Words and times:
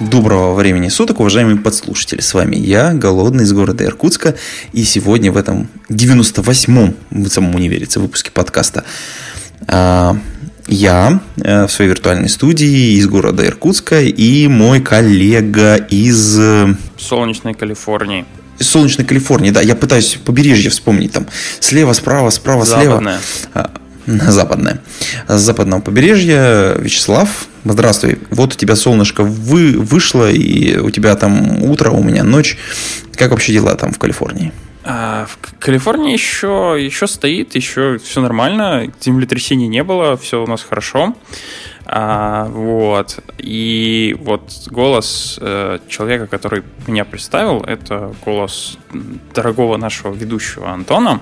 Доброго 0.00 0.52
времени 0.52 0.88
суток, 0.88 1.20
уважаемые 1.20 1.56
подслушатели. 1.56 2.20
С 2.20 2.34
вами 2.34 2.56
я, 2.56 2.92
Голодный 2.92 3.44
из 3.44 3.52
города 3.54 3.82
Иркутска. 3.82 4.34
И 4.74 4.84
сегодня 4.84 5.32
в 5.32 5.38
этом 5.38 5.68
98-м, 5.88 7.28
самому 7.30 7.58
не 7.58 7.68
верится, 7.70 7.98
выпуске 7.98 8.30
подкаста 8.30 8.84
а, 9.66 10.18
я 10.66 11.20
э, 11.36 11.66
в 11.66 11.72
своей 11.72 11.90
виртуальной 11.90 12.28
студии 12.28 12.96
из 12.98 13.06
города 13.08 13.46
Иркутска 13.46 14.02
и 14.02 14.48
мой 14.48 14.80
коллега 14.82 15.76
из... 15.76 16.38
э, 16.38 16.74
Солнечной 16.98 17.54
Калифорнии. 17.54 18.26
из 18.58 18.68
солнечной 18.68 19.06
Калифорнии, 19.06 19.50
да, 19.50 19.62
я 19.62 19.74
пытаюсь 19.74 20.18
побережье 20.22 20.70
вспомнить 20.70 21.12
там 21.12 21.26
слева, 21.60 21.94
справа, 21.94 22.28
справа, 22.28 22.66
Западная. 22.66 23.20
слева. 23.54 23.70
А, 24.06 24.30
Западное. 24.30 24.80
С 25.26 25.40
западного 25.40 25.80
побережья 25.80 26.74
Вячеслав, 26.78 27.48
здравствуй. 27.72 28.18
Вот 28.30 28.54
у 28.54 28.56
тебя 28.56 28.76
солнышко 28.76 29.22
вы, 29.22 29.72
вышло, 29.78 30.30
и 30.30 30.76
у 30.78 30.90
тебя 30.90 31.14
там 31.16 31.62
утро, 31.62 31.90
у 31.90 32.02
меня 32.02 32.24
ночь. 32.24 32.58
Как 33.14 33.30
вообще 33.30 33.52
дела 33.52 33.74
там 33.74 33.92
в 33.92 33.98
Калифорнии? 33.98 34.52
А, 34.88 35.26
в 35.26 35.38
Калифорнии 35.58 36.12
еще, 36.12 36.76
еще 36.78 37.08
стоит, 37.08 37.56
еще 37.56 37.98
все 37.98 38.20
нормально, 38.20 38.92
землетрясений 39.00 39.66
не 39.66 39.82
было, 39.82 40.16
все 40.16 40.42
у 40.42 40.46
нас 40.46 40.62
хорошо. 40.62 41.16
А, 41.86 42.46
вот. 42.46 43.18
И 43.38 44.16
вот 44.20 44.50
голос 44.70 45.38
э, 45.40 45.78
человека, 45.88 46.26
который 46.26 46.62
меня 46.86 47.04
представил, 47.04 47.62
это 47.62 48.12
голос 48.24 48.76
дорогого 49.34 49.76
нашего 49.76 50.12
ведущего 50.14 50.70
Антона, 50.70 51.20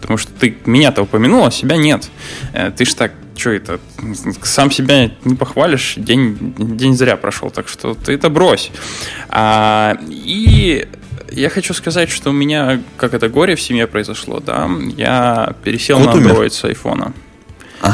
потому 0.00 0.18
что 0.18 0.32
ты 0.32 0.56
меня-то 0.64 1.02
упомянул, 1.02 1.44
а 1.46 1.50
себя 1.50 1.76
нет. 1.76 2.10
Э, 2.54 2.70
ты 2.70 2.84
ж 2.84 2.94
так, 2.94 3.12
что 3.38 3.50
это, 3.50 3.80
сам 4.42 4.70
себя 4.70 5.10
не 5.24 5.34
похвалишь, 5.34 5.94
день, 5.96 6.54
день 6.58 6.96
зря 6.96 7.16
прошел, 7.16 7.50
так 7.50 7.68
что 7.68 7.94
ты 7.94 8.12
это 8.12 8.28
брось. 8.28 8.70
А, 9.28 9.96
и 10.08 10.86
я 11.30 11.48
хочу 11.50 11.74
сказать, 11.74 12.10
что 12.10 12.30
у 12.30 12.32
меня, 12.32 12.80
как 12.96 13.14
это 13.14 13.28
горе 13.28 13.54
в 13.54 13.60
семье 13.60 13.86
произошло, 13.86 14.40
да, 14.40 14.68
я 14.96 15.54
пересел 15.62 15.98
Вот 15.98 16.06
на 16.06 16.12
умер. 16.14 16.32
Android 16.32 16.50
с 16.50 16.64
айфона. 16.64 17.12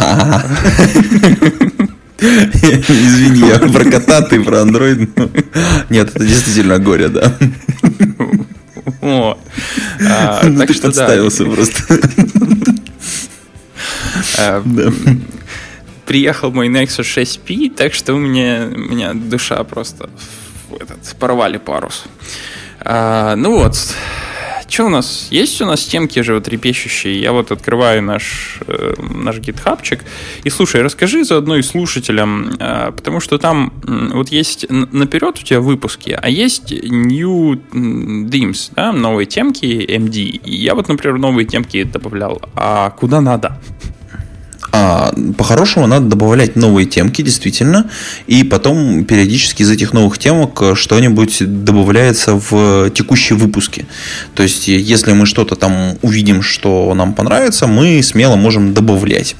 Извини, 2.19 3.48
я 3.48 3.59
про 3.59 3.84
кота, 3.84 4.22
ты 4.22 4.42
про. 4.42 4.65
Ну, 4.65 4.78
Нет, 5.91 6.11
это 6.15 6.25
действительно 6.25 6.78
горе, 6.78 7.09
да. 7.09 7.37
О. 9.03 9.37
А, 10.09 10.41
Ну, 10.45 10.59
так 10.59 10.69
Ты 10.69 10.75
что 10.75 10.83
да, 10.84 10.89
подставился 10.89 11.45
просто. 11.45 11.98
Э, 14.38 14.62
Да. 14.64 14.91
приехал 16.06 16.52
мой 16.52 16.69
Nexus 16.69 17.05
6P, 17.05 17.70
так 17.74 17.94
что 17.94 18.14
у 18.14 18.19
меня, 18.19 18.69
у 18.72 18.78
меня 18.78 19.12
душа 19.14 19.62
просто 19.64 20.10
этот, 20.78 21.16
порвали 21.19 21.58
парус. 21.58 22.05
А, 22.80 23.36
ну 23.36 23.58
вот, 23.58 23.77
что 24.69 24.86
у 24.86 24.88
нас? 24.88 25.28
Есть 25.30 25.60
у 25.62 25.66
нас 25.66 25.84
темки 25.84 26.20
животрепещущие? 26.20 27.20
Я 27.20 27.32
вот 27.32 27.52
открываю 27.52 28.02
наш, 28.02 28.58
э, 28.66 28.94
наш 28.98 29.38
гитхабчик. 29.38 30.05
И 30.42 30.50
слушай, 30.50 30.82
расскажи 30.82 31.25
заодно 31.25 31.56
и 31.56 31.62
слушателям, 31.62 32.50
э, 32.58 32.91
потому 32.92 33.21
что 33.21 33.38
там 33.38 33.72
м, 33.86 34.10
вот 34.15 34.31
есть 34.31 34.66
наперед 34.69 35.38
у 35.38 35.42
тебя 35.42 35.60
выпуски, 35.60 36.19
а 36.21 36.28
есть 36.28 36.72
new 36.72 37.53
themes, 37.72 38.72
да, 38.75 38.92
новые 38.92 39.26
темки 39.26 39.65
MD. 39.65 40.19
И 40.44 40.56
я 40.56 40.75
вот, 40.75 40.88
например, 40.88 41.19
новые 41.19 41.47
темки 41.47 41.84
добавлял. 41.84 42.42
А 42.56 42.91
куда 42.91 43.21
надо? 43.21 43.59
А, 44.84 45.15
по-хорошему 45.39 45.87
надо 45.87 46.06
добавлять 46.06 46.56
новые 46.56 46.84
темки, 46.84 47.22
действительно, 47.22 47.89
и 48.27 48.45
потом 48.45 49.06
периодически 49.06 49.62
из 49.62 49.71
этих 49.71 49.95
новых 49.95 50.19
темок 50.19 50.61
э, 50.61 50.75
что-нибудь 50.75 51.39
добавляется 51.65 52.34
в 52.34 52.91
текущие 52.91 53.39
выпуски. 53.39 53.87
То 54.34 54.43
есть, 54.43 54.69
е- 54.69 54.78
если 54.78 55.12
мы 55.12 55.25
что-то 55.25 55.56
там 55.56 55.97
увидим, 56.03 56.43
что 56.43 56.93
нам 56.95 57.15
понравится, 57.15 57.67
мы 57.67 58.03
смело 58.03 58.37
можем 58.37 58.75
добавлять. 58.75 59.37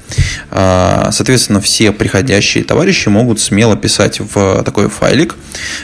А, 0.49 1.09
Соответственно, 1.11 1.61
все 1.61 1.91
приходящие 1.91 2.63
товарищи 2.63 3.09
могут 3.09 3.39
смело 3.39 3.77
писать 3.77 4.19
в 4.19 4.63
такой 4.63 4.89
файлик 4.89 5.35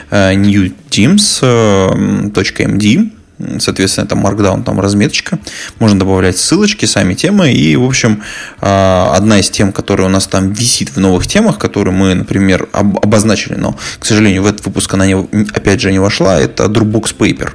э, 0.10 0.34
newteams.md 0.34 3.12
Соответственно, 3.60 4.06
это 4.06 4.16
markdown, 4.16 4.64
там 4.64 4.80
разметочка. 4.80 5.40
Можно 5.80 6.00
добавлять 6.00 6.38
ссылочки, 6.38 6.86
сами 6.86 7.14
темы. 7.14 7.52
И, 7.54 7.76
в 7.76 7.84
общем, 7.84 8.22
а, 8.60 9.14
одна 9.16 9.40
из 9.40 9.50
тем, 9.50 9.72
которая 9.72 10.08
у 10.08 10.12
нас 10.12 10.28
там 10.28 10.52
висит 10.54 10.90
в 10.90 10.98
новых 11.00 11.28
темах, 11.28 11.58
которые 11.58 11.94
мы, 11.94 12.14
например, 12.14 12.68
об- 12.72 12.98
обозначили, 12.98 13.56
но, 13.56 13.78
к 14.00 14.06
сожалению, 14.06 14.44
в 14.44 14.46
этот 14.48 14.66
выпуск 14.66 14.94
она, 14.94 15.06
не, 15.06 15.14
опять 15.54 15.82
же, 15.82 15.92
не 15.92 16.00
вошла, 16.00 16.40
это 16.40 16.66
Dropbox 16.66 17.16
Paper. 17.18 17.50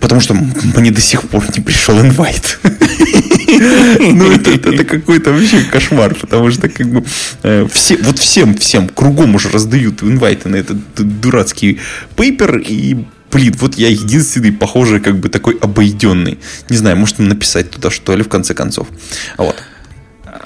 Потому 0.00 0.20
что 0.20 0.34
мне 0.34 0.90
до 0.90 1.00
сих 1.00 1.22
пор 1.22 1.44
не 1.56 1.62
пришел 1.62 1.98
инвайт. 2.00 2.58
Ну, 4.00 4.32
это, 4.32 4.50
это- 4.50 4.84
какой-то 4.84 5.32
вообще 5.32 5.62
кошмар, 5.70 6.14
потому 6.14 6.50
что 6.50 6.68
как 6.68 6.86
бы 6.88 7.04
э, 7.42 7.66
все, 7.70 7.96
вот 7.98 8.18
всем, 8.18 8.54
всем 8.56 8.88
кругом 8.88 9.34
уже 9.36 9.48
раздают 9.48 10.02
инвайты 10.02 10.48
на 10.48 10.56
этот 10.56 10.78
дурацкий 10.96 11.80
пейпер, 12.16 12.58
и 12.58 13.04
Блин, 13.34 13.52
вот 13.58 13.74
я 13.74 13.88
единственный, 13.88 14.52
похоже, 14.52 15.00
как 15.00 15.18
бы 15.18 15.28
такой 15.28 15.58
обойденный. 15.60 16.38
Не 16.70 16.76
знаю, 16.76 16.96
может 16.96 17.18
написать 17.18 17.70
туда 17.70 17.90
что 17.90 18.14
ли, 18.14 18.22
в 18.22 18.28
конце 18.28 18.54
концов. 18.54 18.86
Вот. 19.36 19.56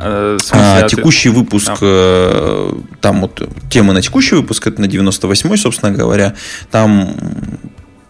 А, 0.00 0.38
а 0.52 0.82
ты- 0.88 0.96
текущий 0.96 1.28
выпуск, 1.28 1.66
Да. 1.66 1.76
э, 1.82 2.72
там 3.02 3.20
вот 3.20 3.46
тема 3.70 3.92
на 3.92 4.00
текущий 4.00 4.36
выпуск, 4.36 4.66
это 4.66 4.80
на 4.80 4.86
98-й, 4.86 5.58
собственно 5.58 5.92
говоря. 5.92 6.34
Там 6.70 7.14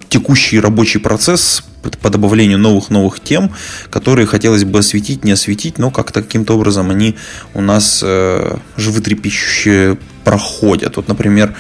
текущий 0.09 0.61
рабочий 0.61 1.01
процесс 1.01 1.65
по 2.01 2.11
добавлению 2.11 2.59
новых-новых 2.59 3.21
тем, 3.21 3.51
которые 3.91 4.27
хотелось 4.27 4.65
бы 4.65 4.79
осветить, 4.79 5.25
не 5.25 5.33
осветить, 5.33 5.79
но 5.79 5.91
как-то 5.91 6.23
каким-то 6.23 6.55
образом 6.55 6.91
они 6.91 7.17
у 7.55 7.61
нас 7.61 8.01
э, 8.05 8.59
животрепещущие 8.77 9.99
проходят. 10.25 10.97
Вот, 10.97 11.09
например, 11.09 11.55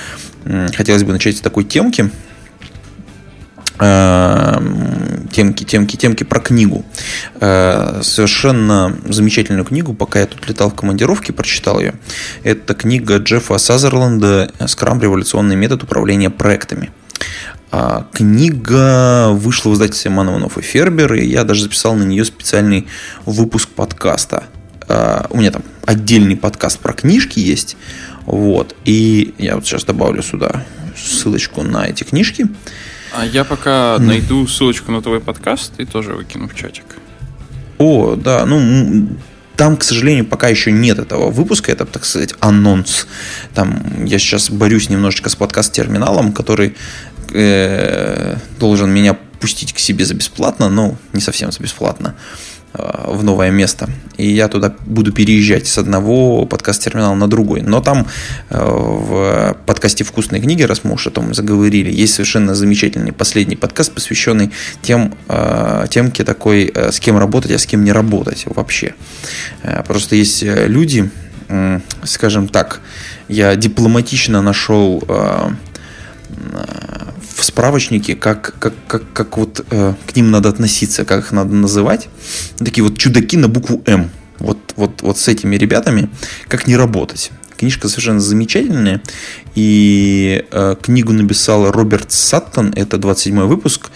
хотелось 0.77 1.03
бы 1.03 1.13
начать 1.13 1.37
с 1.39 1.41
такой 1.41 1.65
темки, 1.65 2.11
темки, 3.79 5.65
темки, 5.65 5.97
темки 5.97 6.25
про 6.25 6.41
книгу. 6.41 6.85
Э, 7.41 8.01
Совершенно 8.03 8.97
замечательную 9.07 9.65
книгу, 9.65 9.95
пока 9.95 10.21
я 10.21 10.27
тут 10.27 10.49
летал 10.49 10.71
в 10.71 10.75
командировке, 10.75 11.33
прочитал 11.33 11.79
ее. 11.79 11.95
Это 12.43 12.75
книга 12.75 13.19
Джеффа 13.19 13.59
Сазерленда 13.59 14.51
«Скрам. 14.67 15.01
Революционный 15.01 15.57
метод 15.57 15.85
управления 15.85 16.31
проектами». 16.31 16.91
А, 17.71 18.07
Книга 18.13 19.29
вышла 19.31 19.71
в 19.71 19.75
издательстве 19.75 20.11
Манованов 20.11 20.57
и 20.57 20.63
Фербер, 20.63 21.15
и 21.15 21.27
я 21.27 21.45
даже 21.45 21.65
записал 21.65 21.95
на 21.95 22.03
нее 22.03 22.25
специальный 22.25 22.87
выпуск 23.27 23.69
подкаста. 23.69 24.45
А, 24.89 25.27
У 25.31 25.37
меня 25.39 25.51
там 25.51 25.63
отдельный 25.85 26.37
подкаст 26.37 26.79
про 26.79 26.95
книжки 26.95 27.39
есть. 27.39 27.77
Вот. 28.25 28.75
И 28.85 29.35
я 29.39 29.57
вот 29.57 29.67
сейчас 29.67 29.85
добавлю 29.85 30.23
сюда 30.23 30.65
ссылочку 30.97 31.63
на 31.63 31.87
эти 31.87 32.05
книжки. 32.05 32.47
А 33.13 33.25
я 33.25 33.45
пока 33.45 33.99
найду 33.99 34.47
ссылочку 34.47 34.93
на 34.93 35.03
твой 35.03 35.21
подкаст 35.21 35.73
и 35.79 35.85
тоже 35.85 36.15
выкину 36.15 36.49
в 36.49 36.55
чатик. 36.55 36.85
О, 37.79 38.17
да, 38.17 38.45
ну 38.47 39.09
там, 39.57 39.77
к 39.77 39.83
сожалению, 39.83 40.25
пока 40.25 40.49
еще 40.49 40.71
нет 40.71 40.99
этого 41.01 41.31
выпуска, 41.31 41.73
это, 41.73 41.85
так 41.85 42.05
сказать, 42.05 42.35
анонс. 42.39 43.09
Там 43.55 44.05
я 44.05 44.19
сейчас 44.19 44.51
борюсь 44.51 44.89
немножечко 44.89 45.31
с 45.31 45.35
подкаст-терминалом, 45.35 46.33
который 46.33 46.77
э, 47.33 48.37
должен 48.61 48.91
меня 48.91 49.15
пустить 49.41 49.73
к 49.73 49.79
себе 49.79 50.05
за 50.05 50.15
бесплатно, 50.15 50.69
но 50.69 50.97
не 51.13 51.21
совсем 51.21 51.51
за 51.51 51.61
бесплатно, 51.61 52.15
э, 52.15 52.58
в 52.79 53.25
новое 53.25 53.51
место. 53.51 53.89
И 54.17 54.29
я 54.29 54.49
туда 54.49 54.75
буду 54.87 55.13
переезжать 55.13 55.67
с 55.67 55.79
одного 55.79 56.45
подкаст-терминала 56.47 57.15
на 57.15 57.29
другой. 57.29 57.63
Но 57.63 57.81
там 57.81 58.07
э, 58.51 58.59
в 58.59 59.57
подкасте 59.67 60.05
«Вкусные 60.05 60.41
книги», 60.43 60.63
раз 60.63 60.85
мы 60.85 60.95
уж 60.95 61.07
о 61.07 61.11
том 61.11 61.35
заговорили, 61.35 61.91
есть 61.91 62.15
совершенно 62.15 62.55
замечательный 62.55 63.13
последний 63.13 63.57
подкаст, 63.57 63.93
посвященный 63.93 64.51
тем, 64.83 65.15
э, 65.29 65.87
темке 65.91 66.25
такой, 66.25 66.71
э, 66.75 66.93
с 66.93 67.01
кем 67.01 67.19
работать, 67.19 67.53
а 67.53 67.59
с 67.59 67.67
кем 67.67 67.85
не 67.85 67.93
работать 67.93 68.45
вообще. 68.47 68.95
Э, 69.63 69.83
Просто 69.87 70.17
есть 70.17 70.43
э, 70.43 70.67
люди, 70.67 71.11
скажем 72.05 72.49
так, 72.49 72.81
я 73.29 73.57
дипломатично 73.57 74.43
нашел 74.43 75.03
э, 75.09 75.51
в 77.39 77.45
справочнике, 77.45 78.17
как, 78.17 78.55
как, 78.59 78.75
как, 78.89 79.13
как 79.13 79.39
вот 79.39 79.65
э, 79.71 79.95
к 80.07 80.17
ним 80.17 80.33
надо 80.33 80.49
относиться, 80.49 81.05
как 81.05 81.21
их 81.21 81.33
надо 81.33 81.55
называть. 81.55 82.09
Такие 82.59 82.83
вот 82.83 82.99
чудаки 82.99 83.37
на 83.37 83.49
букву 83.49 83.81
М. 83.87 84.11
Вот, 84.39 84.59
вот, 84.77 85.03
вот 85.03 85.19
с 85.19 85.29
этими 85.29 85.57
ребятами, 85.57 86.11
как 86.49 86.67
не 86.67 86.77
работать. 86.77 87.31
Книжка 87.57 87.89
совершенно 87.89 88.19
замечательная. 88.19 89.03
И 89.55 90.45
э, 90.51 90.77
книгу 90.83 91.13
написал 91.13 91.71
Роберт 91.71 92.11
Саттон, 92.11 92.73
это 92.75 92.99
27 92.99 93.41
выпуск. 93.43 93.91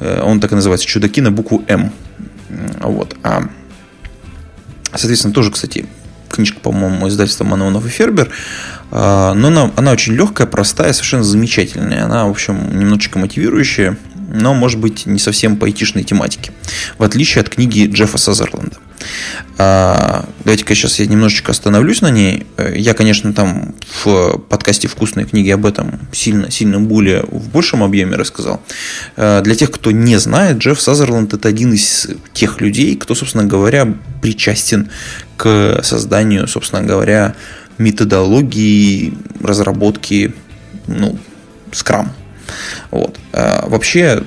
Э, 0.00 0.22
он 0.22 0.40
так 0.40 0.52
и 0.52 0.54
называется 0.54 0.86
«Чудаки 0.86 1.20
на 1.20 1.30
букву 1.30 1.64
М». 1.68 1.92
Вот. 2.80 3.14
А, 3.22 3.42
соответственно, 4.94 5.34
тоже, 5.34 5.50
кстати, 5.50 5.86
книжка, 6.30 6.60
по-моему, 6.60 7.08
издательства 7.08 7.44
Манонов 7.44 7.84
и 7.84 7.90
Фербер. 7.90 8.30
Но 8.90 9.48
она, 9.48 9.70
она 9.76 9.92
очень 9.92 10.14
легкая, 10.14 10.46
простая, 10.46 10.92
совершенно 10.92 11.24
замечательная. 11.24 12.04
Она, 12.04 12.26
в 12.26 12.30
общем, 12.30 12.78
немножечко 12.78 13.18
мотивирующая, 13.18 13.96
но, 14.32 14.54
может 14.54 14.78
быть, 14.78 15.06
не 15.06 15.18
совсем 15.18 15.56
по 15.56 15.70
этичной 15.70 16.04
тематике. 16.04 16.52
В 16.98 17.02
отличие 17.02 17.42
от 17.42 17.48
книги 17.48 17.86
Джеффа 17.86 18.18
Сазерленда. 18.18 18.76
А, 19.58 20.26
давайте-ка 20.44 20.74
сейчас 20.74 20.98
я 20.98 21.06
немножечко 21.06 21.52
остановлюсь 21.52 22.00
на 22.00 22.10
ней. 22.10 22.46
Я, 22.74 22.94
конечно, 22.94 23.32
там 23.32 23.74
в 24.02 24.38
подкасте 24.38 24.88
«Вкусные 24.88 25.26
книги» 25.26 25.50
об 25.50 25.66
этом 25.66 26.00
сильно, 26.12 26.50
сильно 26.50 26.80
более 26.80 27.22
в 27.22 27.48
большем 27.48 27.82
объеме 27.82 28.16
рассказал. 28.16 28.62
А, 29.16 29.42
для 29.42 29.54
тех, 29.54 29.70
кто 29.70 29.90
не 29.90 30.16
знает, 30.16 30.58
Джефф 30.58 30.80
Сазерленд– 30.80 31.32
это 31.34 31.48
один 31.48 31.72
из 31.72 32.08
тех 32.32 32.60
людей, 32.60 32.96
кто, 32.96 33.14
собственно 33.14 33.44
говоря, 33.44 33.94
причастен 34.20 34.90
к 35.36 35.80
созданию, 35.82 36.48
собственно 36.48 36.82
говоря, 36.82 37.34
методологии 37.78 39.14
разработки 39.42 40.34
ну, 40.86 41.18
Scrum. 41.70 42.08
Вот. 42.90 43.18
А, 43.32 43.68
вообще, 43.68 44.22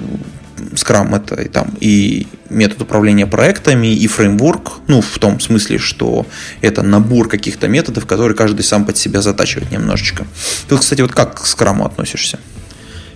Scrum 0.74 1.16
это 1.16 1.36
и, 1.36 1.48
там, 1.48 1.74
и 1.80 2.28
метод 2.50 2.82
управления 2.82 3.26
проектами, 3.26 3.88
и 3.88 4.08
фреймворк, 4.08 4.82
ну, 4.88 5.02
в 5.02 5.18
том 5.20 5.40
смысле, 5.40 5.78
что 5.78 6.26
это 6.62 6.82
набор 6.82 7.28
каких-то 7.28 7.68
методов, 7.68 8.06
которые 8.06 8.36
каждый 8.36 8.64
сам 8.64 8.86
под 8.86 8.98
себя 8.98 9.22
затачивает 9.22 9.72
немножечко. 9.72 10.26
Ты, 10.68 10.78
кстати, 10.78 11.02
вот 11.02 11.12
как 11.12 11.42
к 11.42 11.46
Scrum 11.46 11.86
относишься? 11.86 12.40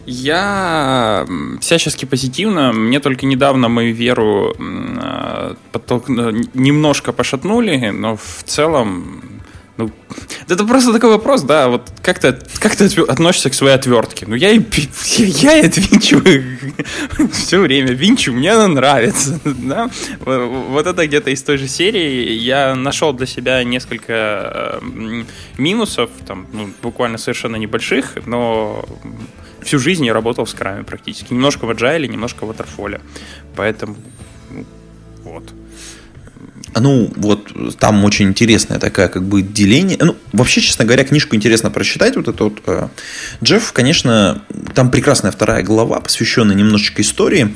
Я 0.06 1.26
всячески 1.62 2.04
позитивно. 2.04 2.74
Мне 2.74 3.00
только 3.00 3.26
недавно 3.26 3.70
мою 3.70 3.96
веру 3.96 4.54
а, 4.60 5.56
подтолк... 5.72 6.10
немножко 6.10 7.14
пошатнули, 7.14 7.90
но 7.90 8.18
в 8.18 8.44
целом 8.46 9.43
ну, 9.76 9.90
это 10.48 10.66
просто 10.66 10.94
такой 10.94 11.10
вопрос, 11.10 11.42
да, 11.42 11.68
вот 11.68 11.92
как 12.04 12.20
ты, 12.20 12.38
как 12.60 12.76
ты 12.76 12.86
относишься 13.02 13.50
к 13.50 13.56
своей 13.56 13.74
отвертке? 13.74 14.26
Ну, 14.28 14.36
я, 14.36 14.50
я, 15.18 15.54
я 15.56 15.62
винчу 15.68 16.22
все 17.32 17.60
время, 17.60 17.94
винчу, 17.94 18.34
мне 18.34 18.52
она 18.52 18.68
нравится, 18.68 19.40
да. 19.46 19.90
Вот 20.20 20.86
это 20.86 21.08
где-то 21.08 21.32
из 21.32 21.42
той 21.42 21.58
же 21.58 21.68
серии. 21.68 22.34
Я 22.34 22.76
нашел 22.76 23.14
для 23.14 23.26
себя 23.26 23.64
несколько 23.64 24.80
минусов, 25.58 26.12
там, 26.28 26.46
ну, 26.54 26.70
буквально 26.84 27.18
совершенно 27.18 27.56
небольших, 27.56 28.18
но 28.28 28.86
всю 29.64 29.80
жизнь 29.80 30.06
я 30.06 30.14
работал 30.14 30.46
в 30.46 30.50
скраме 30.50 30.84
практически. 30.84 31.34
Немножко 31.34 31.66
в 31.66 31.72
agile, 31.72 32.08
немножко 32.08 32.46
в 32.46 32.52
waterfall. 32.52 33.02
Поэтому, 33.56 33.96
ну, 34.52 34.66
вот. 35.24 35.52
Ну, 36.80 37.12
вот 37.16 37.78
там 37.78 38.04
очень 38.04 38.30
интересная 38.30 38.80
такая 38.80 39.08
как 39.08 39.24
бы 39.24 39.42
деление. 39.42 39.98
Ну, 40.00 40.16
вообще, 40.32 40.62
честно 40.62 40.86
говоря, 40.86 41.04
книжку 41.04 41.36
интересно 41.36 41.70
прочитать. 41.70 42.16
Вот 42.16 42.28
это 42.28 42.44
вот 42.46 42.62
э, 42.66 42.88
Джефф, 43.44 43.72
конечно, 43.74 44.42
там 44.74 44.90
прекрасная 44.92 45.32
вторая 45.32 45.64
глава, 45.64 46.00
посвященная 46.00 46.56
немножечко 46.56 47.02
истории. 47.02 47.54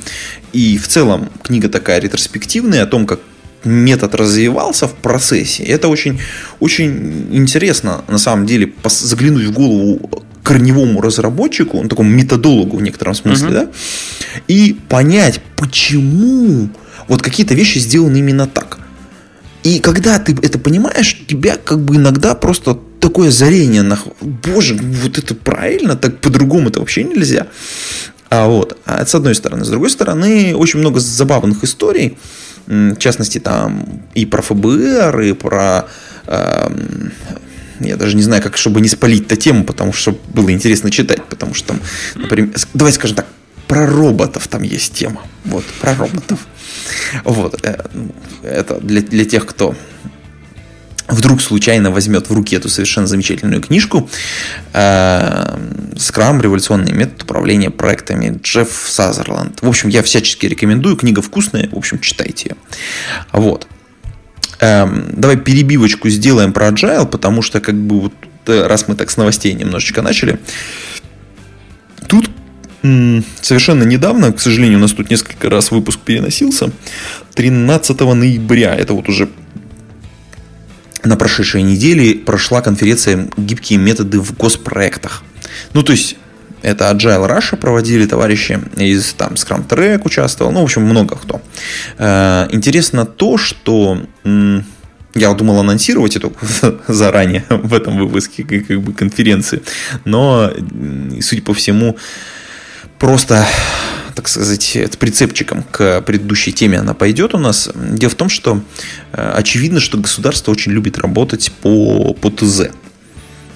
И 0.53 0.77
в 0.77 0.87
целом 0.87 1.29
книга 1.43 1.69
такая 1.69 1.99
ретроспективная 1.99 2.83
о 2.83 2.87
том, 2.87 3.05
как 3.05 3.19
метод 3.63 4.15
развивался 4.15 4.87
в 4.87 4.95
процессе. 4.95 5.63
Это 5.63 5.87
очень, 5.87 6.19
очень 6.59 7.27
интересно, 7.31 8.03
на 8.07 8.17
самом 8.17 8.45
деле, 8.45 8.71
заглянуть 8.85 9.45
в 9.45 9.51
голову 9.51 10.23
корневому 10.43 11.01
разработчику, 11.01 11.77
он 11.77 11.89
такому 11.89 12.09
методологу 12.09 12.77
в 12.77 12.81
некотором 12.81 13.15
смысле, 13.15 13.49
uh-huh. 13.49 13.53
да, 13.53 13.71
и 14.47 14.77
понять, 14.87 15.41
почему 15.57 16.69
вот 17.09 17.21
какие-то 17.21 17.53
вещи 17.53 17.79
сделаны 17.79 18.17
именно 18.17 18.47
так. 18.47 18.79
И 19.67 19.79
когда 19.79 20.17
ты 20.17 20.33
это 20.41 20.59
понимаешь, 20.59 21.25
тебя 21.27 21.57
как 21.57 21.81
бы 21.81 21.97
иногда 21.97 22.35
просто 22.35 22.79
такое 23.01 23.27
озарение, 23.27 23.81
на... 23.81 23.99
боже, 24.21 24.75
вот 24.75 25.17
это 25.17 25.35
правильно, 25.35 25.97
так 25.97 26.21
по-другому 26.21 26.69
это 26.69 26.79
вообще 26.79 27.03
нельзя. 27.03 27.47
А 28.29 28.47
вот, 28.47 28.77
а 28.85 29.01
это 29.01 29.09
с 29.09 29.15
одной 29.15 29.35
стороны. 29.35 29.65
С 29.65 29.69
другой 29.69 29.89
стороны, 29.89 30.55
очень 30.55 30.79
много 30.79 31.01
забавных 31.01 31.65
историй, 31.65 32.17
в 32.65 32.95
частности, 32.95 33.39
там 33.39 34.03
и 34.15 34.25
про 34.25 34.41
ФБР, 34.41 35.19
и 35.19 35.33
про... 35.33 35.87
Э, 36.27 36.69
я 37.81 37.97
даже 37.97 38.15
не 38.15 38.23
знаю, 38.23 38.41
как, 38.41 38.55
чтобы 38.55 38.79
не 38.79 38.87
спалить 38.87 39.25
эту 39.25 39.35
тему, 39.35 39.65
потому 39.65 39.91
что 39.91 40.17
было 40.33 40.49
интересно 40.49 40.91
читать, 40.91 41.25
потому 41.25 41.53
что 41.53 41.67
там, 41.67 41.81
например, 42.15 42.53
давайте 42.73 42.99
скажем 42.99 43.17
так, 43.17 43.25
про 43.67 43.85
роботов 43.85 44.47
там 44.47 44.63
есть 44.63 44.93
тема. 44.93 45.21
Вот, 45.45 45.63
про 45.81 45.95
роботов. 45.95 46.45
Вот. 47.23 47.59
Э, 47.63 47.83
это 48.43 48.79
для, 48.79 49.01
для 49.01 49.25
тех, 49.25 49.45
кто 49.45 49.75
вдруг 51.07 51.41
случайно 51.41 51.91
возьмет 51.91 52.29
в 52.29 52.33
руки 52.33 52.55
эту 52.55 52.69
совершенно 52.69 53.07
замечательную 53.07 53.61
книжку 53.61 54.09
«Скрам. 54.71 56.41
Революционный 56.41 56.91
метод 56.91 57.23
управления 57.23 57.69
проектами» 57.69 58.37
Джефф 58.41 58.69
Сазерланд. 58.87 59.61
В 59.61 59.67
общем, 59.67 59.89
я 59.89 60.03
всячески 60.03 60.45
рекомендую. 60.45 60.97
Книга 60.97 61.21
вкусная. 61.21 61.69
В 61.71 61.77
общем, 61.77 61.99
читайте 61.99 62.49
ее. 62.49 62.55
Вот. 63.31 63.67
Эм, 64.59 65.09
давай 65.13 65.37
перебивочку 65.37 66.09
сделаем 66.09 66.51
про 66.51 66.69
Agile, 66.69 67.05
потому 67.05 67.41
что 67.41 67.59
как 67.61 67.75
бы 67.75 68.01
вот 68.01 68.13
э, 68.47 68.65
раз 68.65 68.87
мы 68.87 68.95
так 68.95 69.11
с 69.11 69.17
новостей 69.17 69.53
немножечко 69.53 70.01
начали, 70.01 70.39
совершенно 72.81 73.83
недавно, 73.83 74.31
к 74.31 74.39
сожалению, 74.39 74.77
у 74.77 74.81
нас 74.81 74.91
тут 74.91 75.09
несколько 75.09 75.49
раз 75.49 75.71
выпуск 75.71 75.99
переносился, 75.99 76.71
13 77.35 77.99
ноября, 77.99 78.75
это 78.75 78.93
вот 78.93 79.09
уже 79.09 79.29
на 81.03 81.15
прошедшей 81.15 81.63
неделе 81.63 82.15
прошла 82.15 82.61
конференция 82.61 83.27
«Гибкие 83.37 83.79
методы 83.79 84.19
в 84.19 84.35
госпроектах». 84.35 85.23
Ну, 85.73 85.83
то 85.83 85.93
есть, 85.93 86.17
это 86.61 86.91
Agile 86.91 87.29
Russia 87.29 87.55
проводили 87.55 88.05
товарищи 88.05 88.59
из 88.77 89.13
там 89.13 89.33
Scrum 89.33 89.67
Track 89.67 90.01
участвовал, 90.05 90.51
ну, 90.51 90.61
в 90.61 90.63
общем, 90.63 90.83
много 90.83 91.15
кто. 91.15 91.41
Э, 91.97 92.47
интересно 92.51 93.05
то, 93.05 93.37
что 93.37 94.01
я 95.13 95.33
думал 95.33 95.59
анонсировать 95.59 96.15
это 96.15 96.31
заранее 96.87 97.45
в 97.49 97.73
этом 97.73 97.97
выпуске 97.97 98.43
как 98.43 98.81
бы 98.81 98.93
конференции, 98.93 99.61
но, 100.05 100.51
судя 101.21 101.41
по 101.41 101.53
всему, 101.53 101.97
просто, 102.99 103.45
так 104.15 104.27
сказать, 104.27 104.77
прицепчиком 104.99 105.63
к 105.63 106.01
предыдущей 106.01 106.51
теме 106.51 106.79
она 106.79 106.93
пойдет 106.93 107.33
у 107.33 107.37
нас. 107.37 107.69
Дело 107.75 108.09
в 108.09 108.15
том, 108.15 108.29
что 108.29 108.61
э, 109.13 109.31
очевидно, 109.35 109.79
что 109.79 109.97
государство 109.97 110.51
очень 110.51 110.71
любит 110.71 110.97
работать 110.97 111.51
по, 111.61 112.13
по 112.13 112.29
ТЗ. 112.29 112.69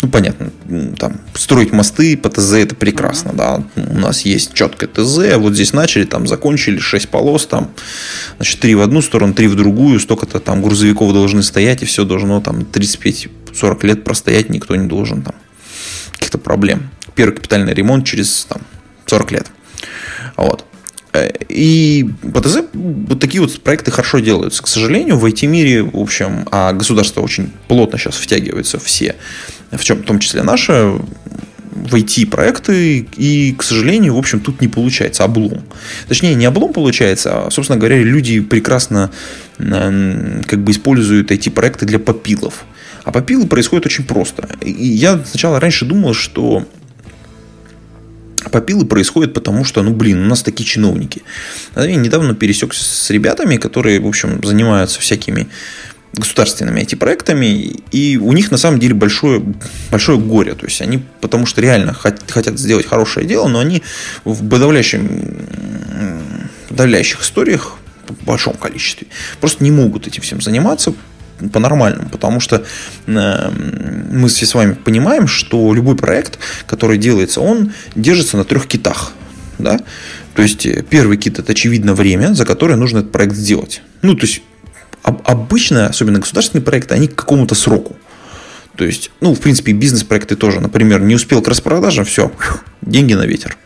Ну, 0.02 0.10
понятно, 0.10 0.52
там, 0.98 1.22
строить 1.36 1.72
мосты 1.72 2.18
по 2.18 2.30
ТЗ 2.30 2.54
это 2.54 2.76
прекрасно, 2.76 3.34
да. 3.34 3.64
У 3.76 3.98
нас 3.98 4.22
есть 4.22 4.54
четкое 4.54 4.90
ТЗ, 4.90 5.38
вот 5.38 5.54
здесь 5.54 5.74
начали, 5.74 6.06
там, 6.06 6.26
закончили, 6.26 6.80
6 6.80 7.08
полос, 7.10 7.46
там, 7.46 7.72
значит, 8.38 8.60
3 8.62 8.76
в 8.76 8.82
одну 8.82 9.04
сторону, 9.04 9.34
3 9.36 9.48
в 9.48 9.56
другую, 9.56 10.00
столько-то 10.00 10.40
там 10.40 10.64
грузовиков 10.64 11.14
должны 11.14 11.44
стоять, 11.44 11.84
и 11.84 11.86
все 11.86 12.04
должно 12.04 12.42
там 12.42 12.62
35-40 12.62 13.86
лет 13.86 14.04
простоять, 14.04 14.50
никто 14.50 14.76
не 14.76 14.88
должен 14.88 15.22
там 15.22 15.36
каких-то 16.14 16.40
проблем. 16.40 16.90
Первый 17.14 17.36
капитальный 17.36 17.74
ремонт 17.74 18.06
через 18.06 18.46
там, 18.46 18.62
40 19.12 19.32
лет. 19.32 19.48
Вот. 20.38 20.66
И 21.50 22.10
ПТЗ 22.34 22.60
вот 22.74 23.20
такие 23.20 23.42
вот 23.42 23.62
проекты 23.62 23.92
хорошо 23.92 24.20
делаются. 24.20 24.64
К 24.64 24.68
сожалению, 24.68 25.18
в 25.18 25.26
IT-мире, 25.26 25.84
в 25.84 25.98
общем, 25.98 26.48
а 26.52 26.72
государство 26.72 27.20
очень 27.20 27.52
плотно 27.68 28.00
сейчас 28.00 28.16
втягивается 28.16 28.80
все, 28.80 29.16
в, 29.72 29.84
чем, 29.84 29.98
в 29.98 30.06
том 30.06 30.20
числе 30.20 30.44
наше, 30.44 30.94
в 31.72 31.94
IT-проекты, 31.94 33.06
и, 33.18 33.54
к 33.58 33.64
сожалению, 33.64 34.16
в 34.16 34.18
общем, 34.18 34.40
тут 34.40 34.62
не 34.62 34.70
получается 34.70 35.26
облом. 35.26 35.64
Точнее, 36.08 36.34
не 36.36 36.46
облом 36.46 36.72
получается, 36.72 37.48
а, 37.48 37.52
собственно 37.52 37.78
говоря, 37.78 38.02
люди 38.02 38.40
прекрасно 38.40 39.12
как 39.58 40.64
бы 40.64 40.72
используют 40.72 41.32
IT-проекты 41.32 41.86
для 41.86 42.00
попилов. 42.00 42.64
А 43.04 43.12
попилы 43.12 43.48
происходят 43.48 43.86
очень 43.86 44.06
просто. 44.06 44.48
И 44.62 44.72
я 44.72 45.20
сначала 45.26 45.60
раньше 45.60 45.86
думал, 45.86 46.14
что 46.14 46.66
Попилы 48.52 48.86
происходят 48.86 49.34
потому, 49.34 49.64
что, 49.64 49.82
ну, 49.82 49.92
блин, 49.94 50.24
у 50.24 50.28
нас 50.28 50.44
такие 50.44 50.66
чиновники. 50.66 51.24
Я 51.76 51.96
недавно 51.96 52.36
пересекся 52.36 52.84
с 52.84 53.10
ребятами, 53.10 53.58
которые, 53.58 54.00
в 54.00 54.08
общем, 54.08 54.42
занимаются 54.44 55.00
всякими 55.00 55.48
государственными 56.14 56.82
IT-проектами, 56.82 57.46
и 57.92 58.18
у 58.18 58.34
них 58.34 58.52
на 58.52 58.58
самом 58.58 58.80
деле 58.80 58.94
большое, 58.94 59.42
большое 59.90 60.18
горе. 60.18 60.54
То 60.56 60.66
есть 60.66 60.82
они, 60.82 61.04
потому 61.22 61.46
что 61.46 61.62
реально 61.62 61.94
хотят 61.94 62.60
сделать 62.60 62.86
хорошее 62.86 63.26
дело, 63.26 63.48
но 63.48 63.60
они 63.60 63.82
в 64.26 64.48
подавляющем, 64.50 65.34
подавляющих 66.68 67.22
историях, 67.22 67.78
в 68.08 68.26
большом 68.26 68.56
количестве, 68.56 69.08
просто 69.40 69.64
не 69.64 69.72
могут 69.72 70.06
этим 70.08 70.22
всем 70.22 70.42
заниматься, 70.42 70.94
по-нормальному, 71.50 72.10
потому 72.10 72.40
что 72.40 72.64
мы 73.06 74.28
все 74.28 74.46
с 74.46 74.54
вами 74.54 74.74
понимаем, 74.74 75.28
что 75.28 75.74
любой 75.74 75.96
проект, 75.96 76.40
который 76.68 76.98
делается, 76.98 77.42
он 77.42 77.74
держится 77.96 78.38
на 78.38 78.44
трех 78.44 78.68
китах. 78.68 79.14
Да? 79.58 79.80
То 80.34 80.42
есть 80.42 80.66
э, 80.66 80.84
первый 80.90 81.18
кит 81.18 81.40
это 81.40 81.52
очевидно 81.52 81.94
время, 81.94 82.34
за 82.34 82.46
которое 82.46 82.76
нужно 82.76 83.00
этот 83.00 83.12
проект 83.12 83.36
сделать. 83.36 83.82
Ну, 84.02 84.16
то 84.16 84.26
есть 84.26 84.42
обычно, 85.04 85.88
особенно 85.88 86.20
государственные 86.20 86.64
проекты, 86.64 86.96
они 86.96 87.08
к 87.08 87.16
какому-то 87.16 87.56
сроку. 87.56 87.96
То 88.76 88.86
есть, 88.86 89.12
ну, 89.22 89.34
в 89.34 89.40
принципе, 89.40 89.74
бизнес-проекты 89.74 90.36
тоже. 90.36 90.60
Например, 90.60 91.02
не 91.02 91.16
успел 91.16 91.42
к 91.42 91.48
распродажам, 91.48 92.06
все, 92.06 92.32
деньги 92.82 93.14
на 93.14 93.26
ветер. 93.26 93.58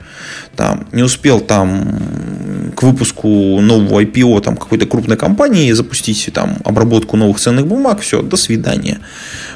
Там, 0.56 0.88
не 0.92 1.04
успел 1.04 1.42
там 1.42 2.72
к 2.76 2.84
выпуску 2.84 3.28
нового 3.60 4.02
IPO 4.02 4.42
там, 4.42 4.58
какой-то 4.58 4.86
крупной 4.86 5.18
компании 5.18 5.72
запустить 5.74 6.30
там, 6.34 6.58
обработку 6.64 7.18
новых 7.18 7.40
ценных 7.40 7.68
бумаг, 7.68 8.02
все, 8.02 8.22
до 8.22 8.38
свидания. 8.38 9.00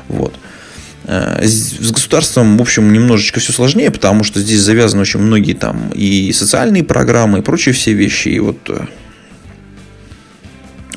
Вот. 0.07 0.35
Э, 1.05 1.43
с 1.43 1.91
государством, 1.91 2.57
в 2.57 2.61
общем, 2.61 2.93
немножечко 2.93 3.39
все 3.39 3.51
сложнее, 3.51 3.89
потому 3.89 4.23
что 4.23 4.39
здесь 4.41 4.59
завязаны 4.59 5.01
очень 5.01 5.19
многие 5.19 5.53
там 5.53 5.89
и 5.95 6.31
социальные 6.33 6.83
программы, 6.83 7.39
и 7.39 7.41
прочие 7.41 7.73
все 7.73 7.93
вещи. 7.93 8.29
И 8.29 8.39
вот 8.39 8.57
э, 8.69 8.85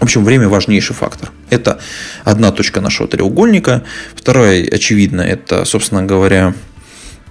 в 0.03 0.05
общем, 0.05 0.25
время 0.25 0.49
важнейший 0.49 0.97
фактор. 0.97 1.31
Это 1.49 1.79
одна 2.25 2.51
точка 2.51 2.81
нашего 2.81 3.09
треугольника. 3.09 3.85
Вторая, 4.17 4.69
очевидно, 4.69 5.21
это, 5.21 5.65
собственно 5.65 6.03
говоря, 6.03 6.55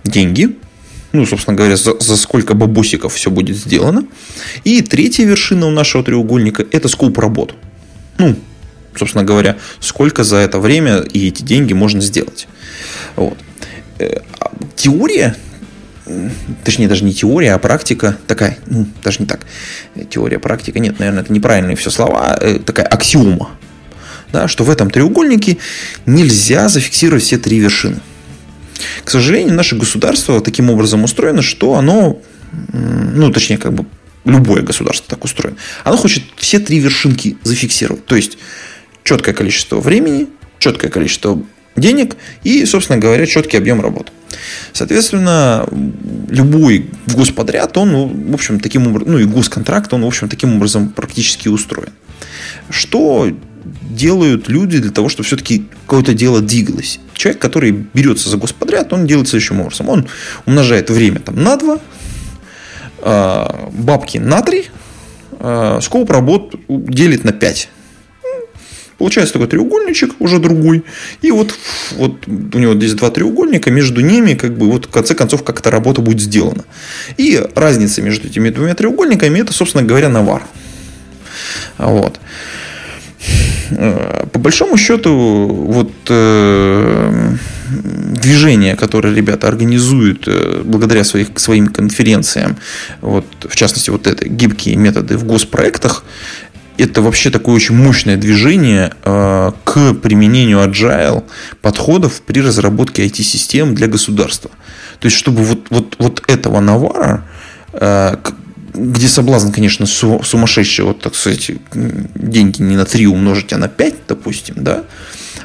деньги. 0.05 0.55
Ну, 1.11 1.25
собственно 1.25 1.57
говоря, 1.57 1.75
за, 1.75 1.99
за 1.99 2.15
сколько 2.15 2.53
бабусиков 2.53 3.13
все 3.13 3.29
будет 3.29 3.57
сделано. 3.57 4.05
И 4.63 4.81
третья 4.81 5.25
вершина 5.25 5.67
у 5.67 5.71
нашего 5.71 6.01
треугольника– 6.01 6.65
это 6.71 6.87
скоп 6.87 7.19
работ. 7.19 7.55
Ну, 8.17 8.37
собственно 8.95 9.25
говоря, 9.25 9.57
сколько 9.81 10.23
за 10.23 10.37
это 10.37 10.57
время 10.57 10.99
и 11.01 11.27
эти 11.27 11.41
деньги 11.41 11.73
можно 11.73 11.99
сделать. 11.99 12.47
Вот. 13.17 13.37
Э, 13.99 14.19
а 14.39 14.49
теория 14.77 15.35
точнее 16.63 16.87
даже 16.87 17.03
не 17.03 17.13
теория, 17.13 17.53
а 17.53 17.59
практика 17.59 18.17
такая, 18.27 18.57
ну, 18.67 18.87
даже 19.03 19.19
не 19.19 19.25
так, 19.25 19.45
теория, 20.09 20.39
практика, 20.39 20.79
нет, 20.79 20.99
наверное, 20.99 21.23
это 21.23 21.31
неправильные 21.31 21.75
все 21.75 21.89
слова, 21.89 22.37
э, 22.39 22.59
такая 22.59 22.85
аксиома, 22.85 23.51
да, 24.31 24.47
что 24.47 24.63
в 24.63 24.69
этом 24.69 24.89
треугольнике 24.89 25.57
нельзя 26.05 26.67
зафиксировать 26.69 27.23
все 27.23 27.37
три 27.37 27.59
вершины. 27.59 27.99
К 29.03 29.09
сожалению, 29.09 29.53
наше 29.53 29.75
государство 29.75 30.41
таким 30.41 30.69
образом 30.69 31.03
устроено, 31.03 31.41
что 31.41 31.75
оно, 31.75 32.19
ну, 32.73 33.31
точнее, 33.31 33.57
как 33.57 33.73
бы 33.73 33.85
любое 34.25 34.61
государство 34.63 35.07
так 35.07 35.23
устроено, 35.23 35.57
оно 35.83 35.97
хочет 35.97 36.23
все 36.37 36.59
три 36.59 36.79
вершинки 36.79 37.37
зафиксировать. 37.43 38.05
То 38.05 38.15
есть, 38.15 38.37
четкое 39.03 39.35
количество 39.35 39.79
времени, 39.79 40.27
четкое 40.59 40.89
количество 40.89 41.41
денег 41.75 42.15
и, 42.43 42.65
собственно 42.65 42.99
говоря, 42.99 43.25
четкий 43.25 43.57
объем 43.57 43.81
работы. 43.81 44.11
Соответственно, 44.73 45.67
любой 46.29 46.89
господряд, 47.07 47.77
он, 47.77 47.91
ну, 47.91 48.31
в 48.31 48.33
общем, 48.33 48.59
таким 48.59 48.87
образом, 48.87 49.13
ну 49.13 49.19
и 49.19 49.25
госконтракт, 49.25 49.93
он, 49.93 50.03
в 50.03 50.07
общем, 50.07 50.29
таким 50.29 50.55
образом 50.55 50.89
практически 50.89 51.47
устроен. 51.47 51.91
Что 52.69 53.29
делают 53.89 54.49
люди 54.49 54.79
для 54.79 54.91
того, 54.91 55.09
чтобы 55.09 55.27
все-таки 55.27 55.67
какое-то 55.85 56.13
дело 56.13 56.41
двигалось? 56.41 56.99
Человек, 57.13 57.41
который 57.41 57.71
берется 57.71 58.29
за 58.29 58.37
господряд, 58.37 58.93
он 58.93 59.05
делает 59.05 59.27
следующим 59.27 59.61
образом. 59.61 59.89
Он 59.89 60.07
умножает 60.45 60.89
время 60.89 61.19
там, 61.19 61.41
на 61.43 61.57
2, 61.57 61.79
а, 63.03 63.69
бабки 63.73 64.17
на 64.17 64.41
3, 64.41 64.69
а, 65.39 65.79
скоп 65.81 66.09
работ 66.09 66.55
делит 66.67 67.23
на 67.23 67.31
5. 67.31 67.69
Получается 69.01 69.33
такой 69.33 69.47
треугольничек, 69.47 70.11
уже 70.19 70.37
другой. 70.37 70.83
И 71.23 71.31
вот, 71.31 71.55
вот 71.93 72.27
у 72.27 72.59
него 72.59 72.75
здесь 72.75 72.93
два 72.93 73.09
треугольника, 73.09 73.71
между 73.71 74.01
ними, 74.01 74.35
как 74.35 74.55
бы, 74.55 74.69
вот 74.69 74.85
в 74.85 74.89
конце 74.89 75.15
концов, 75.15 75.43
как 75.43 75.59
эта 75.59 75.71
работа 75.71 76.01
будет 76.01 76.21
сделана. 76.21 76.65
И 77.17 77.43
разница 77.55 78.03
между 78.03 78.27
этими 78.27 78.51
двумя 78.51 78.75
треугольниками, 78.75 79.39
это, 79.39 79.53
собственно 79.53 79.83
говоря, 79.83 80.07
навар. 80.07 80.43
Вот. 81.79 82.19
По 83.71 84.39
большому 84.39 84.77
счету, 84.77 85.11
вот 85.47 85.91
э, 86.09 87.35
движение, 88.21 88.75
которое 88.75 89.15
ребята 89.15 89.47
организуют 89.47 90.27
э, 90.27 90.61
благодаря 90.63 91.03
своих, 91.03 91.27
своим 91.37 91.67
конференциям, 91.67 92.57
вот, 93.01 93.25
в 93.49 93.55
частности, 93.55 93.89
вот 93.89 94.05
это 94.05 94.29
гибкие 94.29 94.75
методы 94.75 95.17
в 95.17 95.23
госпроектах, 95.23 96.03
это 96.77 97.01
вообще 97.01 97.29
такое 97.29 97.55
очень 97.55 97.75
мощное 97.75 98.17
движение 98.17 98.93
э, 99.03 99.51
к 99.63 99.93
применению 99.95 100.59
agile 100.59 101.23
подходов 101.61 102.21
при 102.21 102.41
разработке 102.41 103.05
IT-систем 103.05 103.75
для 103.75 103.87
государства. 103.87 104.51
То 104.99 105.07
есть, 105.07 105.17
чтобы 105.17 105.43
вот, 105.43 105.67
вот, 105.69 105.95
вот 105.99 106.23
этого 106.27 106.59
навара, 106.59 107.25
э, 107.73 108.15
где 108.73 109.07
соблазн, 109.07 109.51
конечно, 109.51 109.85
сумасшедший, 109.85 110.85
вот, 110.85 111.01
так 111.01 111.15
сказать, 111.15 111.51
деньги 111.73 112.61
не 112.61 112.77
на 112.77 112.85
3 112.85 113.07
умножить, 113.07 113.53
а 113.53 113.57
на 113.57 113.67
5, 113.67 113.95
допустим, 114.07 114.55
да, 114.57 114.85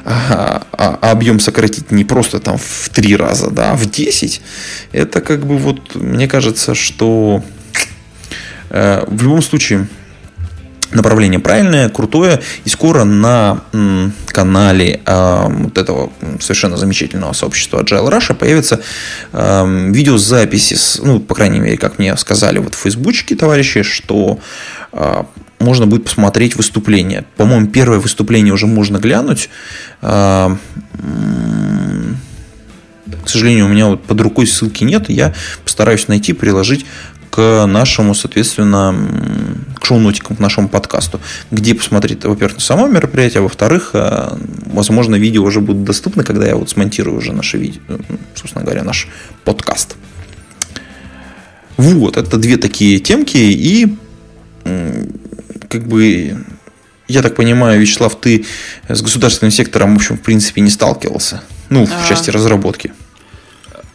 а, 0.05 0.63
а, 0.71 1.11
объем 1.11 1.39
сократить 1.39 1.91
не 1.91 2.05
просто 2.05 2.39
там 2.39 2.57
в 2.57 2.89
3 2.89 3.15
раза, 3.17 3.49
да, 3.49 3.71
а 3.71 3.75
в 3.75 3.89
10, 3.89 4.41
это 4.93 5.21
как 5.21 5.45
бы 5.45 5.57
вот, 5.57 5.95
мне 5.95 6.27
кажется, 6.27 6.75
что 6.75 7.43
э, 8.69 9.03
в 9.07 9.23
любом 9.23 9.41
случае 9.41 9.87
направление 10.91 11.39
правильное, 11.39 11.89
крутое, 11.89 12.41
и 12.65 12.69
скоро 12.69 13.03
на 13.03 13.61
м, 13.73 14.13
канале 14.27 15.01
э, 15.05 15.45
вот 15.49 15.77
этого 15.77 16.11
совершенно 16.39 16.77
замечательного 16.77 17.33
сообщества 17.33 17.83
Agile 17.83 18.09
Russia 18.09 18.33
появится 18.33 18.79
э, 19.33 19.89
видеозаписи, 19.91 20.75
с, 20.75 20.99
ну, 21.03 21.19
по 21.19 21.35
крайней 21.35 21.59
мере, 21.59 21.77
как 21.77 21.99
мне 21.99 22.15
сказали 22.17 22.59
вот 22.59 22.75
в 22.75 22.77
фейсбучке 22.77 23.35
товарищи, 23.35 23.83
что 23.83 24.39
э, 24.93 25.23
можно 25.59 25.87
будет 25.87 26.05
посмотреть 26.05 26.55
выступление. 26.55 27.25
По-моему, 27.35 27.67
первое 27.67 27.99
выступление 27.99 28.53
уже 28.53 28.67
можно 28.67 28.97
глянуть. 28.97 29.49
Э, 30.01 30.55
к 33.23 33.29
сожалению, 33.29 33.65
у 33.65 33.69
меня 33.69 33.87
вот 33.87 34.03
под 34.03 34.21
рукой 34.21 34.47
ссылки 34.47 34.83
нет. 34.83 35.09
Я 35.09 35.33
постараюсь 35.63 36.07
найти, 36.07 36.33
приложить 36.33 36.85
к 37.37 37.67
нашему, 37.67 38.15
соответственно, 38.15 38.95
к 39.79 39.85
шоу-нотикам, 39.85 40.35
к 40.35 40.39
нашему 40.39 40.69
подкасту, 40.69 41.19
где 41.51 41.75
посмотреть, 41.75 42.25
во-первых, 42.25 42.59
само 42.59 42.87
мероприятие, 42.87 43.41
а 43.41 43.43
во-вторых, 43.43 43.91
э, 43.93 44.35
возможно, 44.65 45.17
видео 45.17 45.43
уже 45.43 45.61
будут 45.61 45.83
доступны, 45.83 46.23
когда 46.23 46.47
я 46.47 46.55
вот 46.55 46.71
смонтирую 46.71 47.15
уже 47.15 47.33
наше 47.33 47.59
видео, 47.59 47.81
собственно 48.33 48.65
говоря, 48.65 48.83
наш 48.83 49.07
подкаст. 49.43 49.97
Вот, 51.77 52.17
это 52.17 52.37
две 52.37 52.57
такие 52.57 52.97
темки, 52.97 53.37
и 53.37 53.95
как 55.69 55.87
бы 55.87 56.43
я 57.07 57.21
так 57.21 57.35
понимаю, 57.35 57.79
Вячеслав, 57.79 58.19
ты 58.19 58.47
с 58.89 58.99
государственным 59.03 59.51
сектором, 59.51 59.93
в 59.93 59.97
общем, 59.97 60.17
в 60.17 60.21
принципе, 60.21 60.61
не 60.61 60.71
сталкивался. 60.71 61.43
Ну, 61.69 61.85
в 61.85 61.91
а... 61.91 62.09
части 62.09 62.31
разработки. 62.31 62.93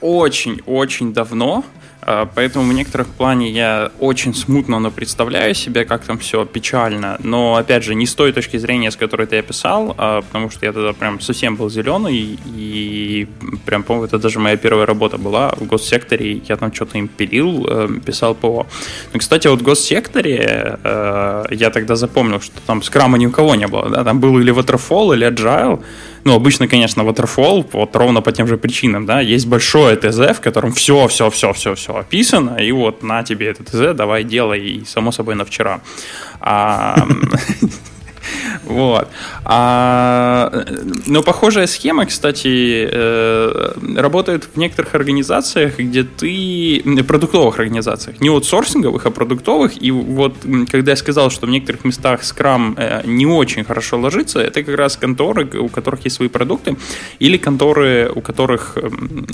Очень-очень 0.01 1.13
давно. 1.13 1.65
А, 2.13 2.27
поэтому 2.27 2.71
в 2.71 2.75
некоторых 2.75 3.09
плане 3.09 3.51
я 3.51 3.91
очень 3.99 4.35
смутно 4.35 4.79
но 4.79 4.91
представляю 4.91 5.55
себе, 5.55 5.85
как 5.85 6.05
там 6.05 6.19
все 6.19 6.45
печально. 6.45 7.17
Но, 7.23 7.57
опять 7.57 7.85
же, 7.85 7.95
не 7.95 8.07
с 8.07 8.15
той 8.15 8.33
точки 8.33 8.59
зрения, 8.59 8.91
с 8.91 8.97
которой 8.97 9.27
ты 9.27 9.39
описал, 9.39 9.95
а 9.99 10.21
потому 10.21 10.51
что 10.51 10.67
я 10.67 10.73
тогда 10.73 10.93
прям 10.93 11.21
совсем 11.21 11.57
был 11.57 11.71
зеленый. 11.71 12.39
И 12.57 13.27
прям, 13.65 13.83
по-моему, 13.83 14.07
это 14.07 14.19
даже 14.19 14.39
моя 14.39 14.57
первая 14.57 14.87
работа 14.87 15.19
была 15.19 15.55
в 15.57 15.67
госсекторе. 15.67 16.43
Я 16.49 16.57
там 16.57 16.73
что-то 16.73 16.99
им 16.99 17.09
пилил, 17.09 17.67
э, 17.69 17.89
писал 18.05 18.35
ПО. 18.35 18.67
Ну, 19.13 19.19
кстати, 19.19 19.49
вот 19.49 19.61
в 19.61 19.63
госсекторе 19.63 20.79
э, 20.85 21.45
я 21.51 21.71
тогда 21.71 21.97
запомнил, 21.97 22.41
что 22.41 22.61
там 22.67 22.83
скрама 22.83 23.19
ни 23.19 23.27
у 23.27 23.31
кого 23.31 23.55
не 23.55 23.67
было. 23.67 23.89
Да? 23.89 24.05
Там 24.05 24.21
был 24.21 24.39
или 24.39 24.53
Waterfall, 24.53 25.15
или 25.15 25.27
Agile. 25.27 25.83
Ну, 26.25 26.35
обычно, 26.35 26.69
конечно, 26.69 27.03
Waterfall, 27.03 27.67
вот 27.73 27.97
ровно 27.97 28.23
по 28.23 28.33
тем 28.33 28.47
же 28.47 28.57
причинам, 28.57 29.07
да, 29.07 29.21
есть 29.21 29.47
большое 29.47 29.97
ТЗ, 29.97 30.37
в 30.37 30.41
котором 30.41 30.73
все, 30.73 31.09
все, 31.09 31.31
все, 31.31 31.53
все, 31.53 31.75
все 31.75 31.97
описано, 31.97 32.57
и 32.57 32.71
вот 32.73 33.03
на 33.03 33.23
тебе 33.25 33.49
это 33.49 33.65
ТЗ, 33.65 33.97
давай 33.97 34.23
делай, 34.25 34.61
и 34.61 34.85
само 34.85 35.11
собой 35.13 35.35
на 35.35 35.45
вчера. 35.45 35.81
Вот. 38.65 39.09
А, 39.45 40.65
но 41.07 41.23
похожая 41.23 41.67
схема, 41.67 42.07
кстати, 42.07 42.89
э, 42.91 43.73
работает 43.97 44.49
в 44.55 44.57
некоторых 44.57 44.95
организациях, 44.95 45.79
где 45.79 46.05
ты... 46.05 46.83
продуктовых 47.07 47.59
организациях. 47.59 48.21
Не 48.21 48.31
вот 48.31 48.47
сорсинговых, 48.47 49.07
а 49.07 49.11
продуктовых. 49.11 49.83
И 49.83 49.91
вот 49.91 50.35
когда 50.71 50.93
я 50.93 50.97
сказал, 50.97 51.31
что 51.31 51.47
в 51.47 51.51
некоторых 51.51 51.85
местах 51.85 52.25
скрам 52.25 52.75
э, 52.79 53.03
не 53.05 53.27
очень 53.27 53.65
хорошо 53.65 53.99
ложится, 53.99 54.41
это 54.41 54.63
как 54.63 54.77
раз 54.77 54.97
конторы, 54.97 55.47
у 55.59 55.69
которых 55.69 56.05
есть 56.05 56.17
свои 56.17 56.29
продукты, 56.29 56.77
или 57.19 57.37
конторы, 57.37 58.11
у 58.15 58.21
которых 58.21 58.79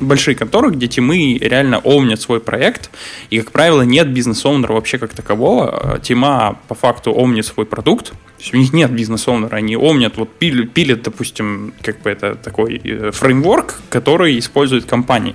большие 0.00 0.34
конторы, 0.34 0.70
где 0.70 0.88
тимы 0.88 1.38
реально 1.40 1.78
омнят 1.78 2.20
свой 2.20 2.40
проект, 2.40 2.90
и, 3.30 3.38
как 3.40 3.52
правило, 3.52 3.82
нет 3.82 4.08
бизнес-оунера 4.08 4.72
вообще 4.72 4.98
как 4.98 5.12
такового. 5.12 5.98
Тима 6.02 6.58
по 6.68 6.74
факту 6.74 7.12
омнит 7.12 7.46
свой 7.46 7.66
продукт, 7.66 8.12
то 8.38 8.42
есть 8.42 8.54
у 8.54 8.56
них 8.56 8.72
нет 8.72 8.92
бизнес-оунера, 8.92 9.56
они 9.56 9.76
омнят, 9.76 10.16
вот 10.16 10.38
пилят, 10.38 10.72
пилят, 10.72 11.02
допустим, 11.02 11.74
как 11.82 12.00
бы 12.02 12.10
это 12.10 12.36
такой 12.36 12.80
э, 12.84 13.10
фреймворк, 13.10 13.80
который 13.90 14.38
используют 14.38 14.84
компании. 14.84 15.34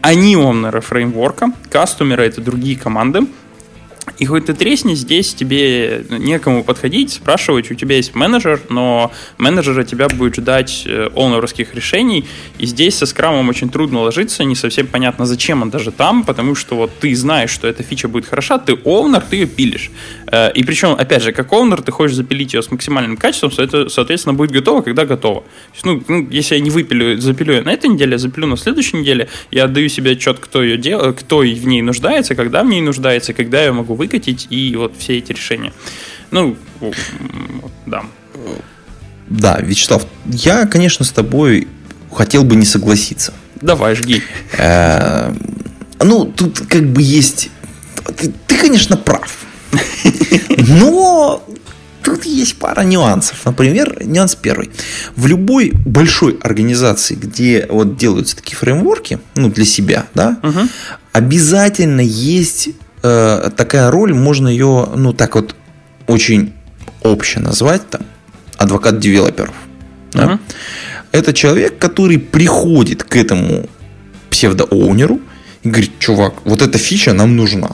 Они 0.00 0.36
омнеры 0.36 0.80
фреймворка, 0.80 1.50
кастомеры 1.70 2.24
это 2.24 2.40
другие 2.40 2.78
команды, 2.78 3.26
и 4.18 4.24
хоть 4.24 4.46
ты 4.46 4.54
тресни, 4.54 4.94
здесь 4.94 5.34
тебе 5.34 6.04
некому 6.08 6.64
подходить, 6.64 7.12
спрашивать, 7.12 7.70
у 7.70 7.74
тебя 7.74 7.96
есть 7.96 8.14
менеджер, 8.14 8.60
но 8.70 9.12
менеджера 9.36 9.84
тебя 9.84 10.08
будет 10.08 10.36
ждать 10.36 10.84
э, 10.86 11.10
оунерских 11.14 11.74
решений, 11.74 12.24
и 12.58 12.66
здесь 12.66 12.96
со 12.96 13.06
скрамом 13.06 13.48
очень 13.48 13.68
трудно 13.68 14.00
ложиться, 14.00 14.44
не 14.44 14.54
совсем 14.54 14.86
понятно, 14.86 15.26
зачем 15.26 15.62
он 15.62 15.70
даже 15.70 15.90
там, 15.90 16.24
потому 16.24 16.54
что 16.54 16.76
вот 16.76 16.92
ты 16.98 17.14
знаешь, 17.14 17.50
что 17.50 17.66
эта 17.66 17.82
фича 17.82 18.08
будет 18.08 18.26
хороша, 18.26 18.58
ты 18.58 18.78
оунер, 18.84 19.20
ты 19.20 19.36
ее 19.36 19.46
пилишь. 19.46 19.90
Э, 20.26 20.50
и 20.52 20.64
причем, 20.64 20.90
опять 20.90 21.22
же, 21.22 21.32
как 21.32 21.52
оунер, 21.52 21.82
ты 21.82 21.92
хочешь 21.92 22.16
запилить 22.16 22.54
ее 22.54 22.62
с 22.62 22.70
максимальным 22.70 23.16
качеством, 23.16 23.50
то 23.50 23.62
это, 23.62 23.88
соответственно, 23.88 24.34
будет 24.34 24.50
готово, 24.50 24.82
когда 24.82 25.04
готово. 25.04 25.44
есть, 25.72 25.84
ну, 25.84 26.02
ну, 26.08 26.26
если 26.30 26.56
я 26.56 26.60
не 26.60 26.70
выпилю, 26.70 27.20
запилю 27.20 27.54
ее 27.54 27.62
на 27.62 27.72
этой 27.72 27.88
неделе, 27.90 28.12
я 28.12 28.18
запилю 28.18 28.46
на 28.46 28.56
следующей 28.56 28.98
неделе, 28.98 29.28
я 29.50 29.64
отдаю 29.64 29.88
себе 29.88 30.12
отчет, 30.12 30.38
кто 30.38 30.62
ее 30.62 30.76
делает, 30.76 31.18
кто 31.18 31.38
в 31.38 31.66
ней 31.66 31.82
нуждается, 31.82 32.34
когда 32.34 32.62
в 32.62 32.66
ней 32.66 32.80
нуждается, 32.80 33.32
когда 33.32 33.62
я 33.62 33.72
могу 33.72 33.94
выкатить, 33.94 34.46
и 34.50 34.74
вот 34.76 34.94
все 34.98 35.18
эти 35.18 35.32
решения. 35.32 35.72
Ну, 36.30 36.56
да. 37.86 38.04
Да, 39.28 39.58
Вячеслав, 39.60 40.06
я, 40.26 40.66
конечно, 40.66 41.04
с 41.04 41.10
тобой 41.10 41.68
хотел 42.12 42.44
бы 42.44 42.56
не 42.56 42.64
согласиться. 42.64 43.32
Давай, 43.60 43.94
жги. 43.94 44.22
Э, 44.58 45.32
ну, 46.00 46.26
тут 46.26 46.60
как 46.68 46.86
бы 46.88 47.02
есть... 47.02 47.50
Ты, 48.16 48.32
ты 48.46 48.56
конечно, 48.56 48.96
прав. 48.96 49.45
Но 50.56 51.42
тут 52.02 52.24
есть 52.24 52.56
пара 52.58 52.82
нюансов. 52.82 53.44
Например, 53.44 53.98
нюанс 54.04 54.36
первый. 54.36 54.70
В 55.16 55.26
любой 55.26 55.72
большой 55.84 56.38
организации, 56.40 57.14
где 57.14 57.66
вот 57.68 57.96
делаются 57.96 58.36
такие 58.36 58.56
фреймворки, 58.56 59.18
ну, 59.34 59.50
для 59.50 59.64
себя, 59.64 60.06
да, 60.14 60.38
угу. 60.42 60.60
обязательно 61.12 62.00
есть 62.00 62.70
э, 63.02 63.50
такая 63.56 63.90
роль, 63.90 64.14
можно 64.14 64.48
ее, 64.48 64.88
ну, 64.94 65.12
так 65.12 65.34
вот, 65.34 65.56
очень 66.06 66.52
обще 67.02 67.40
назвать, 67.40 67.88
там, 67.90 68.02
адвокат 68.56 69.00
девелоперов. 69.00 69.54
Да? 70.12 70.38
Это 71.12 71.32
человек, 71.32 71.78
который 71.78 72.18
приходит 72.18 73.02
к 73.02 73.16
этому 73.16 73.68
псевдооунеру 74.30 75.20
и 75.62 75.68
говорит, 75.68 75.98
чувак, 75.98 76.34
вот 76.44 76.62
эта 76.62 76.78
фича 76.78 77.12
нам 77.12 77.36
нужна. 77.36 77.70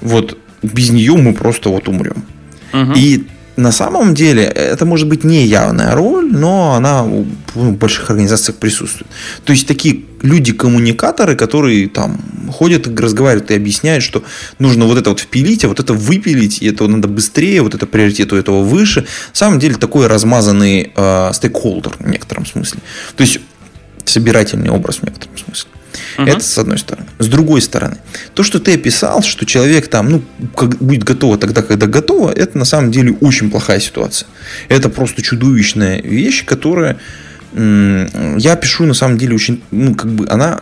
Вот 0.00 0.38
без 0.72 0.90
нее 0.90 1.16
мы 1.16 1.34
просто 1.34 1.68
вот 1.68 1.88
умрем. 1.88 2.24
Uh-huh. 2.72 2.92
И 2.96 3.26
на 3.56 3.70
самом 3.70 4.14
деле 4.14 4.42
это 4.42 4.84
может 4.84 5.08
быть 5.08 5.22
не 5.22 5.46
явная 5.46 5.94
роль, 5.94 6.28
но 6.30 6.74
она 6.74 7.04
в 7.04 7.72
больших 7.72 8.10
организациях 8.10 8.58
присутствует. 8.58 9.06
То 9.44 9.52
есть 9.52 9.66
такие 9.68 10.00
люди-коммуникаторы, 10.22 11.36
которые 11.36 11.88
там 11.88 12.20
ходят 12.50 12.86
и 12.86 12.96
разговаривают 12.96 13.50
и 13.50 13.54
объясняют, 13.54 14.02
что 14.02 14.24
нужно 14.58 14.86
вот 14.86 14.98
это 14.98 15.10
вот 15.10 15.20
впилить, 15.20 15.64
а 15.64 15.68
вот 15.68 15.78
это 15.78 15.94
выпилить, 15.94 16.62
и 16.62 16.66
это 16.66 16.88
надо 16.88 17.06
быстрее, 17.06 17.62
вот 17.62 17.74
это 17.74 17.86
приоритет 17.86 18.32
у 18.32 18.36
этого 18.36 18.64
выше. 18.64 19.00
На 19.02 19.34
самом 19.34 19.58
деле 19.60 19.76
такой 19.76 20.08
размазанный 20.08 20.92
э, 20.94 21.30
стейкхолдер 21.32 21.96
в 21.98 22.08
некотором 22.08 22.46
смысле. 22.46 22.80
То 23.16 23.22
есть 23.22 23.38
собирательный 24.04 24.70
образ 24.70 24.96
в 24.96 25.02
некотором 25.04 25.38
смысле. 25.38 25.70
Угу. 26.18 26.26
Это 26.26 26.40
с 26.40 26.58
одной 26.58 26.78
стороны. 26.78 27.08
С 27.18 27.28
другой 27.28 27.60
стороны, 27.60 27.96
то, 28.34 28.42
что 28.42 28.58
ты 28.58 28.74
описал, 28.74 29.22
что 29.22 29.46
человек 29.46 29.88
там, 29.88 30.10
ну, 30.10 30.22
как, 30.56 30.76
будет 30.78 31.04
готово 31.04 31.38
тогда, 31.38 31.62
когда 31.62 31.86
готово, 31.86 32.30
это 32.30 32.58
на 32.58 32.64
самом 32.64 32.90
деле 32.90 33.16
очень 33.20 33.50
плохая 33.50 33.80
ситуация. 33.80 34.26
Это 34.68 34.88
просто 34.88 35.22
чудовищная 35.22 36.02
вещь, 36.02 36.44
которая 36.44 36.98
я 37.56 38.56
пишу 38.56 38.84
на 38.84 38.94
самом 38.94 39.16
деле 39.16 39.34
очень, 39.36 39.62
ну, 39.70 39.94
как 39.94 40.10
бы 40.10 40.26
она 40.28 40.60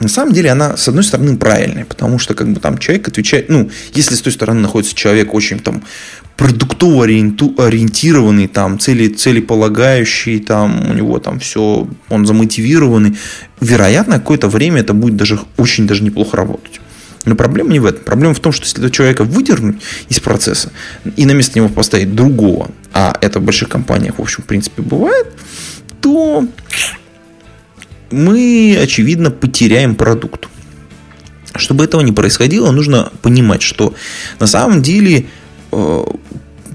на 0.00 0.08
самом 0.08 0.32
деле 0.32 0.50
она, 0.50 0.76
с 0.76 0.88
одной 0.88 1.04
стороны, 1.04 1.36
правильная, 1.36 1.84
потому 1.84 2.18
что 2.18 2.34
как 2.34 2.52
бы 2.52 2.60
там 2.60 2.78
человек 2.78 3.08
отвечает, 3.08 3.48
ну, 3.48 3.70
если 3.94 4.14
с 4.14 4.20
той 4.20 4.32
стороны 4.32 4.60
находится 4.60 4.94
человек 4.94 5.32
очень 5.32 5.60
там 5.60 5.82
продуктово 6.36 7.04
ориентированный, 7.04 8.48
там, 8.48 8.78
цели, 8.78 9.08
целеполагающий, 9.08 10.40
там, 10.40 10.90
у 10.90 10.94
него 10.94 11.18
там 11.18 11.38
все, 11.38 11.86
он 12.08 12.26
замотивированный, 12.26 13.16
вероятно, 13.60 14.18
какое-то 14.18 14.48
время 14.48 14.80
это 14.80 14.94
будет 14.94 15.16
даже 15.16 15.38
очень 15.56 15.86
даже 15.86 16.02
неплохо 16.02 16.36
работать. 16.36 16.80
Но 17.24 17.36
проблема 17.36 17.72
не 17.72 17.80
в 17.80 17.86
этом. 17.86 18.04
Проблема 18.04 18.34
в 18.34 18.40
том, 18.40 18.52
что 18.52 18.64
если 18.64 18.78
этого 18.78 18.92
человека 18.92 19.24
выдернуть 19.24 19.76
из 20.08 20.20
процесса 20.20 20.72
и 21.16 21.24
на 21.24 21.32
место 21.32 21.58
него 21.58 21.68
поставить 21.68 22.14
другого, 22.14 22.70
а 22.92 23.16
это 23.20 23.40
в 23.40 23.42
больших 23.42 23.68
компаниях, 23.70 24.18
в 24.18 24.22
общем, 24.22 24.42
в 24.42 24.46
принципе, 24.46 24.82
бывает, 24.82 25.28
то 26.00 26.46
мы, 28.10 28.78
очевидно, 28.80 29.30
потеряем 29.30 29.94
продукт. 29.94 30.48
Чтобы 31.56 31.84
этого 31.84 32.02
не 32.02 32.12
происходило, 32.12 32.70
нужно 32.72 33.10
понимать, 33.22 33.62
что 33.62 33.94
на 34.38 34.46
самом 34.46 34.82
деле 34.82 35.26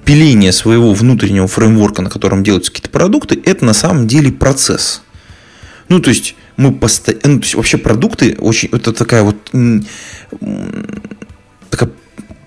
пиление 0.06 0.52
своего 0.52 0.94
внутреннего 0.94 1.48
фреймворка, 1.48 2.02
на 2.02 2.10
котором 2.10 2.44
делаются 2.44 2.72
какие-то 2.72 2.90
продукты, 2.90 3.40
это 3.46 3.64
на 3.66 3.74
самом 3.74 4.08
деле 4.08 4.32
процесс. 4.32 5.04
Ну, 5.88 6.00
то 6.00 6.10
есть, 6.10 6.36
мы 6.58 6.74
постоянно, 6.74 7.22
ну, 7.26 7.40
то 7.40 7.46
есть, 7.46 7.56
вообще 7.56 7.78
продукты 7.78 8.36
очень, 8.40 8.70
это 8.72 8.92
такая 8.94 9.24
вот 9.24 9.38
такая 11.70 11.92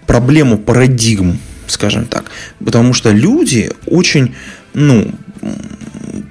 проблема 0.07 0.57
парадигм, 0.57 1.39
скажем 1.67 2.07
так. 2.07 2.31
Потому 2.65 2.95
что 2.95 3.11
люди 3.11 3.71
очень, 3.87 4.35
ну, 4.75 5.13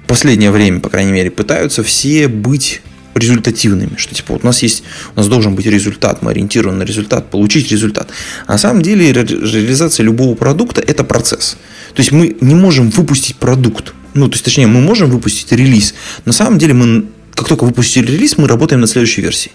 последнее 0.06 0.50
время, 0.50 0.80
по 0.80 0.90
крайней 0.90 1.12
мере, 1.12 1.30
пытаются 1.30 1.82
все 1.82 2.28
быть 2.28 2.82
результативными, 3.14 3.96
что 3.96 4.14
типа 4.14 4.34
вот 4.34 4.42
у 4.42 4.46
нас 4.46 4.62
есть, 4.62 4.82
у 5.14 5.18
нас 5.18 5.28
должен 5.28 5.54
быть 5.54 5.66
результат, 5.66 6.22
мы 6.22 6.30
ориентированы 6.30 6.78
на 6.78 6.82
результат, 6.82 7.30
получить 7.30 7.70
результат. 7.70 8.08
А 8.46 8.52
на 8.52 8.58
самом 8.58 8.82
деле 8.82 9.12
ре- 9.12 9.24
реализация 9.24 10.04
любого 10.04 10.34
продукта 10.34 10.80
это 10.80 11.04
процесс. 11.04 11.56
То 11.94 12.00
есть 12.00 12.12
мы 12.12 12.36
не 12.40 12.54
можем 12.54 12.90
выпустить 12.90 13.36
продукт, 13.36 13.94
ну 14.14 14.28
то 14.28 14.34
есть 14.34 14.44
точнее 14.44 14.66
мы 14.66 14.80
можем 14.80 15.10
выпустить 15.10 15.52
релиз, 15.52 15.94
на 16.24 16.32
самом 16.32 16.58
деле 16.58 16.74
мы 16.74 17.06
как 17.34 17.48
только 17.48 17.64
выпустили 17.64 18.06
релиз, 18.06 18.36
мы 18.38 18.46
работаем 18.46 18.80
над 18.80 18.90
следующей 18.90 19.22
версией. 19.22 19.54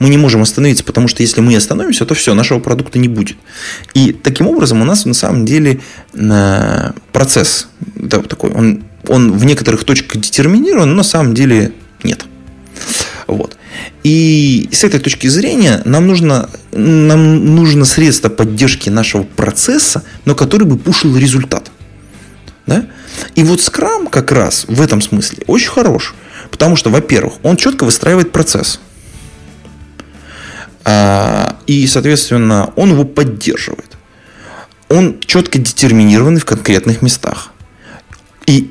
Мы 0.00 0.08
не 0.08 0.18
можем 0.18 0.42
остановиться, 0.42 0.82
потому 0.82 1.06
что 1.06 1.22
если 1.22 1.40
мы 1.40 1.54
остановимся, 1.54 2.04
то 2.04 2.14
все, 2.14 2.34
нашего 2.34 2.58
продукта 2.58 2.98
не 2.98 3.06
будет. 3.06 3.36
И 3.94 4.12
таким 4.12 4.48
образом 4.48 4.82
у 4.82 4.84
нас 4.84 5.04
на 5.04 5.14
самом 5.14 5.44
деле 5.44 5.80
процесс 7.12 7.68
да, 7.94 8.18
такой, 8.18 8.50
он 8.50 8.82
он 9.08 9.32
в 9.32 9.44
некоторых 9.44 9.84
точках 9.84 10.20
детерминирован, 10.20 10.88
но 10.90 10.96
на 10.96 11.02
самом 11.02 11.34
деле 11.34 11.72
нет. 12.02 12.24
Вот. 13.26 13.56
И 14.02 14.68
с 14.72 14.84
этой 14.84 15.00
точки 15.00 15.26
зрения 15.26 15.80
нам 15.84 16.06
нужно, 16.06 16.48
нам 16.72 17.54
нужно 17.54 17.84
средство 17.84 18.28
поддержки 18.28 18.90
нашего 18.90 19.22
процесса, 19.22 20.02
но 20.24 20.34
который 20.34 20.66
бы 20.66 20.76
пушил 20.76 21.16
результат. 21.16 21.70
Да? 22.66 22.86
И 23.34 23.42
вот 23.42 23.60
Scrum 23.60 24.08
как 24.10 24.32
раз 24.32 24.66
в 24.68 24.80
этом 24.80 25.00
смысле 25.00 25.44
очень 25.46 25.70
хорош. 25.70 26.14
Потому 26.50 26.76
что, 26.76 26.90
во-первых, 26.90 27.34
он 27.42 27.56
четко 27.56 27.84
выстраивает 27.84 28.32
процесс. 28.32 28.80
А, 30.84 31.56
и, 31.66 31.86
соответственно, 31.86 32.72
он 32.76 32.90
его 32.90 33.04
поддерживает. 33.04 33.96
Он 34.88 35.18
четко 35.20 35.58
детерминированный 35.58 36.40
в 36.40 36.44
конкретных 36.44 37.00
местах. 37.00 37.52
И 38.46 38.70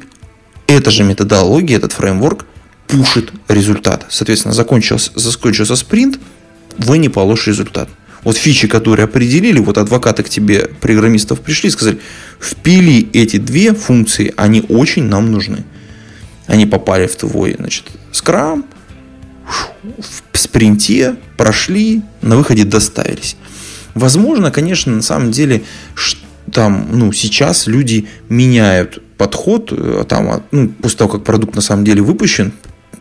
эта 0.67 0.91
же 0.91 1.03
методология, 1.03 1.77
этот 1.77 1.93
фреймворк 1.93 2.45
пушит 2.87 3.31
результат. 3.47 4.05
Соответственно, 4.09 4.53
закончился, 4.53 5.11
закончился 5.15 5.75
спринт, 5.75 6.19
вы 6.77 6.97
не 6.97 7.09
получите 7.09 7.51
результат. 7.51 7.89
Вот 8.23 8.37
фичи, 8.37 8.67
которые 8.67 9.05
определили, 9.05 9.59
вот 9.59 9.77
адвокаты 9.77 10.23
к 10.23 10.29
тебе, 10.29 10.69
программистов 10.79 11.41
пришли 11.41 11.69
и 11.69 11.71
сказали, 11.71 11.99
впили 12.39 13.09
эти 13.13 13.37
две 13.37 13.73
функции, 13.73 14.33
они 14.37 14.63
очень 14.69 15.03
нам 15.03 15.31
нужны. 15.31 15.65
Они 16.47 16.65
попали 16.65 17.07
в 17.07 17.15
твой, 17.15 17.55
значит, 17.57 17.85
скрам, 18.11 18.65
в 20.31 20.37
спринте 20.37 21.15
прошли, 21.37 22.01
на 22.21 22.37
выходе 22.37 22.63
доставились. 22.63 23.35
Возможно, 23.93 24.51
конечно, 24.51 24.93
на 24.93 25.01
самом 25.01 25.31
деле, 25.31 25.63
там, 26.51 26.87
ну, 26.91 27.11
сейчас 27.11 27.67
люди 27.67 28.07
меняют 28.29 29.01
подход, 29.17 29.71
э, 29.71 30.03
там, 30.07 30.43
ну, 30.51 30.69
после 30.69 30.97
того, 30.97 31.11
как 31.11 31.23
продукт 31.23 31.55
на 31.55 31.61
самом 31.61 31.85
деле 31.85 32.01
выпущен, 32.01 32.53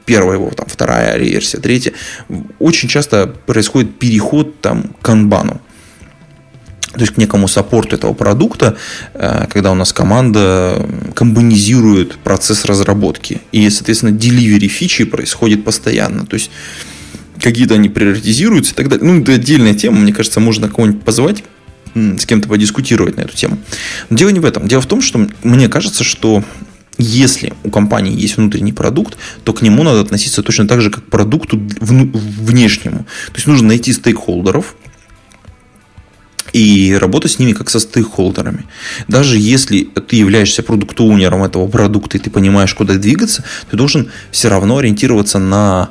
первая 0.04 0.38
его, 0.38 0.50
там, 0.50 0.66
вторая 0.68 1.18
версия, 1.18 1.58
третья, 1.58 1.92
очень 2.58 2.88
часто 2.88 3.26
происходит 3.26 3.98
переход 3.98 4.60
там, 4.60 4.94
к 5.00 5.04
канбану. 5.04 5.60
То 6.92 7.00
есть 7.00 7.14
к 7.14 7.16
некому 7.16 7.48
саппорту 7.48 7.96
этого 7.96 8.12
продукта, 8.12 8.76
э, 9.14 9.46
когда 9.48 9.72
у 9.72 9.74
нас 9.74 9.94
команда 9.94 10.86
комбинизирует 11.14 12.18
процесс 12.18 12.66
разработки. 12.66 13.40
И, 13.50 13.68
соответственно, 13.70 14.10
delivery 14.10 14.68
фичи 14.68 15.04
происходит 15.04 15.64
постоянно. 15.64 16.26
То 16.26 16.34
есть 16.34 16.50
какие-то 17.40 17.74
они 17.74 17.88
приоритизируются 17.88 18.72
и 18.72 18.76
так 18.76 18.88
далее. 18.88 19.06
Ну, 19.06 19.22
это 19.22 19.32
отдельная 19.32 19.74
тема, 19.74 20.00
мне 20.00 20.12
кажется, 20.12 20.38
можно 20.38 20.68
кого-нибудь 20.68 21.02
позвать 21.02 21.44
с 21.94 22.24
кем-то 22.24 22.48
подискутировать 22.48 23.16
на 23.16 23.22
эту 23.22 23.36
тему. 23.36 23.58
Но 24.08 24.16
дело 24.16 24.30
не 24.30 24.40
в 24.40 24.44
этом. 24.44 24.66
Дело 24.68 24.80
в 24.80 24.86
том, 24.86 25.02
что 25.02 25.26
мне 25.42 25.68
кажется, 25.68 26.04
что 26.04 26.42
если 26.98 27.54
у 27.64 27.70
компании 27.70 28.18
есть 28.18 28.36
внутренний 28.36 28.72
продукт, 28.72 29.16
то 29.44 29.52
к 29.52 29.62
нему 29.62 29.82
надо 29.82 30.00
относиться 30.00 30.42
точно 30.42 30.68
так 30.68 30.80
же, 30.80 30.90
как 30.90 31.06
к 31.06 31.10
продукту 31.10 31.58
внешнему. 31.80 32.98
То 33.28 33.34
есть 33.34 33.46
нужно 33.46 33.68
найти 33.68 33.92
стейкхолдеров, 33.92 34.76
и 36.52 36.96
работать 37.00 37.32
с 37.32 37.38
ними 37.38 37.52
как 37.52 37.70
со 37.70 37.80
стейкхолдерами. 37.80 38.66
Даже 39.08 39.38
если 39.38 39.84
ты 39.84 40.16
являешься 40.16 40.62
продукт-оунером 40.62 41.44
этого 41.44 41.66
продукта, 41.66 42.18
и 42.18 42.20
ты 42.20 42.30
понимаешь, 42.30 42.74
куда 42.74 42.94
двигаться, 42.94 43.42
ты 43.70 43.76
должен 43.76 44.10
все 44.30 44.48
равно 44.48 44.76
ориентироваться 44.76 45.38
на 45.38 45.88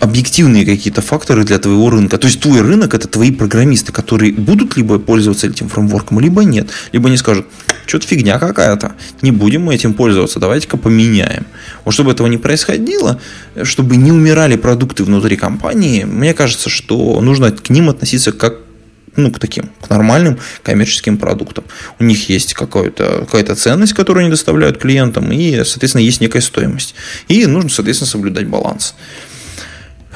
объективные 0.00 0.64
какие-то 0.64 1.00
факторы 1.00 1.44
для 1.44 1.58
твоего 1.58 1.90
рынка. 1.90 2.18
То 2.18 2.26
есть 2.26 2.40
твой 2.40 2.60
рынок 2.60 2.94
это 2.94 3.08
твои 3.08 3.30
программисты, 3.30 3.92
которые 3.92 4.32
будут 4.32 4.76
либо 4.76 4.98
пользоваться 4.98 5.46
этим 5.46 5.68
фреймворком, 5.68 6.20
либо 6.20 6.44
нет. 6.44 6.70
Либо 6.92 7.08
они 7.08 7.16
скажут, 7.16 7.46
что-то 7.86 8.06
фигня 8.06 8.38
какая-то, 8.38 8.92
не 9.22 9.30
будем 9.30 9.62
мы 9.62 9.74
этим 9.74 9.94
пользоваться, 9.94 10.40
давайте-ка 10.40 10.76
поменяем. 10.76 11.46
Вот 11.84 11.94
чтобы 11.94 12.12
этого 12.12 12.26
не 12.26 12.38
происходило, 12.38 13.20
чтобы 13.62 13.96
не 13.96 14.12
умирали 14.12 14.56
продукты 14.56 15.04
внутри 15.04 15.36
компании, 15.36 16.04
мне 16.04 16.34
кажется, 16.34 16.68
что 16.70 17.20
нужно 17.20 17.52
к 17.52 17.70
ним 17.70 17.88
относиться 17.88 18.32
как 18.32 18.58
ну, 19.16 19.30
к 19.30 19.38
таким, 19.38 19.70
к 19.80 19.90
нормальным 19.90 20.38
коммерческим 20.62 21.18
продуктам. 21.18 21.64
У 21.98 22.04
них 22.04 22.28
есть 22.28 22.54
какая-то 22.54 23.26
какая 23.30 23.54
ценность, 23.54 23.92
которую 23.92 24.22
они 24.22 24.30
доставляют 24.30 24.78
клиентам, 24.78 25.30
и, 25.32 25.64
соответственно, 25.64 26.02
есть 26.02 26.20
некая 26.20 26.40
стоимость. 26.40 26.94
И 27.28 27.44
нужно, 27.46 27.68
соответственно, 27.68 28.08
соблюдать 28.08 28.46
баланс. 28.46 28.94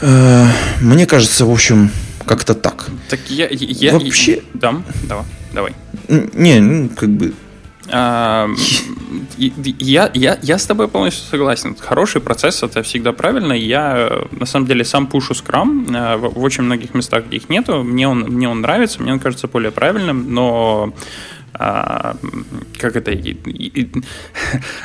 Э, 0.00 0.46
мне 0.80 1.06
кажется, 1.06 1.44
в 1.44 1.50
общем, 1.50 1.90
как-то 2.24 2.54
так. 2.54 2.88
Так 3.08 3.20
я... 3.28 3.48
я 3.50 3.92
Вообще... 3.92 4.42
Да, 4.54 4.82
давай, 5.04 5.24
давай. 5.52 5.72
Не, 6.08 6.60
ну, 6.60 6.88
как 6.88 7.10
бы... 7.10 7.34
А, 7.88 8.48
я, 9.38 10.10
я, 10.12 10.38
я 10.42 10.58
с 10.58 10.66
тобой 10.66 10.88
полностью 10.88 11.24
согласен. 11.30 11.76
Хороший 11.78 12.20
процесс 12.20 12.62
это 12.64 12.82
всегда 12.82 13.12
правильно. 13.12 13.52
Я 13.52 14.22
на 14.32 14.46
самом 14.46 14.66
деле 14.66 14.84
сам 14.84 15.06
пушу 15.06 15.34
скрам 15.34 15.86
э, 15.94 16.16
в, 16.16 16.34
в 16.34 16.42
очень 16.42 16.64
многих 16.64 16.94
местах, 16.94 17.26
где 17.26 17.36
их 17.36 17.48
нету. 17.48 17.84
Мне 17.84 18.08
он, 18.08 18.20
мне 18.22 18.48
он 18.48 18.60
нравится, 18.60 19.00
мне 19.00 19.12
он 19.12 19.20
кажется 19.20 19.46
более 19.46 19.70
правильным, 19.70 20.34
но 20.34 20.92
а, 21.58 22.16
как 22.78 22.96
это, 22.96 23.12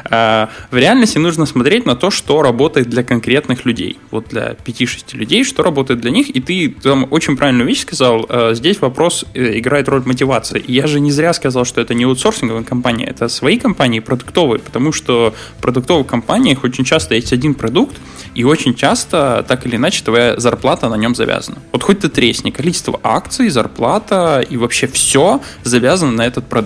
а, 0.10 0.50
в 0.72 0.78
реальности 0.78 1.18
нужно 1.18 1.46
смотреть 1.46 1.86
на 1.86 1.96
то, 1.96 2.12
что 2.12 2.42
работает 2.42 2.90
для 2.90 3.04
конкретных 3.04 3.66
людей. 3.66 3.98
Вот 4.12 4.30
для 4.30 4.56
5-6 4.66 5.18
людей, 5.18 5.44
что 5.44 5.64
работает 5.64 6.00
для 6.02 6.12
них. 6.12 6.30
И 6.30 6.40
ты 6.40 6.70
там 6.70 7.08
очень 7.12 7.38
правильную 7.38 7.68
вещь 7.68 7.82
сказал. 7.82 8.26
А, 8.30 8.54
здесь 8.54 8.80
вопрос 8.82 9.26
э, 9.34 9.60
играет 9.60 9.90
роль 9.90 10.04
мотивации. 10.06 10.60
И 10.60 10.74
я 10.74 10.88
же 10.88 11.00
не 11.00 11.12
зря 11.12 11.34
сказал, 11.34 11.66
что 11.66 11.82
это 11.82 11.94
не 11.94 12.06
аутсорсинговая 12.06 12.64
компания, 12.64 13.06
это 13.06 13.28
свои 13.28 13.58
компании 13.60 14.00
продуктовые, 14.00 14.60
потому 14.60 14.92
что 14.92 15.34
в 15.58 15.62
продуктовых 15.62 16.08
компаниях 16.08 16.64
очень 16.64 16.84
часто 16.84 17.16
есть 17.16 17.34
один 17.34 17.54
продукт, 17.54 17.98
и 18.34 18.44
очень 18.44 18.76
часто, 18.76 19.44
так 19.48 19.66
или 19.66 19.76
иначе, 19.76 20.04
твоя 20.04 20.40
зарплата 20.40 20.90
на 20.90 20.96
нем 20.96 21.16
завязана. 21.16 21.58
Вот 21.72 21.84
хоть 21.84 22.00
ты 22.00 22.10
тресни, 22.10 22.52
количество 22.52 23.00
акций, 23.04 23.50
зарплата 23.50 24.46
и 24.50 24.58
вообще 24.58 24.88
все 24.88 25.42
завязано 25.64 26.12
на 26.12 26.26
этот 26.26 26.48
продукт. 26.48 26.61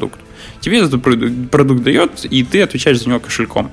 Тебе 0.61 0.79
этот 0.79 1.01
продукт, 1.01 1.51
продукт 1.51 1.83
дает, 1.83 2.25
и 2.25 2.43
ты 2.43 2.61
отвечаешь 2.61 2.99
за 2.99 3.09
него 3.09 3.19
кошельком. 3.19 3.71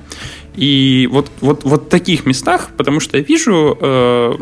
И 0.55 1.09
вот, 1.11 1.31
вот, 1.41 1.63
вот 1.63 1.85
в 1.85 1.89
таких 1.89 2.25
местах, 2.25 2.69
потому 2.77 2.99
что 2.99 3.17
я 3.17 3.23
вижу, 3.23 3.77
э, 3.79 4.33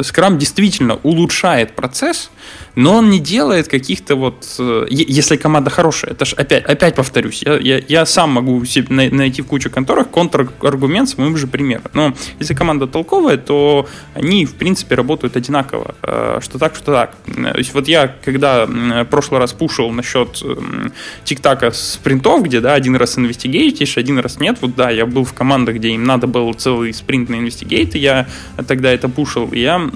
Scrum 0.00 0.38
действительно 0.38 0.98
улучшает 1.02 1.76
процесс, 1.76 2.30
но 2.74 2.96
он 2.96 3.10
не 3.10 3.20
делает 3.20 3.68
каких-то 3.68 4.16
вот... 4.16 4.46
Э, 4.58 4.86
если 4.90 5.36
команда 5.36 5.70
хорошая, 5.70 6.12
это 6.12 6.24
же 6.24 6.34
опять, 6.36 6.64
опять 6.64 6.96
повторюсь, 6.96 7.42
я, 7.44 7.56
я, 7.58 7.80
я 7.86 8.06
сам 8.06 8.30
могу 8.30 8.64
себе 8.64 9.10
найти 9.10 9.42
в 9.42 9.46
кучу 9.46 9.70
конторах 9.70 10.10
контраргумент 10.10 11.08
с 11.08 11.16
моим 11.16 11.36
же 11.36 11.46
примером. 11.46 11.84
Но 11.94 12.12
если 12.40 12.54
команда 12.54 12.86
толковая, 12.88 13.36
то 13.36 13.88
они, 14.14 14.46
в 14.46 14.54
принципе, 14.54 14.96
работают 14.96 15.36
одинаково. 15.36 15.94
Э, 16.02 16.40
что 16.42 16.58
так, 16.58 16.74
что 16.74 16.92
так. 16.92 17.14
То 17.24 17.58
есть 17.58 17.72
вот 17.72 17.86
я, 17.86 18.08
когда 18.24 18.66
в 18.66 19.04
прошлый 19.04 19.40
раз 19.40 19.52
пушил 19.52 19.90
насчет 19.90 20.42
тик-така 21.24 21.70
спринтов, 21.70 22.42
где, 22.42 22.60
да, 22.60 22.74
один 22.74 22.96
раз 22.96 23.16
инвестигейтишь, 23.16 23.96
один 23.96 24.18
раз 24.18 24.40
нет, 24.40 24.58
вот 24.60 24.74
да, 24.74 24.90
я 24.90 25.06
был 25.06 25.24
в 25.24 25.35
командах, 25.36 25.76
где 25.76 25.90
им 25.90 26.04
надо 26.04 26.26
был 26.26 26.52
целый 26.54 26.92
спринт 26.92 27.28
на 27.28 27.36
инвестигейт, 27.36 27.94
я 27.94 28.26
тогда 28.66 28.90
это 28.90 29.08
пушил, 29.08 29.52
я 29.52 29.90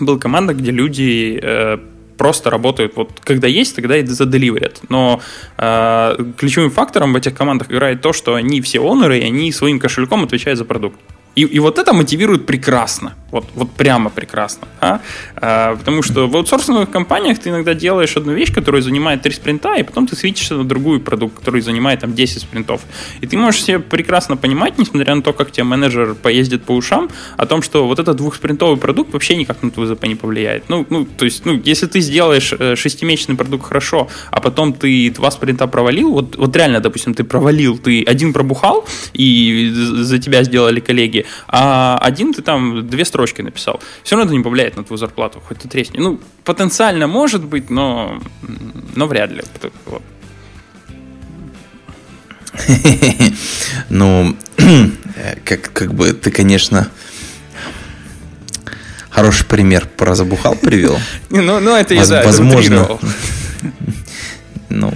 был 0.00 0.18
команда, 0.18 0.54
где 0.54 0.70
люди 0.70 1.38
э, 1.42 1.78
просто 2.16 2.50
работают, 2.50 2.96
вот 2.96 3.20
когда 3.24 3.48
есть, 3.48 3.76
тогда 3.76 3.96
и 3.96 4.06
заделиверят. 4.06 4.80
Но 4.88 5.20
э, 5.58 6.16
ключевым 6.36 6.70
фактором 6.70 7.12
в 7.12 7.16
этих 7.16 7.34
командах 7.34 7.70
играет 7.70 8.00
то, 8.00 8.12
что 8.12 8.34
они 8.34 8.60
все 8.60 8.80
оноры, 8.80 9.18
и 9.18 9.24
они 9.24 9.52
своим 9.52 9.78
кошельком 9.78 10.24
отвечают 10.24 10.58
за 10.58 10.64
продукт. 10.64 10.98
И, 11.34 11.42
и 11.42 11.58
вот 11.58 11.78
это 11.78 11.92
мотивирует 11.92 12.46
прекрасно. 12.46 13.14
Вот, 13.32 13.46
вот 13.54 13.70
прямо 13.70 14.10
прекрасно. 14.10 14.68
Да? 14.80 15.00
А, 15.36 15.76
потому 15.76 16.02
что 16.02 16.28
в 16.28 16.36
аутсорсинговых 16.36 16.90
компаниях 16.90 17.38
ты 17.38 17.48
иногда 17.48 17.72
делаешь 17.72 18.14
одну 18.16 18.34
вещь, 18.34 18.52
которая 18.52 18.82
занимает 18.82 19.22
3 19.22 19.32
спринта, 19.32 19.74
и 19.76 19.82
потом 19.82 20.06
ты 20.06 20.16
свитишься 20.16 20.54
на 20.54 20.64
другую 20.64 21.00
продукт, 21.00 21.38
который 21.38 21.62
занимает 21.62 22.00
там 22.00 22.14
10 22.14 22.42
спринтов. 22.42 22.82
И 23.22 23.26
ты 23.26 23.38
можешь 23.38 23.62
себе 23.62 23.78
прекрасно 23.78 24.36
понимать, 24.36 24.78
несмотря 24.78 25.14
на 25.14 25.22
то, 25.22 25.32
как 25.32 25.50
тебе 25.50 25.64
менеджер 25.64 26.14
поездит 26.14 26.64
по 26.64 26.72
ушам, 26.72 27.08
о 27.38 27.46
том, 27.46 27.62
что 27.62 27.86
вот 27.86 27.98
этот 27.98 28.16
двухспринтовый 28.16 28.76
продукт 28.76 29.14
вообще 29.14 29.36
никак 29.36 29.62
на 29.62 29.70
твой 29.70 29.86
ЗП 29.86 30.04
не 30.04 30.14
повлияет. 30.14 30.68
Ну, 30.68 30.86
ну, 30.90 31.06
то 31.06 31.24
есть, 31.24 31.46
ну, 31.46 31.58
если 31.64 31.86
ты 31.86 32.00
сделаешь 32.00 32.52
э, 32.58 32.76
шестимесячный 32.76 33.34
продукт 33.36 33.64
хорошо, 33.64 34.08
а 34.30 34.40
потом 34.40 34.74
ты 34.74 35.10
два 35.10 35.30
спринта 35.30 35.66
провалил, 35.66 36.12
вот, 36.12 36.36
вот 36.36 36.54
реально, 36.54 36.80
допустим, 36.80 37.14
ты 37.14 37.24
провалил, 37.24 37.78
ты 37.78 38.04
один 38.04 38.34
пробухал, 38.34 38.86
и 39.14 39.70
за 39.72 40.18
тебя 40.18 40.44
сделали 40.44 40.80
коллеги, 40.80 41.21
а 41.48 41.98
один 42.00 42.32
ты 42.32 42.42
там 42.42 42.86
две 42.88 43.04
строчки 43.04 43.42
написал. 43.42 43.80
Все 44.02 44.16
равно 44.16 44.30
это 44.30 44.36
не 44.36 44.42
повлияет 44.42 44.76
на 44.76 44.84
твою 44.84 44.98
зарплату, 44.98 45.42
хоть 45.46 45.58
ты 45.58 45.68
тресни. 45.68 45.98
Ну, 45.98 46.20
потенциально 46.44 47.06
может 47.06 47.44
быть, 47.44 47.70
но, 47.70 48.20
но 48.94 49.06
вряд 49.06 49.30
ли. 49.30 49.42
Вот. 49.86 50.02
Ну, 53.88 54.36
как, 55.44 55.72
как 55.72 55.94
бы 55.94 56.12
ты, 56.12 56.30
конечно, 56.30 56.88
хороший 59.10 59.46
пример 59.46 59.86
про 59.96 60.14
забухал 60.14 60.54
привел. 60.54 60.98
Ну, 61.30 61.60
ну 61.60 61.76
это 61.76 61.94
я, 61.94 62.06
да, 62.06 62.22
Возможно. 62.22 62.98
Ну, 64.68 64.92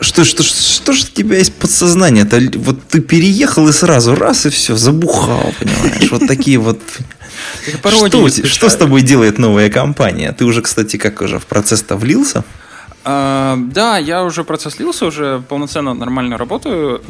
что, 0.00 0.24
что, 0.24 0.42
что, 0.42 0.62
что 0.62 0.92
же 0.92 1.04
у 1.04 1.16
тебя 1.16 1.38
есть 1.38 1.54
подсознание? 1.54 2.24
Это 2.24 2.40
вот 2.58 2.82
ты 2.88 3.00
переехал 3.00 3.68
и 3.68 3.72
сразу 3.72 4.14
раз 4.14 4.46
и 4.46 4.50
все, 4.50 4.76
забухал, 4.76 5.52
понимаешь? 5.58 6.10
Вот 6.10 6.26
такие 6.26 6.58
вот 6.58 6.80
что, 8.10 8.28
что 8.46 8.68
с 8.68 8.76
тобой 8.76 9.02
делает 9.02 9.38
новая 9.38 9.70
компания? 9.70 10.32
Ты 10.32 10.44
уже, 10.44 10.62
кстати, 10.62 10.96
как 10.96 11.20
уже 11.20 11.38
в 11.38 11.46
процесс-то 11.46 11.96
влился? 11.96 12.44
А, 13.04 13.56
да, 13.56 13.98
я 13.98 14.24
уже 14.24 14.44
процесслился, 14.44 15.06
уже 15.06 15.42
полноценно 15.48 15.94
нормально 15.94 16.36
работаю. 16.36 17.02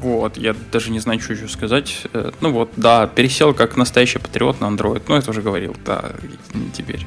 Вот, 0.00 0.36
я 0.36 0.54
даже 0.72 0.90
не 0.90 1.00
знаю, 1.00 1.20
что 1.20 1.32
еще 1.32 1.48
сказать. 1.48 2.02
Э, 2.12 2.30
ну 2.40 2.52
вот, 2.52 2.72
да, 2.76 3.06
пересел 3.06 3.54
как 3.54 3.76
настоящий 3.76 4.18
патриот 4.18 4.60
на 4.60 4.66
Android. 4.66 5.02
Ну, 5.08 5.16
это 5.16 5.30
уже 5.30 5.42
говорил, 5.42 5.76
да, 5.84 6.12
теперь. 6.76 7.06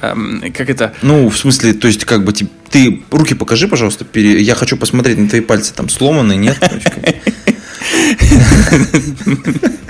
Эм, 0.00 0.42
как 0.52 0.70
это? 0.70 0.94
Ну, 1.02 1.28
в 1.28 1.36
смысле, 1.36 1.74
то 1.74 1.88
есть, 1.88 2.04
как 2.04 2.24
бы, 2.24 2.32
ты 2.32 3.02
руки 3.10 3.34
покажи, 3.34 3.68
пожалуйста, 3.68 4.06
я 4.18 4.54
хочу 4.54 4.76
посмотреть 4.76 5.18
на 5.18 5.28
твои 5.28 5.40
пальцы, 5.40 5.74
там 5.74 5.88
сломаны, 5.88 6.36
нет? 6.36 6.58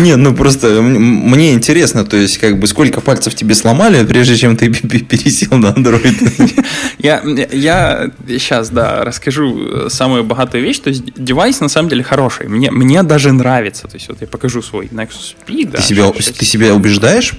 Не, 0.00 0.16
ну 0.16 0.34
просто 0.34 0.82
мне 0.82 1.52
интересно, 1.52 2.04
то 2.04 2.16
есть, 2.16 2.38
как 2.38 2.58
бы, 2.58 2.66
сколько 2.66 3.00
пальцев 3.00 3.34
тебе 3.34 3.54
сломали, 3.54 4.04
прежде 4.04 4.36
чем 4.36 4.56
ты 4.56 4.68
пересел 4.72 5.56
на 5.56 5.68
Android? 5.68 6.64
Я, 6.98 7.22
я 7.52 8.10
сейчас, 8.28 8.70
да, 8.70 9.04
расскажу 9.04 9.88
самую 9.88 10.24
богатую 10.24 10.62
вещь. 10.62 10.78
То 10.78 10.90
есть, 10.90 11.02
девайс 11.16 11.60
на 11.60 11.68
самом 11.68 11.88
деле 11.88 12.02
хороший. 12.02 12.48
Мне, 12.48 12.70
мне 12.70 13.02
даже 13.02 13.32
нравится. 13.32 13.88
То 13.88 13.96
есть, 13.96 14.08
вот 14.08 14.20
я 14.20 14.26
покажу 14.26 14.62
свой 14.62 14.86
Nexus 14.86 15.34
P. 15.46 15.64
Да, 15.64 15.78
ты, 15.78 15.82
себя, 15.82 16.10
ты 16.10 16.44
себя 16.44 16.74
убеждаешь? 16.74 17.34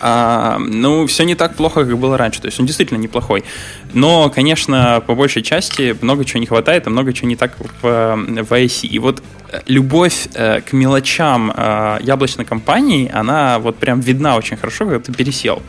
А, 0.00 0.58
ну, 0.58 1.06
все 1.06 1.24
не 1.24 1.34
так 1.34 1.56
плохо, 1.56 1.84
как 1.84 1.98
было 1.98 2.16
раньше. 2.16 2.40
То 2.40 2.46
есть 2.46 2.60
он 2.60 2.66
действительно 2.66 2.98
неплохой. 2.98 3.44
Но, 3.92 4.30
конечно, 4.30 5.02
по 5.06 5.14
большей 5.14 5.42
части 5.42 5.96
много 6.00 6.24
чего 6.24 6.40
не 6.40 6.46
хватает, 6.46 6.86
и 6.86 6.90
много 6.90 7.12
чего 7.12 7.28
не 7.28 7.36
так 7.36 7.56
в, 7.58 7.82
в 7.82 8.52
iOS. 8.52 8.86
И 8.86 8.98
вот 8.98 9.20
э, 9.20 9.22
любовь 9.66 10.28
э, 10.34 10.60
к 10.60 10.72
мелочам 10.72 11.52
э, 11.54 11.98
яблочной 12.02 12.44
компании, 12.44 13.10
она 13.12 13.58
вот 13.58 13.76
прям 13.78 14.00
видна 14.00 14.36
очень 14.36 14.56
хорошо, 14.56 14.84
когда 14.84 15.00
ты 15.00 15.12
пересел. 15.12 15.62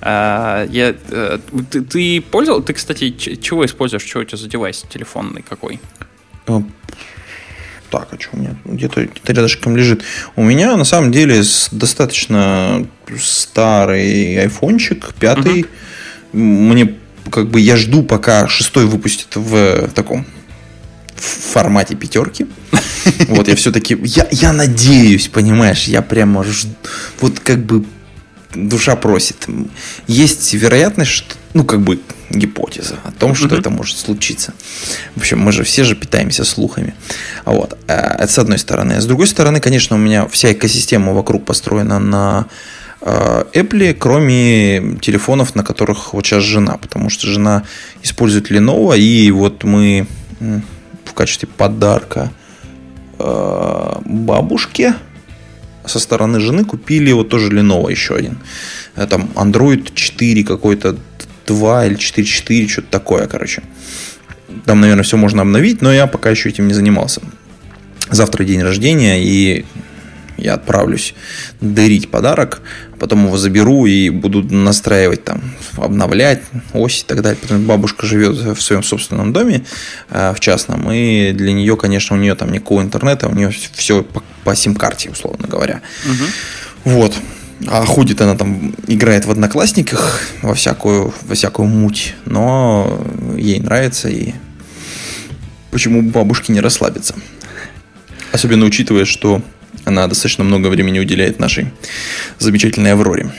Э, 0.00 0.66
я, 0.70 0.94
э, 1.10 1.38
ты, 1.70 1.82
ты 1.82 2.20
пользовал, 2.20 2.62
ты, 2.62 2.72
кстати, 2.72 3.10
чего 3.10 3.64
используешь, 3.64 4.06
что 4.06 4.20
у 4.20 4.24
тебя 4.24 4.38
за 4.38 4.48
девайс 4.48 4.84
телефонный 4.88 5.42
какой? 5.42 5.80
Э, 6.46 6.60
так, 7.90 8.08
а 8.12 8.20
что 8.20 8.30
у 8.34 8.38
меня? 8.38 8.56
Где-то 8.64 9.06
где 9.06 9.32
рядышком 9.32 9.76
лежит. 9.76 10.02
У 10.36 10.42
меня 10.42 10.76
на 10.76 10.84
самом 10.84 11.10
деле 11.10 11.42
достаточно 11.72 12.86
старый 13.18 14.40
айфончик, 14.40 15.14
пятый. 15.18 15.62
Угу. 15.62 16.38
Мне 16.38 16.94
как 17.30 17.48
бы 17.48 17.60
я 17.60 17.76
жду, 17.76 18.02
пока 18.02 18.48
шестой 18.48 18.86
выпустит 18.86 19.36
в 19.36 19.88
таком 19.94 20.26
в 21.18 21.52
формате 21.52 21.94
пятерки. 21.94 22.46
Вот, 23.28 23.48
я 23.48 23.56
все-таки, 23.56 23.96
я, 24.02 24.28
я 24.30 24.52
надеюсь, 24.52 25.28
понимаешь, 25.28 25.84
я 25.84 26.02
прямо 26.02 26.44
жду, 26.44 26.74
вот 27.20 27.40
как 27.40 27.64
бы 27.64 27.84
душа 28.54 28.96
просит. 28.96 29.46
Есть 30.06 30.54
вероятность, 30.54 31.10
что, 31.10 31.34
ну, 31.54 31.64
как 31.64 31.80
бы 31.80 32.00
гипотеза 32.30 32.96
о 33.04 33.12
том, 33.12 33.34
что 33.34 33.46
mm-hmm. 33.46 33.60
это 33.60 33.70
может 33.70 33.98
случиться. 33.98 34.52
В 35.14 35.18
общем, 35.18 35.40
мы 35.40 35.52
же 35.52 35.64
все 35.64 35.84
же 35.84 35.94
питаемся 35.94 36.44
слухами. 36.44 36.94
Вот. 37.44 37.78
Э, 37.88 38.16
это 38.18 38.32
с 38.32 38.38
одной 38.38 38.58
стороны. 38.58 38.94
А 38.94 39.00
с 39.00 39.06
другой 39.06 39.26
стороны, 39.26 39.60
конечно, 39.60 39.96
у 39.96 39.98
меня 39.98 40.26
вся 40.28 40.52
экосистема 40.52 41.12
вокруг 41.12 41.44
построена 41.44 41.98
на 41.98 42.46
э, 43.00 43.44
Apple, 43.54 43.94
кроме 43.94 44.98
телефонов, 45.00 45.54
на 45.54 45.64
которых 45.64 46.12
вот 46.14 46.26
сейчас 46.26 46.42
жена, 46.42 46.76
потому 46.76 47.10
что 47.10 47.26
жена 47.26 47.64
использует 48.02 48.50
Lenovo, 48.50 48.98
и 48.98 49.30
вот 49.30 49.64
мы 49.64 50.06
качестве 51.18 51.48
подарка 51.48 52.30
э, 53.18 53.94
бабушке 54.04 54.94
со 55.84 55.98
стороны 55.98 56.40
жены 56.40 56.64
купили 56.64 57.12
вот 57.12 57.28
тоже 57.28 57.50
Lenovo 57.50 57.90
еще 57.90 58.14
один. 58.14 58.38
Там 58.94 59.30
Android 59.34 59.90
4 59.94 60.44
какой-то 60.44 60.96
2 61.46 61.86
или 61.86 61.96
4.4, 61.96 62.68
что-то 62.68 62.88
такое, 62.90 63.26
короче. 63.26 63.62
Там, 64.64 64.80
наверное, 64.80 65.04
все 65.04 65.16
можно 65.16 65.42
обновить, 65.42 65.82
но 65.82 65.92
я 65.92 66.06
пока 66.06 66.30
еще 66.30 66.48
этим 66.48 66.68
не 66.68 66.74
занимался. 66.74 67.20
Завтра 68.10 68.44
день 68.44 68.62
рождения, 68.62 69.22
и 69.22 69.64
я 70.38 70.54
отправлюсь 70.54 71.14
дарить 71.60 72.10
подарок, 72.10 72.62
потом 72.98 73.26
его 73.26 73.36
заберу 73.36 73.86
и 73.86 74.08
буду 74.08 74.42
настраивать 74.42 75.24
там, 75.24 75.42
обновлять 75.76 76.42
ось 76.72 77.02
и 77.02 77.04
так 77.06 77.22
далее. 77.22 77.38
Потому 77.40 77.60
что 77.60 77.68
бабушка 77.68 78.06
живет 78.06 78.36
в 78.36 78.60
своем 78.60 78.82
собственном 78.82 79.32
доме, 79.32 79.64
э, 80.10 80.32
в 80.34 80.40
частном, 80.40 80.90
и 80.90 81.32
для 81.32 81.52
нее, 81.52 81.76
конечно, 81.76 82.16
у 82.16 82.18
нее 82.18 82.34
там 82.34 82.52
никакого 82.52 82.82
интернета, 82.82 83.28
у 83.28 83.34
нее 83.34 83.50
все 83.72 84.02
по, 84.02 84.22
по 84.44 84.54
сим-карте, 84.54 85.10
условно 85.10 85.46
говоря. 85.46 85.80
Угу. 86.04 86.94
Вот. 86.96 87.14
А 87.66 87.84
ходит 87.84 88.20
она 88.20 88.36
там, 88.36 88.74
играет 88.86 89.24
в 89.24 89.30
одноклассниках 89.30 90.22
во 90.42 90.54
всякую, 90.54 91.12
во 91.22 91.34
всякую 91.34 91.68
муть, 91.68 92.14
но 92.24 93.04
ей 93.36 93.58
нравится 93.58 94.08
и 94.08 94.32
почему 95.72 96.02
бабушке 96.02 96.52
не 96.52 96.60
расслабиться. 96.60 97.14
Особенно 98.30 98.64
учитывая, 98.64 99.04
что 99.04 99.42
она 99.84 100.06
достаточно 100.06 100.44
много 100.44 100.68
времени 100.68 100.98
уделяет 100.98 101.38
нашей 101.38 101.72
замечательной 102.38 102.92
Авроре. 102.92 103.30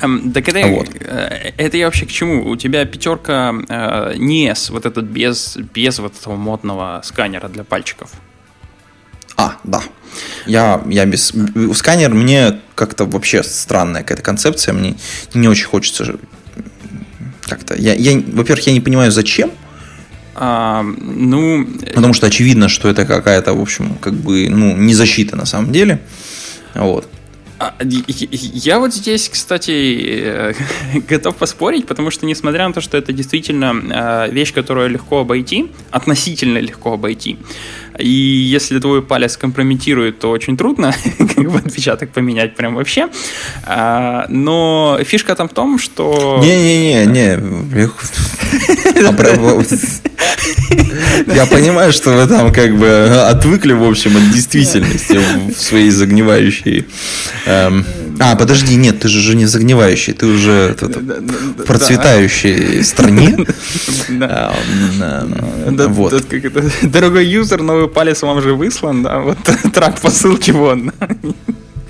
Um, 0.00 0.32
так 0.32 0.48
это, 0.48 0.66
вот. 0.68 0.88
Э, 1.00 1.52
это 1.56 1.76
я 1.76 1.86
вообще 1.86 2.06
к 2.06 2.10
чему? 2.10 2.48
У 2.48 2.56
тебя 2.56 2.84
пятерка 2.84 3.54
э, 3.68 4.14
NES, 4.16 4.72
вот 4.72 4.86
этот 4.86 5.04
без, 5.04 5.56
без 5.56 5.98
вот 5.98 6.14
этого 6.18 6.36
модного 6.36 7.00
сканера 7.04 7.48
для 7.48 7.62
пальчиков. 7.62 8.10
А, 9.36 9.56
да. 9.64 9.82
Я, 10.46 10.82
я 10.86 11.06
без... 11.06 11.32
Сканер 11.74 12.14
мне 12.14 12.60
как-то 12.74 13.04
вообще 13.04 13.42
странная 13.42 14.02
какая-то 14.02 14.22
концепция. 14.22 14.74
Мне 14.74 14.96
не 15.34 15.48
очень 15.48 15.66
хочется 15.66 16.16
как-то... 17.42 17.74
Я, 17.76 17.94
я, 17.94 18.20
во-первых, 18.26 18.66
я 18.66 18.72
не 18.72 18.80
понимаю, 18.80 19.10
зачем. 19.10 19.52
А, 20.34 20.82
ну... 20.82 21.66
Потому 21.94 22.14
что 22.14 22.26
очевидно, 22.26 22.68
что 22.68 22.88
это 22.88 23.04
какая-то, 23.04 23.54
в 23.54 23.60
общем, 23.60 23.96
как 24.00 24.14
бы, 24.14 24.48
ну, 24.48 24.76
не 24.76 24.94
защита 24.94 25.36
на 25.36 25.44
самом 25.44 25.72
деле. 25.72 26.00
Вот. 26.74 27.08
А, 27.62 27.74
я 27.80 28.80
вот 28.80 28.92
здесь, 28.92 29.28
кстати, 29.28 30.56
готов 31.08 31.36
поспорить, 31.36 31.86
потому 31.86 32.10
что, 32.10 32.26
несмотря 32.26 32.66
на 32.66 32.74
то, 32.74 32.80
что 32.80 32.98
это 32.98 33.12
действительно 33.12 33.72
а, 33.90 34.26
вещь, 34.26 34.52
которую 34.52 34.90
легко 34.90 35.20
обойти, 35.20 35.70
относительно 35.92 36.58
легко 36.58 36.94
обойти, 36.94 37.38
и 38.00 38.08
если 38.08 38.80
твой 38.80 39.00
палец 39.00 39.36
компрометирует, 39.36 40.18
то 40.18 40.30
очень 40.30 40.56
трудно 40.56 40.92
как 41.18 41.52
бы 41.52 41.58
отпечаток 41.58 42.10
поменять 42.10 42.56
прям 42.56 42.74
вообще. 42.74 43.08
А, 43.64 44.26
но 44.28 44.98
фишка 45.04 45.36
там 45.36 45.48
в 45.48 45.52
том, 45.52 45.78
что... 45.78 46.40
Не-не-не, 46.42 47.06
не. 47.06 47.88
Я 51.26 51.46
понимаю, 51.46 51.92
что 51.92 52.12
вы 52.12 52.26
там 52.26 52.52
как 52.52 52.76
бы 52.76 52.88
отвыкли, 53.28 53.72
в 53.72 53.84
общем, 53.84 54.16
от 54.16 54.30
действительности 54.32 55.18
в 55.52 55.60
своей 55.60 55.90
загнивающей... 55.90 56.86
Эм... 57.46 57.84
А, 58.20 58.36
подожди, 58.36 58.76
нет, 58.76 59.00
ты 59.00 59.08
же 59.08 59.18
уже 59.18 59.34
не 59.34 59.46
загнивающий, 59.46 60.12
ты 60.12 60.26
уже 60.26 60.76
в 60.78 61.64
процветающей 61.64 62.84
стране. 62.84 63.36
Вот. 65.92 66.24
Дорогой 66.82 67.26
юзер, 67.26 67.62
новый 67.62 67.88
палец 67.88 68.22
вам 68.22 68.42
же 68.42 68.54
выслан, 68.54 69.02
да, 69.02 69.18
вот 69.18 69.38
трак 69.74 70.00
по 70.00 70.10
ссылке 70.10 70.52
вон 70.52 70.92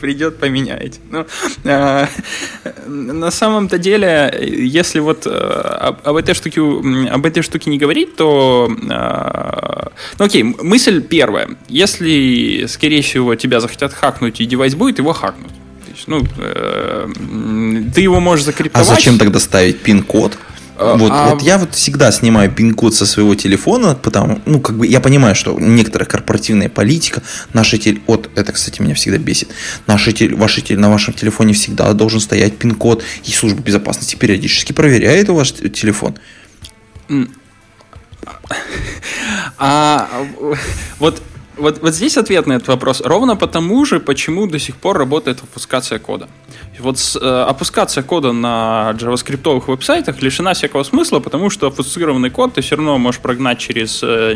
придет, 0.02 0.38
поменяете. 0.38 0.98
Ну, 1.12 1.24
э, 1.64 2.06
на 2.86 3.30
самом-то 3.30 3.78
деле, 3.78 4.36
если 4.40 5.00
вот 5.00 5.26
э, 5.26 5.30
об, 5.30 5.96
об 6.04 6.16
этой 6.16 6.34
штуке 6.34 6.60
об 6.60 7.24
этой 7.24 7.42
штуке 7.42 7.70
не 7.70 7.78
говорить, 7.78 8.16
то 8.16 8.68
э, 8.68 9.88
ну 10.18 10.24
окей, 10.24 10.42
мысль 10.42 11.00
первая. 11.00 11.48
Если, 11.68 12.66
скорее 12.66 13.00
всего, 13.02 13.36
тебя 13.36 13.60
захотят 13.60 13.92
хакнуть 13.92 14.40
и 14.40 14.46
девайс 14.46 14.74
будет, 14.74 14.98
его 14.98 15.12
хакнуть. 15.12 15.52
ну, 16.08 16.22
э, 16.38 17.08
ты 17.94 18.00
его 18.00 18.20
можешь 18.20 18.44
закриптовать. 18.44 18.88
А 18.88 18.94
зачем 18.94 19.18
тогда 19.18 19.38
ставить 19.38 19.78
пин-код? 19.78 20.36
А, 20.78 20.96
вот, 20.96 21.12
а... 21.12 21.30
вот 21.30 21.42
я 21.42 21.58
вот 21.58 21.74
всегда 21.74 22.10
снимаю 22.10 22.50
пин-код 22.50 22.94
со 22.94 23.06
своего 23.06 23.34
телефона, 23.34 23.94
потому, 23.94 24.40
ну, 24.46 24.60
как 24.60 24.76
бы 24.76 24.86
я 24.86 25.00
понимаю, 25.00 25.34
что 25.34 25.58
некоторая 25.58 26.08
корпоративная 26.08 26.68
политика, 26.68 27.22
наши 27.52 27.78
теле, 27.78 28.00
вот 28.06 28.30
это, 28.34 28.52
кстати, 28.52 28.80
меня 28.80 28.94
всегда 28.94 29.18
бесит, 29.18 29.50
наши 29.86 30.12
теле, 30.12 30.36
ваши 30.36 30.60
теле, 30.62 30.80
на 30.80 30.90
вашем 30.90 31.14
телефоне 31.14 31.54
всегда 31.54 31.92
должен 31.92 32.20
стоять 32.20 32.56
пин-код, 32.56 33.02
и 33.24 33.30
служба 33.30 33.62
безопасности 33.62 34.16
периодически 34.16 34.72
проверяет 34.72 35.28
ваш 35.28 35.52
телефон. 35.52 36.16
А 39.58 40.08
вот 40.98 41.22
вот, 41.56 41.82
вот 41.82 41.94
здесь 41.94 42.16
ответ 42.16 42.46
на 42.46 42.54
этот 42.54 42.68
вопрос. 42.68 43.02
Ровно 43.02 43.36
потому 43.36 43.84
же, 43.84 44.00
почему 44.00 44.46
до 44.46 44.58
сих 44.58 44.76
пор 44.76 44.96
работает 44.98 45.42
опускация 45.42 45.98
кода. 45.98 46.28
Вот 46.82 46.98
э, 47.20 47.44
опускаться 47.48 48.02
кода 48.02 48.32
на 48.32 48.92
джаваскриптовых 48.98 49.68
веб-сайтах 49.68 50.20
лишена 50.20 50.52
всякого 50.52 50.82
смысла, 50.82 51.20
потому 51.20 51.48
что 51.48 51.68
опускированный 51.68 52.30
код 52.30 52.54
ты 52.54 52.60
все 52.60 52.76
равно 52.76 52.98
можешь 52.98 53.20
прогнать 53.20 53.58
через 53.58 54.02
э, 54.02 54.34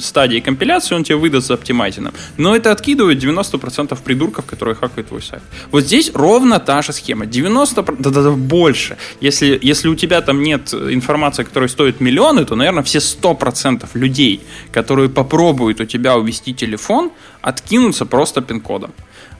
стадии 0.00 0.40
компиляции, 0.40 0.94
он 0.94 1.04
тебе 1.04 1.16
выдаст 1.16 1.46
за 1.46 1.54
оптимайзином. 1.54 2.12
Но 2.36 2.54
это 2.54 2.72
откидывает 2.72 3.24
90% 3.24 3.98
придурков, 4.02 4.44
которые 4.44 4.74
хакают 4.74 5.08
твой 5.08 5.22
сайт. 5.22 5.42
Вот 5.70 5.84
здесь 5.84 6.10
ровно 6.14 6.60
та 6.60 6.82
же 6.82 6.92
схема. 6.92 7.24
90%, 7.24 7.96
да-да-да, 7.98 8.30
больше. 8.32 8.98
Если, 9.20 9.58
если 9.62 9.88
у 9.88 9.94
тебя 9.94 10.20
там 10.20 10.42
нет 10.42 10.74
информации, 10.74 11.44
которая 11.44 11.68
стоит 11.68 12.00
миллионы, 12.00 12.44
то, 12.44 12.54
наверное, 12.54 12.82
все 12.82 12.98
100% 12.98 13.88
людей, 13.94 14.40
которые 14.72 15.08
попробуют 15.08 15.80
у 15.80 15.86
тебя 15.86 16.16
увести 16.16 16.52
телефон, 16.52 17.10
откинутся 17.40 18.04
просто 18.04 18.42
пин-кодом 18.42 18.90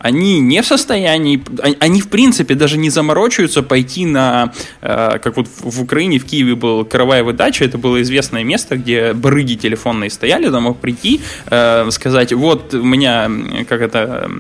они 0.02 0.40
не 0.40 0.62
в 0.62 0.66
состоянии, 0.66 1.42
они 1.80 2.00
в 2.00 2.08
принципе 2.08 2.54
даже 2.54 2.78
не 2.78 2.90
заморочиваются 2.90 3.62
пойти 3.62 4.06
на, 4.06 4.52
э, 4.80 5.18
как 5.22 5.36
вот 5.36 5.48
в 5.60 5.82
Украине, 5.82 6.18
в 6.18 6.24
Киеве 6.24 6.54
был 6.54 6.84
караваева 6.84 7.32
выдача, 7.32 7.64
это 7.64 7.78
было 7.78 8.02
известное 8.02 8.44
место, 8.44 8.76
где 8.76 9.12
барыги 9.14 9.54
телефонные 9.54 10.10
стояли, 10.10 10.50
там 10.50 10.64
мог 10.64 10.78
прийти, 10.78 11.20
э, 11.46 11.90
сказать, 11.90 12.32
вот 12.32 12.74
у 12.74 12.82
меня, 12.82 13.30
как 13.68 13.80
это, 13.80 14.30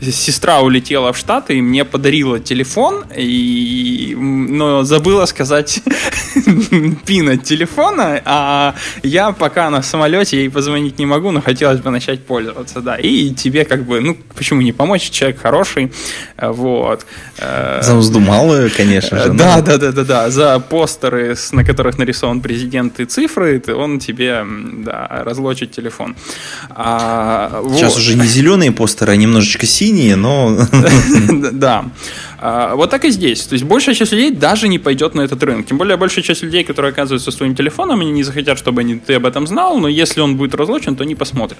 сестра 0.00 0.60
улетела 0.60 1.12
в 1.12 1.18
Штаты 1.18 1.56
и 1.56 1.62
мне 1.62 1.84
подарила 1.84 2.38
телефон, 2.38 3.04
и, 3.16 4.14
но 4.18 4.84
забыла 4.84 5.26
сказать 5.26 5.82
пин 7.06 7.28
от 7.30 7.44
телефона, 7.44 8.20
а 8.24 8.74
я 9.02 9.32
пока 9.32 9.70
на 9.70 9.82
самолете 9.82 10.36
ей 10.36 10.50
позвонить 10.50 10.98
не 10.98 11.06
могу, 11.06 11.30
но 11.30 11.40
хотелось 11.40 11.80
бы 11.80 11.90
начать 11.90 12.26
пользоваться, 12.26 12.80
да, 12.80 12.96
и 12.96 13.30
тебе 13.30 13.64
как 13.64 13.84
бы, 13.84 14.00
ну, 14.00 14.16
почему 14.34 14.60
не 14.60 14.72
помочь, 14.72 15.03
значит 15.04 15.12
человек 15.12 15.40
хороший. 15.40 15.92
Вот. 16.40 17.06
За 17.80 17.94
мзду 17.94 18.20
малую, 18.20 18.70
конечно 18.76 19.18
же. 19.18 19.32
Да, 19.32 19.60
да, 19.60 19.76
да, 19.76 19.92
да, 19.92 20.04
да. 20.04 20.30
За 20.30 20.58
постеры, 20.58 21.36
на 21.52 21.64
которых 21.64 21.98
нарисован 21.98 22.40
президент 22.40 23.00
и 23.00 23.04
цифры, 23.04 23.62
он 23.68 23.98
тебе 23.98 24.44
да, 24.84 25.22
разлочит 25.24 25.72
телефон. 25.72 26.16
А, 26.70 27.62
Сейчас 27.74 27.94
вот. 27.94 28.02
уже 28.02 28.14
не 28.16 28.26
зеленые 28.26 28.72
постеры, 28.72 29.12
а 29.12 29.16
немножечко 29.16 29.66
синие, 29.66 30.16
но... 30.16 30.56
Да. 31.52 31.84
А, 32.46 32.74
вот 32.74 32.90
так 32.90 33.06
и 33.06 33.10
здесь. 33.10 33.46
То 33.46 33.54
есть 33.54 33.64
большая 33.64 33.94
часть 33.94 34.12
людей 34.12 34.30
даже 34.30 34.68
не 34.68 34.78
пойдет 34.78 35.14
на 35.14 35.22
этот 35.22 35.42
рынок. 35.42 35.66
Тем 35.66 35.78
более 35.78 35.96
большая 35.96 36.22
часть 36.22 36.42
людей, 36.42 36.62
которые 36.62 36.90
оказываются 36.90 37.30
своим 37.30 37.54
телефоном, 37.54 38.02
они 38.02 38.10
не 38.10 38.22
захотят, 38.22 38.58
чтобы 38.58 38.82
они, 38.82 38.96
ты 38.96 39.14
об 39.14 39.24
этом 39.24 39.46
знал, 39.46 39.78
но 39.78 39.88
если 39.88 40.20
он 40.20 40.36
будет 40.36 40.54
разлочен, 40.54 40.94
то 40.94 41.04
они 41.04 41.14
посмотрят. 41.14 41.58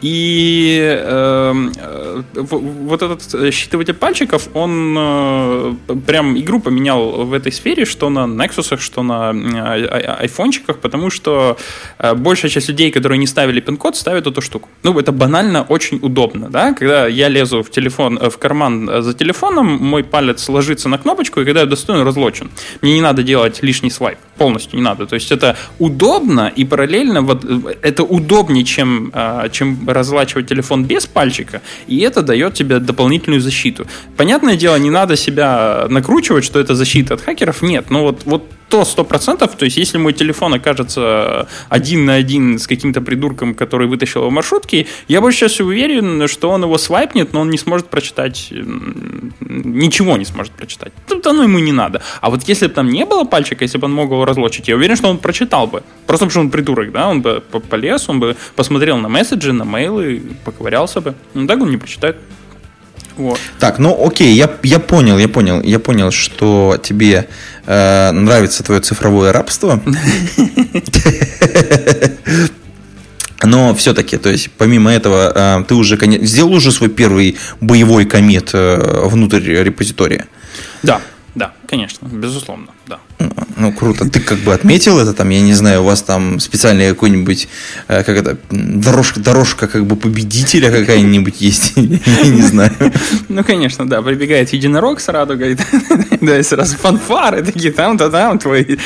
И 0.00 0.80
эм, 0.80 1.72
э, 1.76 2.22
вот 2.32 3.02
этот 3.02 3.52
считыватель 3.52 3.92
пальчиков, 3.92 4.48
он 4.54 4.96
э, 4.98 5.74
прям 6.06 6.38
игру 6.38 6.60
поменял 6.60 7.26
в 7.26 7.34
этой 7.34 7.52
сфере, 7.52 7.84
что 7.84 8.08
на 8.08 8.20
Nexus, 8.20 8.78
что 8.80 9.02
на 9.02 9.32
э, 9.34 10.16
айфончиках, 10.18 10.78
потому 10.78 11.10
что 11.10 11.58
э, 11.98 12.14
большая 12.14 12.50
часть 12.50 12.70
людей, 12.70 12.90
которые 12.90 13.18
не 13.18 13.26
ставили 13.26 13.60
пин-код, 13.60 13.96
ставят 13.96 14.26
эту 14.26 14.40
штуку. 14.40 14.70
Ну, 14.82 14.98
это 14.98 15.12
банально 15.12 15.66
очень 15.68 15.98
удобно, 16.02 16.48
да, 16.48 16.72
когда 16.72 17.06
я 17.06 17.28
лезу 17.28 17.62
в 17.62 17.70
телефон, 17.70 18.18
э, 18.18 18.30
в 18.30 18.38
карман 18.38 19.02
за 19.02 19.12
телефоном, 19.12 19.66
мой 19.66 20.02
палец 20.02 20.21
палец 20.22 20.48
ложится 20.48 20.88
на 20.88 20.98
кнопочку, 20.98 21.40
и 21.40 21.44
когда 21.44 21.60
я 21.60 21.66
достаю, 21.66 21.98
он 21.98 22.06
разлочен. 22.06 22.50
Мне 22.80 22.94
не 22.94 23.00
надо 23.00 23.24
делать 23.24 23.60
лишний 23.62 23.90
свайп, 23.90 24.18
полностью 24.36 24.76
не 24.76 24.82
надо. 24.82 25.06
То 25.06 25.14
есть 25.14 25.32
это 25.32 25.56
удобно, 25.78 26.52
и 26.54 26.64
параллельно 26.64 27.22
вот, 27.22 27.44
это 27.82 28.02
удобнее, 28.02 28.64
чем, 28.64 29.10
а, 29.14 29.48
чем 29.48 29.88
разлачивать 29.88 30.48
телефон 30.48 30.84
без 30.84 31.06
пальчика, 31.06 31.60
и 31.86 31.98
это 31.98 32.22
дает 32.22 32.54
тебе 32.54 32.78
дополнительную 32.78 33.40
защиту. 33.40 33.86
Понятное 34.16 34.56
дело, 34.56 34.76
не 34.76 34.90
надо 34.90 35.16
себя 35.16 35.86
накручивать, 35.88 36.44
что 36.44 36.60
это 36.60 36.74
защита 36.74 37.14
от 37.14 37.20
хакеров, 37.20 37.62
нет, 37.62 37.90
но 37.90 38.02
вот, 38.02 38.22
вот 38.24 38.42
то 38.72 38.86
сто 38.86 39.04
процентов, 39.04 39.54
то 39.54 39.66
есть 39.66 39.76
если 39.76 39.98
мой 39.98 40.14
телефон 40.14 40.54
окажется 40.54 41.46
один 41.68 42.06
на 42.06 42.14
один 42.14 42.58
с 42.58 42.66
каким-то 42.66 43.02
придурком, 43.02 43.54
который 43.54 43.86
вытащил 43.86 44.20
его 44.20 44.30
в 44.30 44.32
маршрутке, 44.32 44.86
я 45.08 45.20
больше 45.20 45.40
сейчас 45.40 45.60
уверен, 45.60 46.26
что 46.26 46.48
он 46.48 46.62
его 46.62 46.78
свайпнет, 46.78 47.34
но 47.34 47.42
он 47.42 47.50
не 47.50 47.58
сможет 47.58 47.88
прочитать, 47.88 48.50
ничего 49.40 50.16
не 50.16 50.24
сможет 50.24 50.52
прочитать. 50.52 50.94
Тут 51.06 51.26
оно 51.26 51.42
ему 51.42 51.58
не 51.58 51.72
надо. 51.72 52.00
А 52.22 52.30
вот 52.30 52.48
если 52.48 52.66
бы 52.66 52.72
там 52.72 52.88
не 52.88 53.04
было 53.04 53.24
пальчика, 53.24 53.62
если 53.62 53.76
бы 53.76 53.84
он 53.84 53.92
мог 53.92 54.10
его 54.10 54.24
разлочить, 54.32 54.68
я 54.68 54.76
уверен, 54.76 54.96
что 54.96 55.08
он 55.08 55.18
прочитал 55.18 55.66
бы. 55.66 55.82
Просто 56.06 56.26
потому 56.26 56.30
что 56.30 56.40
он 56.40 56.50
придурок, 56.50 56.92
да, 56.92 57.08
он 57.08 57.22
бы 57.22 57.42
полез, 57.70 58.08
он 58.08 58.20
бы 58.20 58.36
посмотрел 58.56 58.96
на 58.96 59.08
месседжи, 59.08 59.52
на 59.52 59.64
мейлы, 59.64 60.22
поковырялся 60.44 61.00
бы. 61.00 61.14
Ну 61.34 61.46
так 61.46 61.60
он 61.60 61.70
не 61.70 61.76
прочитает. 61.76 62.16
Вот. 63.16 63.38
Так, 63.58 63.78
ну 63.78 64.06
окей, 64.06 64.34
я, 64.34 64.50
я 64.62 64.78
понял, 64.78 65.18
я 65.18 65.28
понял, 65.28 65.60
я 65.62 65.78
понял, 65.78 66.10
что 66.10 66.78
тебе 66.82 67.28
э, 67.66 68.10
нравится 68.10 68.62
твое 68.62 68.80
цифровое 68.80 69.32
рабство. 69.32 69.80
Но 73.44 73.74
все-таки, 73.74 74.16
то 74.18 74.30
есть, 74.30 74.50
помимо 74.56 74.92
этого, 74.92 75.32
э, 75.34 75.64
ты 75.64 75.74
уже 75.74 75.98
сделал 76.24 76.54
уже 76.54 76.72
свой 76.72 76.88
первый 76.88 77.36
боевой 77.60 78.04
комит 78.06 78.50
э, 78.54 79.06
внутрь 79.06 79.62
репозитория? 79.62 80.26
Да, 80.82 81.00
да, 81.34 81.52
конечно, 81.66 82.08
безусловно, 82.08 82.68
да. 82.86 82.98
Ну, 83.56 83.72
круто. 83.72 84.08
Ты 84.08 84.20
как 84.20 84.38
бы 84.38 84.52
отметил 84.52 84.98
это, 84.98 85.14
там, 85.14 85.30
я 85.30 85.40
не 85.40 85.54
знаю, 85.54 85.82
у 85.82 85.84
вас 85.84 86.02
там 86.02 86.40
специальная 86.40 86.90
какой-нибудь, 86.90 87.48
э, 87.88 88.02
как 88.02 88.16
это, 88.16 88.36
дорожка, 88.50 89.20
дорожка 89.20 89.66
как 89.66 89.86
бы 89.86 89.96
победителя 89.96 90.70
какая-нибудь 90.70 91.40
есть, 91.40 91.72
я 91.76 92.26
не 92.26 92.42
знаю. 92.42 92.72
Ну, 93.28 93.44
конечно, 93.44 93.88
да, 93.88 94.02
прибегает 94.02 94.52
единорог 94.52 95.00
с 95.00 95.08
радугой, 95.08 95.56
да, 96.20 96.38
и 96.38 96.42
сразу 96.42 96.76
фанфары 96.76 97.42
такие, 97.42 97.72
там-то 97.72 98.10
там 98.10 98.38
твои. 98.38 98.76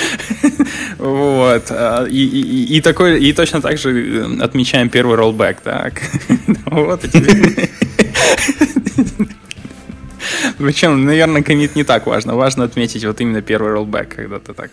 Вот. 0.98 1.66
А, 1.70 2.04
и, 2.04 2.80
такой, 2.80 3.20
и 3.20 3.32
точно 3.32 3.60
так 3.60 3.78
же 3.78 3.90
э, 3.90 4.38
отмечаем 4.40 4.88
первый 4.88 5.16
роллбэк, 5.16 5.60
так. 5.60 6.00
Вот. 6.66 7.00
Причем, 10.58 11.04
наверное, 11.04 11.42
комит 11.42 11.76
не 11.76 11.84
так 11.84 12.06
важно. 12.06 12.34
Важно 12.36 12.64
отметить 12.64 13.04
вот 13.04 13.20
именно 13.20 13.42
первый 13.42 13.72
роллбэк, 13.72 14.14
когда 14.16 14.38
ты 14.38 14.54
так... 14.54 14.70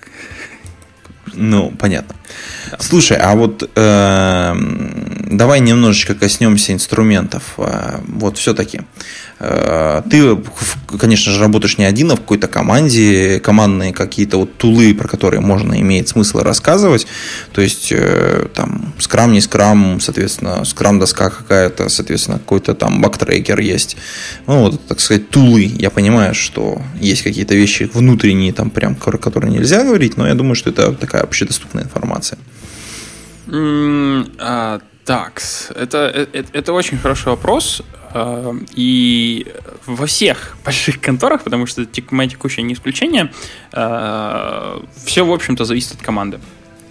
Ну, 1.33 1.71
понятно. 1.79 2.15
Да. 2.71 2.77
Слушай, 2.79 3.17
а 3.17 3.35
вот 3.35 3.69
э, 3.75 4.55
давай 5.29 5.59
немножечко 5.59 6.15
коснемся 6.15 6.73
инструментов. 6.73 7.53
Э, 7.57 7.99
вот 8.07 8.37
все-таки. 8.37 8.81
Э, 9.39 10.01
ты, 10.09 10.37
конечно 10.97 11.31
же, 11.31 11.39
работаешь 11.39 11.77
не 11.77 11.85
один, 11.85 12.11
а 12.11 12.15
в 12.15 12.19
какой-то 12.19 12.47
команде, 12.47 13.39
командные 13.39 13.93
какие-то 13.93 14.37
вот 14.37 14.57
тулы, 14.57 14.93
про 14.93 15.07
которые 15.07 15.41
можно 15.41 15.79
иметь 15.81 16.09
смысл 16.09 16.39
рассказывать. 16.39 17.07
То 17.51 17.61
есть, 17.61 17.89
э, 17.91 18.47
там, 18.53 18.93
скрам, 18.99 19.33
не 19.33 19.41
скрам, 19.41 19.99
соответственно, 19.99 20.63
скрам-доска 20.63 21.29
какая-то, 21.29 21.89
соответственно, 21.89 22.39
какой-то 22.39 22.73
там 22.73 23.01
бактрекер 23.01 23.59
есть. 23.59 23.97
Ну, 24.47 24.61
вот, 24.61 24.87
так 24.87 24.99
сказать, 24.99 25.29
тулы. 25.29 25.63
Я 25.63 25.89
понимаю, 25.89 26.33
что 26.35 26.81
есть 26.99 27.23
какие-то 27.23 27.55
вещи 27.55 27.89
внутренние, 27.93 28.53
там, 28.53 28.69
прям, 28.69 28.95
которые 28.95 29.51
нельзя 29.51 29.83
говорить, 29.83 30.17
но 30.17 30.27
я 30.27 30.35
думаю, 30.35 30.55
что 30.55 30.69
это 30.69 30.93
такая 30.93 31.22
общедоступная 31.23 31.83
информация. 31.83 32.38
Uh, 33.47 34.81
так, 35.05 35.41
это, 35.75 35.97
это, 36.33 36.49
это 36.53 36.73
очень 36.73 36.97
хороший 36.97 37.27
вопрос. 37.27 37.83
Эм, 38.13 38.65
и 38.75 39.47
во 39.86 40.05
всех 40.05 40.55
больших 40.65 41.01
конторах, 41.01 41.43
потому 41.43 41.65
что 41.65 41.86
моя 42.12 42.29
текущая 42.29 42.62
не 42.62 42.73
исключение, 42.73 43.31
э, 43.73 44.79
все, 45.05 45.25
в 45.25 45.31
общем-то, 45.31 45.65
зависит 45.65 45.93
от 45.93 46.01
команды. 46.01 46.39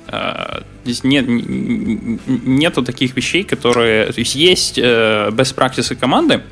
Э, 0.09 0.63
здесь 0.85 1.05
нет, 1.05 1.25
нету 1.29 2.83
таких 2.83 3.17
вещей, 3.17 3.45
которые... 3.45 4.13
То 4.13 4.19
есть 4.19 4.35
есть 4.35 4.79
э, 4.79 5.31
best 5.31 5.55
practices 5.55 5.95
команды, 5.95 6.43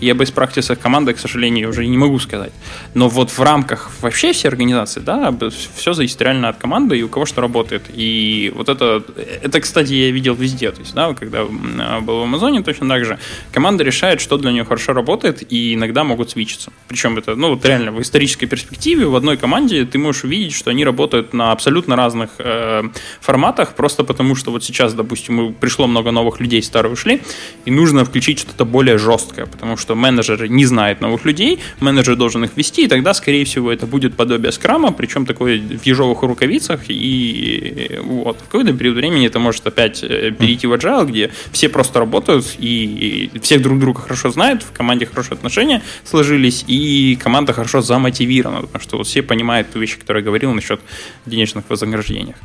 я 0.00 0.14
бы 0.14 0.24
из 0.24 0.30
практисы 0.30 0.76
команды, 0.76 1.12
к 1.12 1.18
сожалению, 1.18 1.70
уже 1.70 1.86
не 1.86 1.96
могу 1.96 2.18
сказать. 2.18 2.52
Но 2.94 3.08
вот 3.08 3.30
в 3.30 3.40
рамках 3.40 3.90
вообще 4.00 4.32
всей 4.32 4.48
организации, 4.48 5.00
да, 5.00 5.34
все 5.74 5.92
зависит 5.92 6.20
реально 6.22 6.48
от 6.48 6.56
команды 6.56 6.98
и 6.98 7.02
у 7.02 7.08
кого 7.08 7.26
что 7.26 7.40
работает. 7.40 7.82
И 7.92 8.52
вот 8.54 8.68
это, 8.68 9.02
это, 9.42 9.60
кстати, 9.60 9.92
я 9.92 10.10
видел 10.10 10.34
везде. 10.34 10.70
То 10.70 10.80
есть, 10.80 10.94
да, 10.94 11.14
когда 11.14 11.44
был 11.44 12.20
в 12.20 12.22
Амазоне, 12.22 12.62
точно 12.62 12.88
так 12.88 13.04
же. 13.04 13.18
Команда 13.52 13.84
решает, 13.84 14.20
что 14.20 14.38
для 14.38 14.52
нее 14.52 14.64
хорошо 14.64 14.92
работает, 14.92 15.42
и 15.52 15.74
иногда 15.74 16.04
могут 16.04 16.30
свичиться. 16.30 16.72
Причем 16.88 17.18
это, 17.18 17.34
ну, 17.34 17.50
вот 17.50 17.64
реально 17.64 17.92
в 17.92 18.00
исторической 18.00 18.46
перспективе 18.46 19.06
в 19.06 19.16
одной 19.16 19.36
команде 19.36 19.84
ты 19.84 19.98
можешь 19.98 20.24
увидеть, 20.24 20.52
что 20.52 20.70
они 20.70 20.84
работают 20.84 21.32
на 21.34 21.52
абсолютно 21.52 21.96
разных 21.96 22.30
э, 22.38 22.82
форматах, 23.20 23.74
просто 23.74 24.04
потому 24.04 24.36
что 24.36 24.50
вот 24.50 24.64
сейчас, 24.64 24.94
допустим, 24.94 25.54
пришло 25.54 25.86
много 25.86 26.10
новых 26.10 26.40
людей, 26.40 26.62
старые 26.62 26.92
ушли, 26.92 27.22
и 27.64 27.70
нужно 27.70 28.04
включить 28.04 28.38
что-то 28.38 28.64
более 28.64 28.98
жесткое, 28.98 29.46
потому 29.46 29.71
потому 29.72 29.82
что 29.82 29.94
менеджер 29.94 30.50
не 30.50 30.66
знает 30.66 31.00
новых 31.00 31.24
людей, 31.24 31.58
менеджер 31.80 32.16
должен 32.16 32.44
их 32.44 32.50
вести, 32.56 32.84
и 32.84 32.88
тогда, 32.88 33.14
скорее 33.14 33.44
всего, 33.44 33.72
это 33.72 33.86
будет 33.86 34.14
подобие 34.14 34.52
скрама, 34.52 34.92
причем 34.92 35.24
такой 35.24 35.58
в 35.60 35.86
ежовых 35.86 36.22
рукавицах, 36.22 36.80
и 36.88 37.98
вот 38.02 38.36
в 38.36 38.44
какой-то 38.44 38.74
период 38.74 38.96
времени 38.96 39.26
это 39.26 39.38
может 39.38 39.66
опять 39.66 40.02
э, 40.02 40.30
перейти 40.30 40.66
в 40.66 40.72
agile, 40.74 41.06
где 41.06 41.30
все 41.52 41.68
просто 41.68 42.00
работают, 42.00 42.44
и 42.58 43.30
всех 43.40 43.62
друг 43.62 43.78
друга 43.78 44.02
хорошо 44.02 44.30
знают, 44.30 44.62
в 44.62 44.72
команде 44.72 45.06
хорошие 45.06 45.36
отношения 45.36 45.82
сложились, 46.04 46.64
и 46.68 47.18
команда 47.22 47.54
хорошо 47.54 47.80
замотивирована, 47.80 48.62
потому 48.62 48.82
что 48.82 48.98
вот 48.98 49.06
все 49.06 49.22
понимают 49.22 49.70
ту 49.72 49.78
вещь, 49.78 49.98
которую 49.98 50.22
я 50.22 50.26
говорил 50.26 50.52
насчет 50.52 50.80
денежных 51.24 51.64
вознаграждениях. 51.70 52.36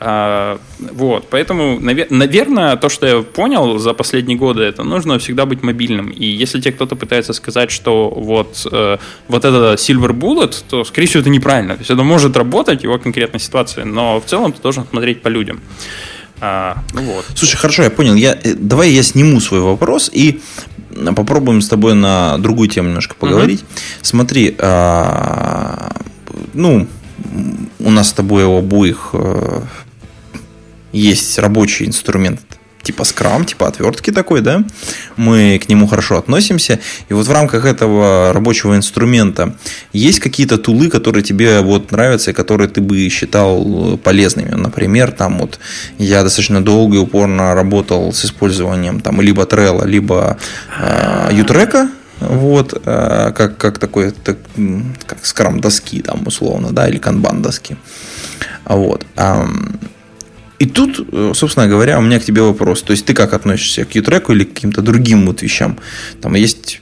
А, 0.00 0.58
вот, 0.78 1.28
поэтому, 1.30 1.80
наверное, 1.80 2.76
то, 2.76 2.90
что 2.90 3.06
я 3.06 3.22
понял 3.22 3.78
за 3.78 3.94
последние 3.94 4.36
годы, 4.36 4.62
это 4.64 4.82
нужно 4.82 5.18
всегда 5.18 5.46
быть 5.46 5.62
мобильным, 5.62 6.10
и 6.10 6.26
если 6.26 6.60
тебе 6.60 6.73
кто-то 6.74 6.96
пытается 6.96 7.32
сказать, 7.32 7.70
что 7.70 8.10
вот, 8.10 8.66
э, 8.70 8.98
вот 9.28 9.44
это 9.44 9.74
Silver 9.74 10.12
Bullet, 10.12 10.54
то, 10.68 10.84
скорее 10.84 11.06
всего, 11.06 11.20
это 11.20 11.30
неправильно. 11.30 11.74
То 11.74 11.80
есть 11.80 11.90
это 11.90 12.02
может 12.02 12.36
работать 12.36 12.80
в 12.80 12.84
его 12.84 12.98
конкретной 12.98 13.40
ситуации, 13.40 13.82
но 13.82 14.20
в 14.20 14.24
целом 14.24 14.52
ты 14.52 14.60
должен 14.60 14.86
смотреть 14.86 15.22
по 15.22 15.28
людям. 15.28 15.60
А, 16.40 16.78
ну 16.92 17.02
вот. 17.02 17.24
Слушай, 17.34 17.56
хорошо, 17.56 17.82
я 17.82 17.90
понял. 17.90 18.14
Я, 18.14 18.38
э, 18.42 18.54
давай 18.54 18.90
я 18.90 19.02
сниму 19.02 19.40
свой 19.40 19.60
вопрос 19.60 20.10
и 20.12 20.40
попробуем 21.16 21.60
с 21.60 21.68
тобой 21.68 21.94
на 21.94 22.38
другую 22.38 22.68
тему 22.68 22.88
немножко 22.88 23.14
поговорить. 23.14 23.62
Угу. 23.62 23.68
Смотри, 24.02 24.54
а, 24.58 25.92
ну, 26.52 26.86
у 27.78 27.90
нас 27.90 28.10
с 28.10 28.12
тобой 28.12 28.44
у 28.44 28.58
обоих 28.58 29.10
э, 29.12 29.62
есть 30.92 31.38
рабочий 31.38 31.86
инструмент 31.86 32.40
типа 32.84 33.04
скрам, 33.04 33.44
типа 33.44 33.68
отвертки 33.68 34.12
такой, 34.12 34.40
да, 34.40 34.62
мы 35.16 35.58
к 35.58 35.68
нему 35.68 35.86
хорошо 35.86 36.18
относимся. 36.18 36.78
И 37.08 37.14
вот 37.14 37.26
в 37.26 37.32
рамках 37.32 37.64
этого 37.64 38.32
рабочего 38.32 38.76
инструмента 38.76 39.56
есть 39.92 40.20
какие-то 40.20 40.58
тулы, 40.58 40.88
которые 40.88 41.24
тебе 41.24 41.60
вот 41.60 41.90
нравятся 41.90 42.30
и 42.30 42.34
которые 42.34 42.68
ты 42.68 42.80
бы 42.80 43.08
считал 43.08 43.98
полезными. 43.98 44.54
Например, 44.54 45.10
там 45.10 45.38
вот 45.38 45.58
я 45.98 46.22
достаточно 46.22 46.62
долго 46.62 46.96
и 46.96 46.98
упорно 47.00 47.54
работал 47.54 48.12
с 48.12 48.24
использованием 48.24 49.00
там 49.00 49.20
либо 49.20 49.42
Trello, 49.42 49.86
либо 49.86 50.36
э, 50.78 51.30
Utreka, 51.32 51.88
вот, 52.20 52.80
э, 52.84 53.32
как, 53.34 53.56
как 53.56 53.78
такой, 53.78 54.10
так, 54.10 54.36
как 55.06 55.24
скрам 55.24 55.60
доски 55.60 56.02
там 56.02 56.26
условно, 56.26 56.70
да, 56.72 56.88
или 56.88 56.98
канбан 56.98 57.42
доски. 57.42 57.76
Вот. 58.64 59.06
И 60.58 60.66
тут, 60.66 61.08
э, 61.12 61.32
собственно 61.34 61.66
говоря, 61.66 61.98
у 61.98 62.02
меня 62.02 62.20
к 62.20 62.24
тебе 62.24 62.42
вопрос. 62.42 62.82
То 62.82 62.92
есть 62.92 63.04
ты 63.04 63.14
как 63.14 63.34
относишься 63.34 63.84
к 63.84 63.94
ютреку 63.94 64.32
или 64.32 64.44
к 64.44 64.54
каким-то 64.54 64.82
другим 64.82 65.26
вот 65.26 65.42
вещам? 65.42 65.78
Там 66.20 66.34
есть 66.34 66.80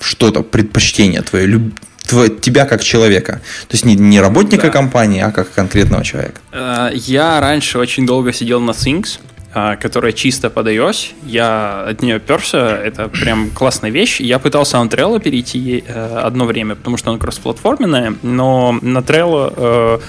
что-то, 0.00 0.42
предпочтение 0.42 1.22
твое, 1.22 1.46
люб... 1.46 1.74
твое, 2.02 2.30
тебя 2.30 2.64
как 2.64 2.82
человека. 2.82 3.40
То 3.68 3.74
есть 3.74 3.84
не, 3.84 3.96
не 3.96 4.20
работника 4.20 4.64
да. 4.64 4.70
компании, 4.70 5.20
а 5.20 5.32
как 5.32 5.52
конкретного 5.52 6.04
человека. 6.04 6.40
Э, 6.52 6.90
я 6.94 7.40
раньше 7.40 7.78
очень 7.78 8.06
долго 8.06 8.32
сидел 8.32 8.60
на 8.60 8.70
Things, 8.70 9.18
э, 9.54 9.76
которая 9.80 10.12
чисто 10.12 10.48
под 10.48 10.68
iOS. 10.68 11.14
Я 11.26 11.84
от 11.88 12.00
нее 12.00 12.20
перся, 12.20 12.76
это 12.76 13.08
прям 13.08 13.50
классная 13.50 13.90
вещь. 13.90 14.20
Я 14.20 14.38
пытался 14.38 14.78
на 14.82 14.86
Trello 14.86 15.20
перейти 15.20 15.82
одно 15.88 16.44
время, 16.44 16.76
потому 16.76 16.96
что 16.96 17.10
она 17.10 17.18
кроссплатформенная, 17.18 18.14
но 18.22 18.78
на 18.80 18.98
Trello 18.98 20.00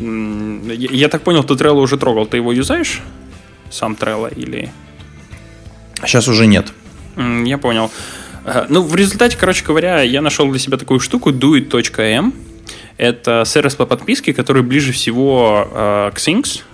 я 0.00 1.08
так 1.08 1.22
понял, 1.22 1.44
ты 1.44 1.54
Trello 1.54 1.80
уже 1.80 1.98
трогал. 1.98 2.26
Ты 2.26 2.38
его 2.38 2.52
юзаешь? 2.52 3.02
Сам 3.70 3.94
Trello 3.94 4.32
или... 4.34 4.70
Сейчас 6.04 6.28
уже 6.28 6.46
нет. 6.46 6.72
Я 7.16 7.58
понял. 7.58 7.90
Э, 8.44 8.66
ну, 8.68 8.82
в 8.82 8.94
результате, 8.94 9.36
короче 9.36 9.64
говоря, 9.64 10.02
я 10.02 10.22
нашел 10.22 10.48
для 10.50 10.58
себя 10.58 10.78
такую 10.78 11.00
штуку 11.00 11.30
doit.m. 11.30 12.32
Это 12.96 13.44
сервис 13.46 13.74
по 13.74 13.86
подписке, 13.86 14.32
который 14.32 14.62
ближе 14.62 14.92
всего 14.92 15.68
э, 15.70 16.10
к 16.14 16.18
э, 16.18 16.20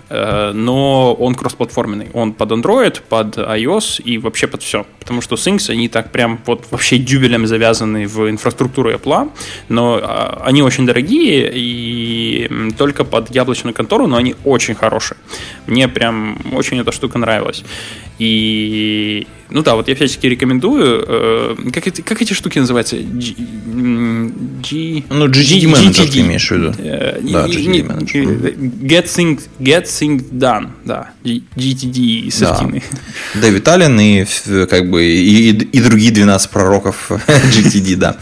но 0.09 1.13
он 1.13 1.35
кроссплатформенный. 1.35 2.09
Он 2.13 2.33
под 2.33 2.51
Android, 2.51 3.01
под 3.09 3.37
iOS 3.37 4.01
и 4.01 4.17
вообще 4.17 4.47
под 4.47 4.63
все. 4.63 4.85
Потому 4.99 5.21
что 5.21 5.35
Things, 5.35 5.69
они 5.69 5.87
так 5.89 6.11
прям 6.11 6.39
вот 6.45 6.65
вообще 6.71 6.97
дюбелем 6.97 7.47
завязаны 7.47 8.07
в 8.07 8.29
инфраструктуру 8.29 8.91
Apple, 8.91 9.31
но 9.69 9.99
э, 9.99 10.41
они 10.43 10.61
очень 10.61 10.85
дорогие 10.85 11.51
и 11.53 12.49
только 12.77 13.03
под 13.03 13.33
яблочную 13.33 13.73
контору, 13.73 14.07
но 14.07 14.17
они 14.17 14.35
очень 14.43 14.75
хорошие. 14.75 15.17
Мне 15.65 15.87
прям 15.87 16.37
очень 16.51 16.79
эта 16.79 16.91
штука 16.91 17.17
нравилась. 17.17 17.63
И 18.19 19.27
ну 19.49 19.63
да, 19.63 19.75
вот 19.75 19.87
я 19.87 19.95
всячески 19.95 20.27
рекомендую. 20.27 21.05
Э, 21.07 21.55
как, 21.71 21.87
эти, 21.87 22.01
как 22.01 22.21
эти 22.21 22.33
штуки 22.33 22.59
называются? 22.59 22.97
G, 22.97 23.33
G, 23.35 25.03
ну, 25.09 25.27
GTD 25.27 25.67
менеджер 25.67 26.09
ты 26.09 26.19
имеешь 26.19 26.49
в 26.49 26.51
виду. 26.51 26.73
Э, 26.79 27.19
да, 27.21 27.47
GTD 27.47 27.83
менеджер. 27.83 28.23
Get 28.23 29.05
things, 29.05 29.47
get 29.59 29.85
things 29.99 30.23
done, 30.31 30.69
да. 30.85 31.09
GTD 31.23 32.29
сертины. 32.31 32.83
Да. 33.33 33.41
Дэвид 33.41 33.67
Аллен 33.67 33.99
и 33.99 34.25
как 34.67 34.89
бы 34.89 35.03
и, 35.05 35.49
и 35.49 35.81
другие 35.81 36.11
12 36.11 36.49
пророков 36.49 37.11
GTD, 37.27 37.95
да. 37.95 38.17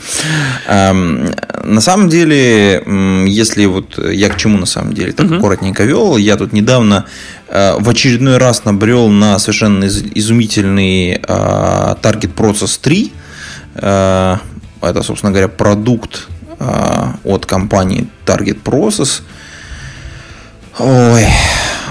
Эм, 0.67 1.33
на 1.63 1.81
самом 1.81 2.09
деле, 2.09 2.83
если 3.27 3.65
вот 3.65 3.97
я 3.97 4.29
к 4.29 4.37
чему 4.37 4.57
на 4.57 4.65
самом 4.65 4.93
деле 4.93 5.11
так 5.11 5.25
uh-huh. 5.25 5.41
коротенько 5.41 5.83
вел, 5.83 6.17
я 6.17 6.35
тут 6.37 6.53
недавно 6.53 7.05
э, 7.47 7.75
в 7.79 7.89
очередной 7.89 8.37
раз 8.37 8.65
набрел 8.65 9.09
на 9.09 9.39
совершенно 9.39 9.85
изумительный 9.85 11.13
э, 11.13 11.17
Target 11.27 12.33
Process 12.35 12.79
3. 12.81 13.13
Э, 13.75 14.37
это, 14.81 15.03
собственно 15.03 15.31
говоря, 15.31 15.47
продукт 15.47 16.27
от 17.25 17.45
компании 17.45 18.07
Target 18.25 18.63
Process. 18.63 19.23
Ой, 20.77 21.25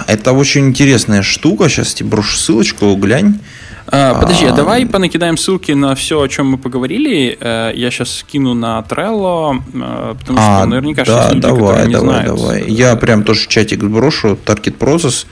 это 0.06 0.32
очень 0.32 0.68
интересная 0.68 1.22
штука. 1.22 1.68
Сейчас 1.68 1.94
тебе 1.94 2.10
брошу 2.10 2.36
ссылочку, 2.36 2.94
глянь. 2.96 3.40
А, 3.86 4.14
подожди, 4.20 4.46
а, 4.46 4.52
давай 4.52 4.86
понакидаем 4.86 5.36
ссылки 5.36 5.72
на 5.72 5.94
все, 5.94 6.20
о 6.20 6.28
чем 6.28 6.50
мы 6.52 6.58
поговорили. 6.58 7.36
Э, 7.40 7.70
я 7.74 7.90
сейчас 7.90 8.10
скину 8.18 8.54
на 8.54 8.84
Trello, 8.88 9.60
э, 9.72 10.14
потому 10.18 10.38
что 10.38 10.62
а, 10.62 10.66
наверняка 10.66 11.04
да, 11.04 11.28
люди, 11.28 11.40
давай, 11.40 11.86
не 11.86 11.92
давай, 11.92 12.08
знают. 12.08 12.36
давай. 12.36 12.64
Я 12.68 12.96
прям 12.96 13.24
тоже 13.24 13.46
чатик 13.48 13.84
брошу 13.84 14.38
Target 14.44 14.78
Process. 14.78 15.26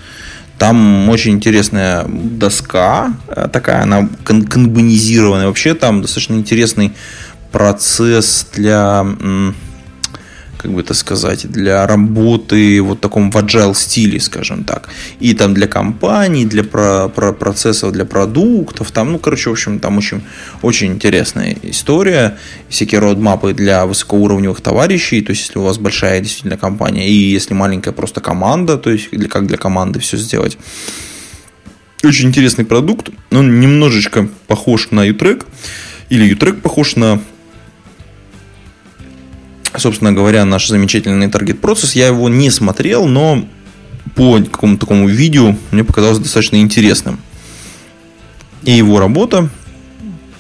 Там 0.59 1.09
очень 1.09 1.33
интересная 1.33 2.05
доска 2.07 3.15
э, 3.29 3.49
такая, 3.53 3.83
она 3.83 4.09
канбанизированная. 4.25 5.47
Вообще 5.47 5.75
там 5.75 6.03
достаточно 6.03 6.35
интересный 6.35 6.93
процесс 7.51 8.47
для 8.55 9.05
как 10.63 10.73
бы 10.73 10.81
это 10.81 10.95
сказать, 10.95 11.51
для 11.51 11.87
работы 11.87 12.81
вот 12.81 13.01
таком 13.01 13.31
в 13.31 13.37
agile 13.37 13.75
стиле, 13.75 14.21
скажем 14.21 14.65
так. 14.65 14.89
И 15.21 15.35
там 15.35 15.55
для 15.55 15.67
компаний, 15.67 16.47
для 16.47 16.63
про, 16.63 17.09
про 17.09 17.33
процессов, 17.33 17.93
для 17.93 18.05
продуктов, 18.05 18.93
там, 18.93 19.13
ну, 19.13 19.19
короче, 19.19 19.51
в 19.51 19.53
общем, 19.53 19.81
там 19.81 19.99
очень, 19.99 20.23
очень 20.63 20.93
интересная 20.93 21.57
история. 21.63 22.39
Всякие 22.69 23.01
родмапы 23.01 23.53
для 23.55 23.87
высокоуровневых 23.87 24.61
товарищей, 24.61 25.21
то 25.23 25.31
есть, 25.31 25.49
если 25.49 25.59
у 25.59 25.63
вас 25.63 25.79
большая 25.79 26.21
действительно 26.21 26.57
компания, 26.57 27.09
и 27.09 27.13
если 27.13 27.55
маленькая 27.55 27.93
просто 27.93 28.21
команда, 28.21 28.79
то 28.79 28.91
есть, 28.91 29.11
для, 29.11 29.29
как 29.29 29.47
для 29.47 29.57
команды 29.57 29.99
все 29.99 30.17
сделать. 30.17 30.59
Очень 32.05 32.29
интересный 32.29 32.65
продукт, 32.65 33.11
он 33.31 33.61
немножечко 33.61 34.29
похож 34.47 34.91
на 34.91 35.09
Utrek, 35.09 35.45
или 36.09 36.35
Utrek 36.35 36.61
похож 36.61 36.97
на 36.97 37.21
собственно 39.77 40.13
говоря, 40.13 40.45
наш 40.45 40.69
замечательный 40.69 41.29
таргет 41.29 41.61
процесс. 41.61 41.95
Я 41.95 42.09
его 42.09 42.29
не 42.29 42.51
смотрел, 42.51 43.07
но 43.07 43.47
по 44.15 44.39
какому-то 44.39 44.81
такому 44.81 45.09
видео 45.09 45.57
мне 45.71 45.85
показалось 45.85 46.19
достаточно 46.19 46.57
интересным. 46.57 47.21
И 48.63 48.73
его 48.73 49.01
работа, 49.01 49.49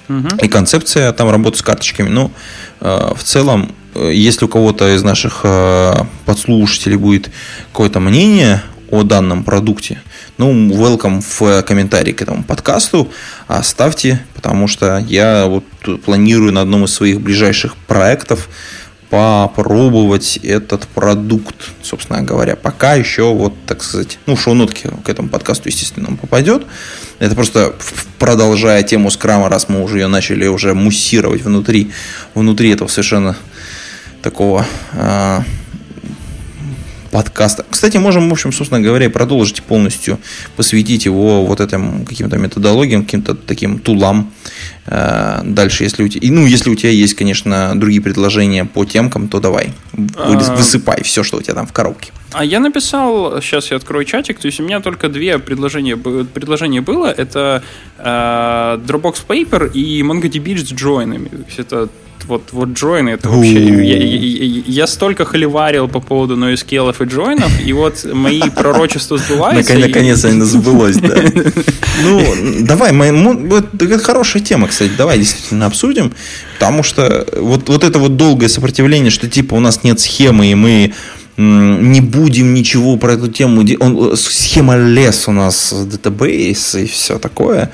угу. 0.09 0.29
и 0.41 0.49
концепция 0.49 1.13
там 1.13 1.31
работы 1.31 1.59
с 1.59 1.63
карточками. 1.63 2.09
Но 2.09 2.23
ну, 2.23 2.33
э, 2.81 3.15
в 3.17 3.25
целом, 3.25 3.75
э, 3.95 4.11
если 4.13 4.45
у 4.45 4.49
кого-то 4.49 4.95
из 4.95 5.03
наших 5.03 5.41
э, 5.45 5.95
подслушателей 6.25 6.97
будет 6.97 7.31
какое-то 7.73 8.01
мнение 8.01 8.63
о 8.91 9.03
данном 9.03 9.43
продукте, 9.43 10.03
ну, 10.39 10.53
welcome 10.53 11.23
в 11.23 11.63
комментарии 11.63 12.13
к 12.13 12.23
этому 12.23 12.45
подкасту, 12.45 13.11
оставьте, 13.49 14.25
потому 14.35 14.69
что 14.69 14.99
я 14.99 15.47
вот 15.47 15.65
планирую 16.05 16.53
на 16.53 16.63
одном 16.63 16.85
из 16.85 16.93
своих 16.93 17.21
ближайших 17.21 17.77
проектов 17.77 18.49
попробовать 19.13 20.39
этот 20.39 20.89
продукт, 20.89 21.55
собственно 21.83 22.23
говоря. 22.23 22.57
Пока 22.57 22.95
еще, 22.95 23.35
вот, 23.35 23.53
так 23.67 23.83
сказать, 23.83 24.19
ну, 24.25 24.39
шоу-нотки 24.39 24.89
к 25.05 25.09
этому 25.11 25.29
подкасту, 25.29 25.69
естественно, 25.69 26.09
он 26.09 26.17
попадет. 26.17 26.67
Это 27.19 27.35
просто 27.35 27.75
продолжая 28.19 28.83
тему 28.83 29.11
скрама, 29.11 29.51
раз 29.51 29.69
мы 29.69 29.83
уже 29.83 29.99
ее 29.99 30.07
начали 30.07 30.47
уже 30.47 30.73
муссировать 30.73 31.43
внутри, 31.43 31.91
внутри 32.35 32.71
этого 32.71 32.89
совершенно 32.89 33.37
такого 34.23 34.65
э, 34.95 35.41
подкаста. 37.13 37.65
Кстати, 37.71 37.99
можем, 37.99 38.29
в 38.29 38.33
общем, 38.33 38.53
собственно 38.53 38.81
говоря, 38.81 39.11
продолжить 39.11 39.63
полностью, 39.63 40.19
посвятить 40.57 41.05
его 41.05 41.45
вот 41.45 41.61
этим 41.61 42.07
каким-то 42.07 42.39
методологиям, 42.39 43.05
каким-то 43.05 43.35
таким 43.35 43.79
тулам. 43.79 44.33
Э, 44.87 45.43
дальше, 45.45 45.85
если 45.85 46.03
у 46.05 46.09
тебя, 46.09 46.33
ну, 46.33 46.47
если 46.47 46.71
у 46.71 46.75
тебя 46.75 46.91
есть, 46.91 47.15
конечно, 47.15 47.73
другие 47.77 48.01
предложения 48.01 48.65
по 48.65 48.85
темкам, 48.85 49.29
то 49.29 49.41
давай, 49.41 49.75
а. 50.17 50.57
высыпай 50.57 51.03
все, 51.03 51.23
что 51.23 51.37
у 51.37 51.43
тебя 51.43 51.55
там 51.55 51.67
в 51.67 51.73
коробке. 51.73 52.13
А 52.33 52.45
я 52.45 52.61
написал, 52.61 53.43
сейчас 53.43 53.71
я 53.71 53.77
открою 53.77 54.07
чатик, 54.07 54.39
то 54.39 54.47
есть 54.47 54.61
у 54.61 54.65
меня 54.65 54.81
только 54.81 55.09
две 55.09 55.39
предложения, 55.39 55.97
предложения 55.97 56.81
было, 56.81 57.09
это 57.09 57.63
э, 57.99 58.05
Dropbox 58.87 59.17
Paper 59.29 59.71
и 59.71 60.03
MongoDB 60.03 60.57
с 60.57 60.73
джойнами. 60.73 61.29
То 61.29 61.45
есть 61.47 61.59
это 61.59 61.89
вот, 62.27 62.49
вот 62.53 62.71
джойны, 62.71 63.11
это 63.11 63.29
вообще... 63.29 63.85
Я, 63.85 63.97
я, 63.97 64.63
я 64.67 64.87
столько 64.87 65.25
холиварил 65.25 65.89
по 65.89 66.01
поводу 66.01 66.37
NoSQL 66.37 66.95
и 66.99 67.05
джойнов, 67.05 67.53
и 67.65 67.73
вот 67.73 68.05
мои 68.13 68.43
пророчества 68.55 69.19
сбываются. 69.19 69.75
Наконец-то 69.79 70.29
они 70.29 70.43
сбылось, 70.43 70.97
да. 70.97 71.17
Ну, 72.03 72.25
давай, 72.61 72.93
это 72.93 73.99
хорошая 73.99 74.43
тема, 74.43 74.69
кстати, 74.69 74.93
давай 74.97 75.19
действительно 75.19 75.67
обсудим, 75.67 76.13
потому 76.55 76.83
что 76.83 77.27
вот, 77.37 77.69
вот 77.69 77.85
это 77.85 77.99
вот 77.99 78.17
долгое 78.17 78.49
сопротивление, 78.49 79.11
что 79.11 79.29
типа 79.29 79.55
у 79.55 79.61
нас 79.61 79.85
нет 79.85 80.01
схемы, 80.01 80.47
и 80.51 80.55
мы 80.55 80.93
не 81.37 82.01
будем 82.01 82.53
ничего 82.53 82.97
про 82.97 83.15
эту 83.15 83.29
тему. 83.29 83.65
Он, 83.81 84.17
схема 84.17 84.77
лес 84.77 85.29
у 85.29 85.33
нас 85.33 85.73
датабейс 85.73 86.75
и 86.75 86.87
все 86.87 87.19
такое. 87.19 87.71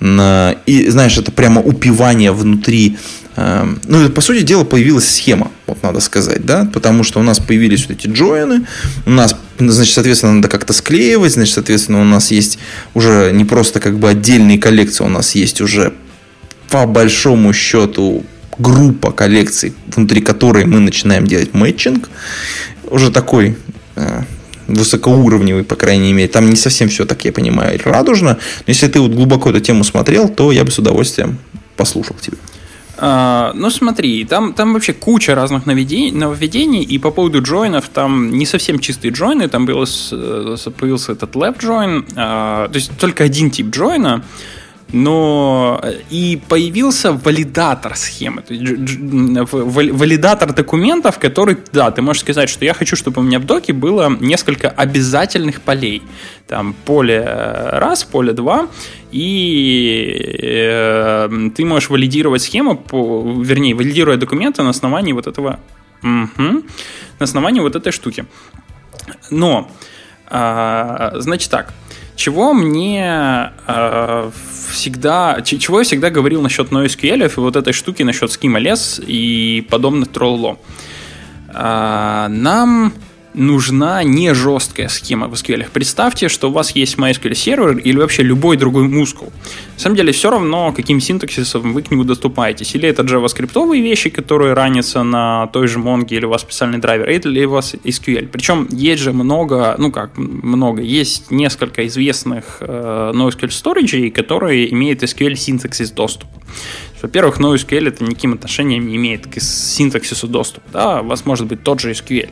И 0.00 0.86
знаешь, 0.88 1.18
это 1.18 1.32
прямо 1.32 1.60
упивание 1.60 2.32
внутри 2.32 2.96
ну, 3.84 4.08
по 4.10 4.20
сути 4.20 4.42
дела, 4.42 4.64
появилась 4.64 5.08
схема, 5.08 5.50
вот 5.66 5.82
надо 5.82 6.00
сказать, 6.00 6.44
да, 6.44 6.68
потому 6.72 7.04
что 7.04 7.20
у 7.20 7.22
нас 7.22 7.38
появились 7.38 7.86
вот 7.86 7.98
эти 7.98 8.06
джоины, 8.06 8.66
у 9.06 9.10
нас, 9.10 9.36
значит, 9.58 9.94
соответственно, 9.94 10.34
надо 10.34 10.48
как-то 10.48 10.72
склеивать, 10.72 11.32
значит, 11.32 11.54
соответственно, 11.54 12.00
у 12.00 12.04
нас 12.04 12.30
есть 12.30 12.58
уже 12.94 13.30
не 13.32 13.44
просто 13.44 13.80
как 13.80 13.98
бы 13.98 14.08
отдельные 14.08 14.58
коллекции, 14.58 15.04
у 15.04 15.08
нас 15.08 15.34
есть 15.34 15.60
уже 15.60 15.94
по 16.68 16.86
большому 16.86 17.52
счету 17.52 18.24
группа 18.58 19.10
коллекций, 19.10 19.74
внутри 19.94 20.20
которой 20.20 20.66
мы 20.66 20.80
начинаем 20.80 21.26
делать 21.26 21.54
мэтчинг, 21.54 22.10
уже 22.84 23.10
такой 23.10 23.56
э, 23.96 24.22
высокоуровневый, 24.66 25.64
по 25.64 25.76
крайней 25.76 26.12
мере. 26.12 26.28
Там 26.28 26.50
не 26.50 26.56
совсем 26.56 26.88
все, 26.88 27.04
так 27.04 27.24
я 27.24 27.32
понимаю, 27.32 27.80
радужно. 27.84 28.38
Но 28.38 28.64
если 28.66 28.86
ты 28.88 29.00
вот 29.00 29.12
глубоко 29.12 29.50
эту 29.50 29.60
тему 29.60 29.84
смотрел, 29.84 30.28
то 30.28 30.52
я 30.52 30.64
бы 30.64 30.70
с 30.70 30.78
удовольствием 30.78 31.38
послушал 31.76 32.16
тебя. 32.20 32.36
А, 33.02 33.52
ну, 33.54 33.70
смотри, 33.70 34.24
там, 34.26 34.52
там 34.52 34.74
вообще 34.74 34.92
куча 34.92 35.34
разных 35.34 35.64
нововведений, 35.64 36.12
нововведений, 36.12 36.82
и 36.82 36.98
по 36.98 37.10
поводу 37.10 37.40
джойнов 37.40 37.88
там 37.88 38.30
не 38.30 38.44
совсем 38.44 38.78
чистые 38.78 39.10
джойны, 39.10 39.48
там 39.48 39.64
появился, 39.64 40.70
появился 40.70 41.12
этот 41.12 41.34
left 41.34 41.60
join, 41.60 42.04
а, 42.16 42.68
то 42.68 42.74
есть 42.74 42.90
только 42.98 43.24
один 43.24 43.50
тип 43.50 43.70
джойна, 43.70 44.22
но 44.92 45.80
э, 45.82 46.00
и 46.10 46.40
появился 46.48 47.12
валидатор 47.12 47.96
схемы, 47.96 48.42
валидатор 48.48 50.52
документов, 50.52 51.18
который, 51.18 51.56
да, 51.72 51.90
ты 51.90 52.02
можешь 52.02 52.22
сказать, 52.22 52.48
что 52.48 52.64
я 52.64 52.74
хочу, 52.74 52.96
чтобы 52.96 53.20
у 53.20 53.24
меня 53.24 53.38
в 53.38 53.46
доке 53.46 53.72
было 53.72 54.16
несколько 54.20 54.68
обязательных 54.68 55.60
полей. 55.60 56.02
Там 56.46 56.74
поле 56.84 57.24
э, 57.26 57.78
раз, 57.78 58.04
поле 58.04 58.32
два, 58.32 58.68
и 59.12 60.38
э, 60.42 61.28
ты 61.54 61.64
можешь 61.64 61.90
валидировать 61.90 62.42
схему, 62.42 62.76
по, 62.76 63.42
вернее, 63.42 63.74
валидируя 63.74 64.16
документы 64.16 64.62
на 64.62 64.70
основании 64.70 65.12
вот 65.12 65.26
этого, 65.26 65.60
угу, 66.02 66.08
на 66.38 66.62
основании 67.18 67.60
вот 67.60 67.76
этой 67.76 67.92
штуки. 67.92 68.24
Но, 69.30 69.70
э, 70.28 71.10
значит 71.14 71.50
так, 71.50 71.72
чего 72.20 72.52
мне 72.52 73.50
э, 73.66 74.30
всегда, 74.70 75.40
чего 75.40 75.78
я 75.78 75.84
всегда 75.84 76.10
говорил 76.10 76.42
насчет 76.42 76.70
NoSQL 76.70 77.24
и 77.24 77.40
вот 77.40 77.56
этой 77.56 77.72
штуки 77.72 78.02
насчет 78.02 78.30
Schema 78.30 78.60
Less 78.60 79.02
и 79.02 79.62
подобных 79.62 80.08
тролло. 80.08 80.58
Э, 81.48 82.26
нам 82.28 82.92
нужна 83.34 84.02
не 84.02 84.34
жесткая 84.34 84.88
схема 84.88 85.28
в 85.28 85.34
SQL. 85.34 85.66
Представьте, 85.72 86.28
что 86.28 86.48
у 86.48 86.52
вас 86.52 86.72
есть 86.72 86.96
MySQL 86.96 87.34
сервер 87.34 87.78
или 87.78 87.96
вообще 87.96 88.22
любой 88.22 88.56
другой 88.56 88.88
мускул. 88.88 89.32
На 89.74 89.80
самом 89.80 89.96
деле 89.96 90.12
все 90.12 90.30
равно, 90.30 90.72
каким 90.72 91.00
синтаксисом 91.00 91.72
вы 91.72 91.82
к 91.82 91.90
нему 91.90 92.04
доступаетесь. 92.04 92.74
Или 92.74 92.88
это 92.88 93.02
JavaScript 93.02 93.80
вещи, 93.80 94.10
которые 94.10 94.54
ранятся 94.54 95.02
на 95.02 95.46
той 95.48 95.68
же 95.68 95.78
Mongo, 95.78 96.08
или 96.10 96.24
у 96.24 96.30
вас 96.30 96.42
специальный 96.42 96.78
драйвер, 96.78 97.08
или 97.08 97.44
у 97.44 97.50
вас 97.50 97.74
SQL. 97.74 98.28
Причем 98.28 98.68
есть 98.70 99.02
же 99.02 99.12
много, 99.12 99.74
ну 99.78 99.90
как 99.90 100.16
много, 100.16 100.82
есть 100.82 101.30
несколько 101.30 101.86
известных 101.86 102.58
э, 102.60 103.12
NoSQL 103.14 103.48
storage, 103.48 104.10
которые 104.10 104.72
имеют 104.72 105.02
SQL 105.02 105.34
синтаксис 105.34 105.90
доступ. 105.90 106.28
Во-первых, 107.02 107.40
NoSQL 107.40 107.88
это 107.88 108.04
никаким 108.04 108.34
отношением 108.34 108.86
не 108.86 108.96
имеет 108.96 109.26
к 109.26 109.40
синтаксису 109.40 110.28
доступа. 110.28 110.66
Да? 110.72 111.00
У 111.00 111.06
вас 111.06 111.24
может 111.24 111.46
быть 111.46 111.62
тот 111.62 111.80
же 111.80 111.92
SQL. 111.92 112.30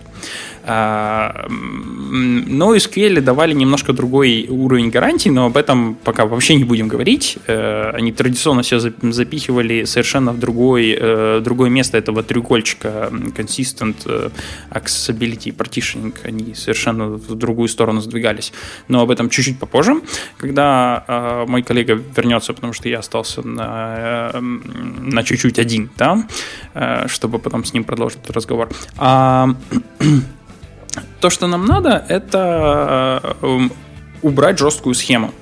А, 0.70 1.46
но 1.48 2.76
SQL 2.76 3.22
давали 3.22 3.54
немножко 3.54 3.94
другой 3.94 4.46
уровень 4.50 4.90
гарантий, 4.90 5.30
но 5.30 5.46
об 5.46 5.56
этом 5.56 5.94
пока 5.94 6.26
вообще 6.26 6.56
не 6.56 6.64
будем 6.64 6.88
говорить. 6.88 7.38
Э, 7.46 7.90
они 7.94 8.12
традиционно 8.12 8.60
все 8.60 8.78
запихивали 8.78 9.84
совершенно 9.84 10.32
в 10.32 10.38
другой, 10.38 10.94
э, 11.00 11.40
другое 11.42 11.70
место 11.70 11.96
этого 11.96 12.22
треугольчика 12.22 13.08
Consistent 13.34 13.96
э, 14.04 14.28
Accessibility 14.70 15.56
Partitioning. 15.56 16.14
Они 16.22 16.54
совершенно 16.54 17.08
в 17.08 17.34
другую 17.34 17.68
сторону 17.68 18.02
сдвигались. 18.02 18.52
Но 18.88 19.00
об 19.00 19.10
этом 19.10 19.30
чуть-чуть 19.30 19.58
попозже, 19.58 20.02
когда 20.36 21.44
мой 21.48 21.62
коллега 21.62 21.94
вернется, 21.94 22.52
потому 22.52 22.74
что 22.74 22.88
я 22.90 22.98
остался 22.98 23.46
на, 23.46 24.32
на 24.40 25.22
чуть-чуть 25.22 25.58
один, 25.58 25.88
да, 25.96 26.28
чтобы 27.06 27.38
потом 27.38 27.64
с 27.64 27.72
ним 27.72 27.84
продолжить 27.84 28.28
разговор. 28.30 28.68
А 28.98 29.54
то, 31.20 31.30
что 31.30 31.46
нам 31.46 31.66
надо, 31.66 32.04
это 32.08 33.36
э, 33.42 33.68
убрать 34.22 34.58
жесткую 34.58 34.94
схему. 34.94 35.32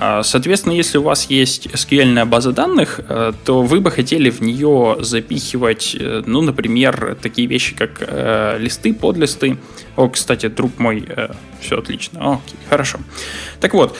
А, 0.00 0.22
соответственно, 0.22 0.72
если 0.72 0.98
у 0.98 1.02
вас 1.02 1.26
есть 1.30 1.66
SQL 1.66 2.24
база 2.24 2.52
данных, 2.52 3.00
э, 3.08 3.32
то 3.44 3.62
вы 3.62 3.80
бы 3.80 3.90
хотели 3.90 4.30
в 4.30 4.40
нее 4.40 4.98
запихивать, 5.00 5.96
э, 5.98 6.22
ну, 6.26 6.40
например, 6.40 7.16
такие 7.20 7.48
вещи, 7.48 7.74
как 7.74 8.00
листы, 8.58 8.94
подлисты. 8.94 9.58
О, 9.96 10.08
кстати, 10.08 10.46
друг 10.48 10.78
мой, 10.78 11.04
все 11.60 11.78
отлично. 11.78 12.34
Окей, 12.34 12.58
хорошо. 12.68 12.98
Так 13.60 13.74
вот, 13.74 13.96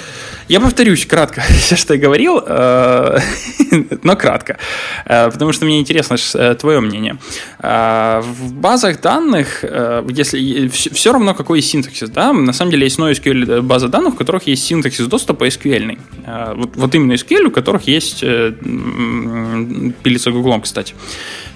я 0.48 0.60
повторюсь 0.60 1.04
кратко 1.04 1.40
все, 1.48 1.76
что 1.76 1.94
я 1.94 2.00
говорил, 2.00 2.42
э, 2.44 3.18
но 4.02 4.16
кратко, 4.16 4.56
э, 5.04 5.30
потому 5.30 5.52
что 5.52 5.66
мне 5.66 5.78
интересно 5.78 6.16
э, 6.34 6.54
твое 6.54 6.80
мнение. 6.80 7.18
В 7.58 8.52
базах 8.52 9.00
данных, 9.00 9.64
если 10.08 10.68
все 10.68 11.12
равно 11.12 11.34
какой 11.34 11.60
синтаксис, 11.60 12.08
да, 12.10 12.32
на 12.32 12.52
самом 12.52 12.70
деле 12.70 12.84
есть 12.84 12.98
NoSQL 12.98 13.62
база 13.62 13.88
данных, 13.88 14.14
у 14.14 14.16
которых 14.16 14.46
есть 14.46 14.64
синтаксис 14.64 15.06
доступа 15.06 15.46
SQL. 15.48 15.87
Вот, 16.26 16.76
вот 16.76 16.94
именно 16.94 17.14
SQL, 17.14 17.46
у 17.46 17.50
которых 17.50 17.88
есть 17.88 18.20
пилится 18.20 20.30
Гуглом, 20.30 20.62
кстати. 20.62 20.94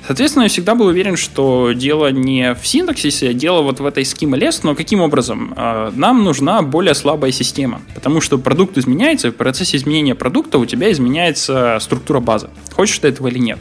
Соответственно, 0.06 0.44
я 0.44 0.48
всегда 0.48 0.74
был 0.74 0.86
уверен, 0.86 1.16
что 1.16 1.72
дело 1.72 2.10
не 2.10 2.54
в 2.54 2.66
синтаксисе, 2.66 3.30
а 3.30 3.32
дело 3.32 3.62
вот 3.62 3.80
в 3.80 3.86
этой 3.86 4.02
schema 4.02 4.38
less, 4.38 4.60
но 4.64 4.74
каким 4.74 5.00
образом? 5.00 5.54
А, 5.56 5.92
нам 5.94 6.24
нужна 6.24 6.62
более 6.62 6.94
слабая 6.94 7.30
система, 7.30 7.80
потому 7.94 8.20
что 8.20 8.38
продукт 8.38 8.76
изменяется, 8.76 9.28
и 9.28 9.30
в 9.30 9.36
процессе 9.36 9.76
изменения 9.76 10.16
продукта 10.16 10.58
у 10.58 10.66
тебя 10.66 10.90
изменяется 10.90 11.78
структура 11.80 12.18
базы. 12.18 12.50
Хочешь 12.72 12.98
ты 12.98 13.08
этого 13.08 13.28
или 13.28 13.38
нет. 13.38 13.60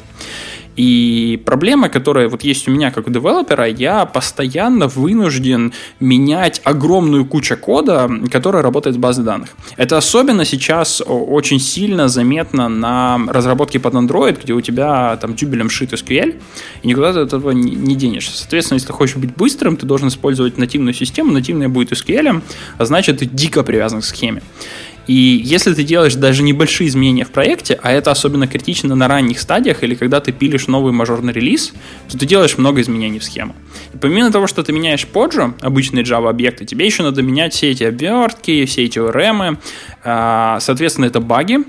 И 0.76 1.41
проблема, 1.45 1.89
которая 1.89 2.30
вот 2.30 2.43
есть 2.43 2.67
у 2.67 2.72
меня 2.72 2.91
как 2.91 3.07
у 3.07 3.11
девелопера, 3.11 3.67
я 3.67 4.05
постоянно 4.05 4.88
вынужден 4.88 5.74
менять 5.99 6.61
огромную 6.63 7.26
кучу 7.26 7.57
кода, 7.57 8.09
которая 8.32 8.63
работает 8.63 8.95
с 8.95 8.99
базой 8.99 9.26
данных. 9.26 9.49
Это 9.78 9.97
особенно 9.97 10.45
сейчас 10.45 11.01
очень 11.05 11.59
сильно 11.59 12.07
заметно 12.07 12.69
на 12.69 13.19
разработке 13.28 13.80
под 13.80 13.93
Android, 13.95 14.39
где 14.41 14.53
у 14.53 14.61
тебя 14.61 15.17
там 15.17 15.36
тюбелем 15.36 15.69
шит 15.69 15.93
SQL, 15.93 16.39
и 16.84 16.88
никуда 16.88 17.13
ты 17.13 17.19
от 17.19 17.34
этого 17.34 17.51
не 17.51 17.95
денешься. 17.95 18.38
Соответственно, 18.38 18.78
если 18.78 18.88
ты 18.88 18.93
хочешь 18.93 19.17
быть 19.17 19.36
быстрым, 19.36 19.76
ты 19.76 19.86
должен 19.86 20.07
использовать 20.07 20.57
нативную 20.57 20.93
систему, 20.93 21.32
нативная 21.32 21.69
будет 21.69 21.91
SQL, 21.91 22.41
а 22.78 22.86
значит, 22.86 23.19
ты 23.19 23.26
дико 23.26 23.63
привязан 23.63 24.01
к 24.01 24.05
схеме. 24.05 24.41
И 25.08 25.41
если 25.43 25.74
ты 25.74 25.84
делаешь 25.84 26.16
даже 26.16 26.43
небольшие 26.43 26.88
изменения 26.88 27.26
в 27.26 27.32
проекте, 27.32 27.80
а 27.82 27.91
это 27.91 28.12
особенно 28.12 28.47
критично 28.47 28.95
на 28.95 29.08
ранних 29.08 29.39
стадиях 29.39 29.84
или 29.84 29.95
когда 29.95 30.20
ты 30.20 30.32
пилишь 30.32 30.68
новый 30.68 30.93
мажорный 30.93 31.34
релиз, 31.34 31.74
то 32.10 32.18
ты 32.18 32.26
делаешь 32.26 32.58
много 32.58 32.82
изменений 32.82 33.20
в 33.20 33.24
схему. 33.24 33.56
И 33.93 33.97
помимо 33.97 34.32
того, 34.32 34.47
что 34.47 34.64
ты 34.64 34.72
меняешь 34.74 35.08
поджу, 35.08 35.54
обычные 35.62 36.04
Java 36.04 36.30
объекты, 36.30 36.66
тебе 36.66 36.86
еще 36.86 37.04
надо 37.04 37.22
менять 37.22 37.54
все 37.54 37.72
эти 37.72 37.84
обертки, 37.84 38.66
все 38.66 38.86
эти 38.86 38.99
ORM, 38.99 39.58
а, 40.04 40.60
соответственно, 40.60 41.06
это 41.06 41.20
баги, 41.20 41.60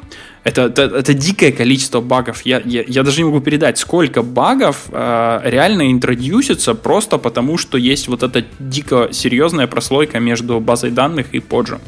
это, 0.44 0.62
это, 0.62 0.82
это 0.82 1.14
дикое 1.14 1.52
количество 1.52 2.00
багов. 2.00 2.42
Я, 2.44 2.60
я, 2.64 2.84
я 2.86 3.02
даже 3.02 3.18
не 3.18 3.24
могу 3.24 3.40
передать, 3.40 3.78
сколько 3.78 4.22
багов 4.22 4.86
э, 4.90 5.40
реально 5.44 5.92
интродюсится 5.92 6.74
просто 6.74 7.18
потому, 7.18 7.58
что 7.58 7.78
есть 7.78 8.08
вот 8.08 8.24
эта 8.24 8.44
дико 8.58 9.08
серьезная 9.12 9.68
прослойка 9.68 10.18
между 10.18 10.58
базой 10.58 10.90
данных 10.90 11.26
и 11.32 11.38
поджу. 11.38 11.78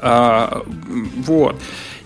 А, 0.00 0.62
вот. 1.16 1.56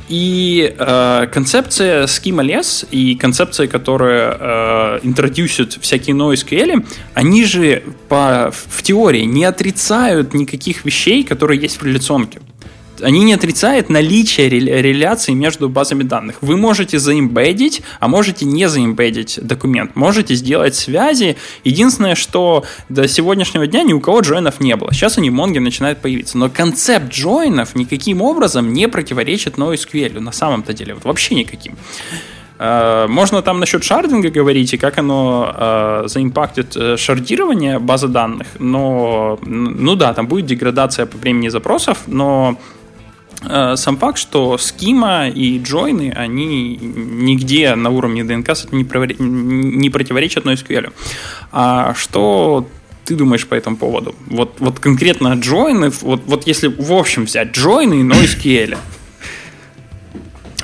И 0.08 0.74
э, 0.78 1.26
концепция 1.32 2.04
Schema 2.04 2.44
Less 2.44 2.86
и 2.90 3.14
концепция, 3.14 3.66
которая 3.66 4.36
э, 4.38 5.00
интродюсит 5.04 5.78
всякие 5.80 6.14
NoSQL, 6.14 6.86
они 7.14 7.44
же 7.44 7.82
по, 8.08 8.52
в 8.52 8.82
теории 8.82 9.22
не 9.22 9.44
отрицают 9.44 10.34
никаких 10.34 10.84
вещей, 10.84 11.24
которые 11.24 11.60
есть 11.60 11.80
в 11.80 11.84
реляционке 11.86 12.40
они 13.02 13.24
не 13.24 13.34
отрицают 13.34 13.88
наличие 13.88 14.48
реляции 14.48 15.32
между 15.32 15.68
базами 15.68 16.02
данных. 16.02 16.36
Вы 16.40 16.56
можете 16.56 16.98
заимбедить, 16.98 17.82
а 18.00 18.08
можете 18.08 18.44
не 18.44 18.68
заимбедить 18.68 19.38
документ. 19.42 19.96
Можете 19.96 20.34
сделать 20.34 20.74
связи. 20.74 21.36
Единственное, 21.64 22.14
что 22.14 22.64
до 22.88 23.08
сегодняшнего 23.08 23.66
дня 23.66 23.82
ни 23.82 23.92
у 23.92 24.00
кого 24.00 24.20
джойнов 24.20 24.60
не 24.60 24.76
было. 24.76 24.92
Сейчас 24.92 25.18
они 25.18 25.30
в 25.30 25.34
Монге 25.34 25.60
начинают 25.60 26.00
появиться. 26.00 26.38
Но 26.38 26.48
концепт 26.48 27.12
джойнов 27.12 27.74
никаким 27.74 28.22
образом 28.22 28.72
не 28.72 28.88
противоречит 28.88 29.56
NoSQL 29.56 30.20
на 30.20 30.32
самом-то 30.32 30.72
деле. 30.72 30.94
Вот 30.94 31.04
вообще 31.04 31.34
никаким. 31.34 31.76
Э, 32.58 33.06
можно 33.08 33.42
там 33.42 33.58
насчет 33.58 33.82
шардинга 33.82 34.30
говорить 34.30 34.72
и 34.74 34.78
как 34.78 34.98
оно 34.98 35.52
э, 35.56 36.02
заимпактит 36.06 36.76
э, 36.76 36.96
шардирование 36.96 37.80
базы 37.80 38.06
данных, 38.06 38.46
но, 38.60 39.38
ну 39.44 39.96
да, 39.96 40.14
там 40.14 40.28
будет 40.28 40.46
деградация 40.46 41.06
по 41.06 41.18
времени 41.18 41.48
запросов, 41.48 41.98
но 42.06 42.56
сам 43.44 43.96
факт, 43.98 44.18
что 44.18 44.56
скима 44.58 45.28
и 45.28 45.58
джойны, 45.58 46.12
они 46.14 46.76
нигде 46.76 47.74
на 47.74 47.90
уровне 47.90 48.24
ДНК 48.24 48.50
не 48.70 49.90
противоречат 49.90 50.44
NoSQL. 50.44 50.92
А 51.50 51.94
что 51.94 52.68
ты 53.04 53.16
думаешь 53.16 53.46
по 53.46 53.54
этому 53.54 53.76
поводу? 53.76 54.14
Вот, 54.26 54.56
вот 54.60 54.78
конкретно 54.78 55.34
джойны, 55.34 55.90
вот, 56.02 56.22
вот 56.26 56.46
если 56.46 56.68
в 56.68 56.92
общем 56.92 57.24
взять 57.24 57.52
джойны 57.52 58.00
и 58.00 58.04
NoSQL. 58.04 58.78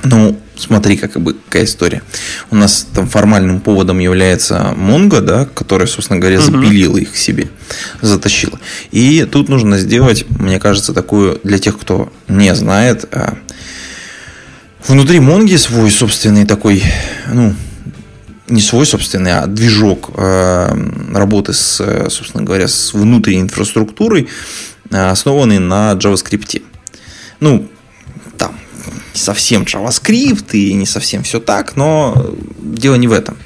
Ну, 0.04 0.36
смотри, 0.58 0.96
как 0.96 1.18
бы, 1.20 1.34
какая 1.34 1.64
история. 1.64 2.02
У 2.50 2.56
нас 2.56 2.86
там 2.94 3.08
формальным 3.08 3.60
поводом 3.60 3.98
является 3.98 4.74
Mongo, 4.76 5.20
да, 5.20 5.46
который, 5.46 5.86
собственно 5.86 6.18
говоря, 6.18 6.40
запилила 6.40 6.98
их 6.98 7.12
к 7.12 7.16
себе, 7.16 7.48
затащила. 8.00 8.58
И 8.90 9.26
тут 9.30 9.48
нужно 9.48 9.78
сделать, 9.78 10.26
мне 10.28 10.58
кажется, 10.58 10.92
такую, 10.92 11.40
для 11.44 11.58
тех, 11.58 11.78
кто 11.78 12.12
не 12.28 12.54
знает, 12.54 13.06
а, 13.12 13.38
Внутри 14.86 15.20
Монги 15.20 15.56
свой 15.56 15.90
собственный 15.90 16.46
такой, 16.46 16.82
ну, 17.30 17.54
не 18.48 18.62
свой 18.62 18.86
собственный, 18.86 19.34
а 19.34 19.46
движок 19.46 20.10
э, 20.16 21.12
работы 21.12 21.52
с, 21.52 22.08
собственно 22.08 22.44
говоря, 22.44 22.68
с 22.68 22.94
внутренней 22.94 23.42
инфраструктурой, 23.42 24.28
э, 24.90 25.10
основанный 25.10 25.58
на 25.58 25.92
JavaScript. 25.92 26.62
Ну, 27.40 27.68
совсем 29.14 29.62
JavaScript 29.62 30.52
и 30.52 30.72
не 30.74 30.86
совсем 30.86 31.22
все 31.22 31.40
так, 31.40 31.76
но 31.76 32.34
дело 32.58 32.94
не 32.96 33.08
в 33.08 33.12
этом. 33.12 33.36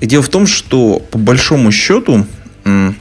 Дело 0.00 0.22
в 0.22 0.28
том, 0.28 0.46
что 0.46 1.00
по 1.10 1.18
большому 1.18 1.72
счету 1.72 2.26
э, 2.64 2.92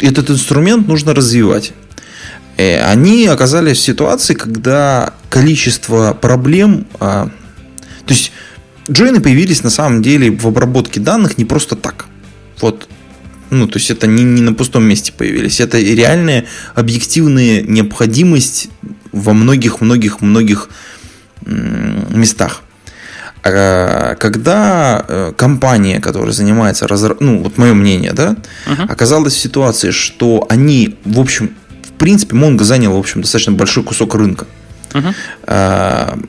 этот 0.00 0.30
инструмент 0.30 0.86
нужно 0.88 1.14
развивать. 1.14 1.72
Э, 2.56 2.84
они 2.84 3.26
оказались 3.26 3.78
в 3.78 3.82
ситуации, 3.82 4.34
когда 4.34 5.14
количество 5.30 6.12
проблем... 6.14 6.86
А, 7.00 7.26
то 8.06 8.14
есть, 8.14 8.32
джойны 8.90 9.20
появились 9.20 9.62
на 9.62 9.70
самом 9.70 10.02
деле 10.02 10.30
в 10.30 10.46
обработке 10.46 11.00
данных 11.00 11.38
не 11.38 11.44
просто 11.44 11.76
так. 11.76 12.06
Вот. 12.60 12.88
Ну, 13.50 13.66
то 13.66 13.78
есть, 13.78 13.90
это 13.90 14.06
не, 14.06 14.24
не 14.24 14.42
на 14.42 14.52
пустом 14.52 14.84
месте 14.84 15.12
появились. 15.16 15.60
Это 15.60 15.78
реальная 15.78 16.46
объективная 16.74 17.62
необходимость 17.62 18.68
во 19.12 19.32
многих-многих-многих 19.32 20.68
местах. 21.44 22.62
А, 23.44 24.16
когда 24.16 25.04
э, 25.08 25.32
компания, 25.36 26.00
которая 26.00 26.32
занимается, 26.32 26.86
разра... 26.86 27.16
ну, 27.20 27.42
вот 27.42 27.56
мое 27.56 27.72
мнение, 27.72 28.12
да, 28.12 28.36
uh-huh. 28.66 28.90
оказалась 28.90 29.34
в 29.34 29.38
ситуации, 29.38 29.90
что 29.90 30.44
они, 30.50 30.96
в 31.04 31.20
общем, 31.20 31.50
принципе, 31.98 32.36
Mongo 32.36 32.62
занял, 32.62 32.94
в 32.94 32.98
общем, 32.98 33.20
достаточно 33.20 33.52
большой 33.52 33.82
кусок 33.82 34.14
рынка. 34.14 34.46
Uh-huh. 34.94 36.24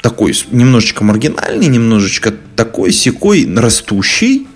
такой 0.00 0.34
немножечко 0.50 1.04
маргинальный, 1.04 1.68
немножечко 1.68 2.34
такой 2.56 2.90
секой 2.90 3.48
растущий 3.54 4.48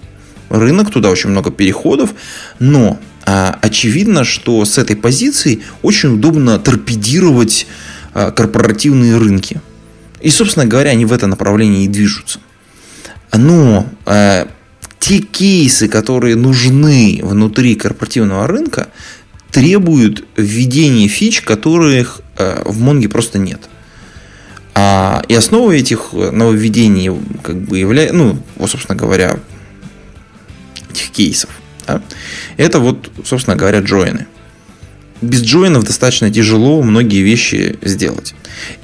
рынок, 0.59 0.91
туда 0.91 1.11
очень 1.11 1.31
много 1.31 1.51
переходов, 1.51 2.15
но 2.59 2.99
а, 3.27 3.59
очевидно, 3.63 4.25
что 4.25 4.65
с 4.65 4.79
этой 4.79 4.97
позиции 4.97 5.63
очень 5.83 6.15
удобно 6.15 6.59
торпедировать 6.59 7.67
а, 8.13 8.31
корпоративные 8.31 9.17
рынки. 9.17 9.61
И, 10.21 10.31
собственно 10.31 10.67
говоря, 10.67 10.91
они 10.91 11.05
в 11.05 11.13
это 11.13 11.27
направлении 11.27 11.85
и 11.85 11.89
движутся. 11.89 12.39
Но 13.33 13.87
а, 14.07 14.49
те 14.99 15.19
кейсы, 15.19 15.89
которые 15.89 16.37
нужны 16.37 17.21
внутри 17.23 17.75
корпоративного 17.75 18.47
рынка, 18.47 18.89
требуют 19.51 20.25
введения 20.37 21.09
фич, 21.09 21.43
которых 21.43 22.23
э, 22.39 22.63
в 22.65 22.81
Монге 22.81 23.09
просто 23.09 23.39
нет. 23.39 23.61
А, 24.75 25.23
и 25.29 25.35
основой 25.35 25.79
этих 25.79 26.13
нововведений 26.13 27.13
как 27.43 27.61
бы 27.61 27.79
является, 27.79 28.17
ну, 28.17 28.39
собственно 28.67 28.97
говоря, 28.97 29.39
этих 30.95 31.11
кейсов, 31.11 31.51
да, 31.87 32.01
это 32.57 32.79
вот, 32.79 33.11
собственно 33.25 33.57
говоря, 33.57 33.81
джойны. 33.81 34.27
Без 35.21 35.43
джойнов 35.43 35.85
достаточно 35.85 36.31
тяжело 36.31 36.83
многие 36.83 37.23
вещи 37.23 37.79
сделать. 37.83 38.35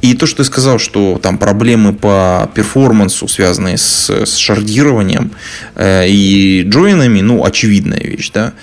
И 0.01 0.15
то, 0.15 0.27
что 0.27 0.39
ты 0.39 0.45
сказал, 0.45 0.79
что 0.79 1.19
там 1.23 1.39
проблемы 1.39 1.93
по 1.93 2.51
перформансу, 2.55 3.29
связанные 3.29 3.77
с, 3.77 4.09
с 4.09 4.37
шардированием 4.37 5.33
э, 5.75 6.09
и 6.09 6.63
джойнами, 6.63 7.21
ну, 7.21 7.45
очевидная 7.45 8.01
вещь, 8.01 8.31
да 8.33 8.55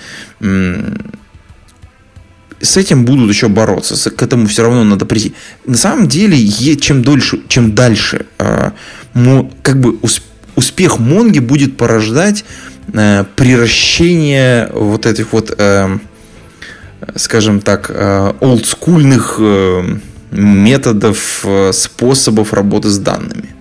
с 2.60 2.76
этим 2.76 3.04
будут 3.04 3.30
еще 3.30 3.48
бороться, 3.48 4.10
к 4.10 4.22
этому 4.22 4.46
все 4.46 4.62
равно 4.62 4.84
надо 4.84 5.06
прийти. 5.06 5.34
На 5.66 5.76
самом 5.76 6.08
деле, 6.08 6.36
чем 6.76 7.02
дольше, 7.02 7.40
чем 7.48 7.74
дальше, 7.74 8.26
а, 8.38 8.72
как 9.62 9.80
бы 9.80 9.98
успех 10.56 10.98
Монги 10.98 11.38
будет 11.38 11.76
порождать 11.76 12.44
э, 12.92 13.24
приращение 13.36 14.70
вот 14.72 15.06
этих 15.06 15.32
вот, 15.32 15.54
э, 15.56 15.98
скажем 17.16 17.60
так, 17.60 17.90
э, 17.90 18.32
олдскульных 18.40 19.40
методов, 20.30 21.44
способов 21.72 22.52
работы 22.52 22.90
с 22.90 22.98
данными 22.98 23.54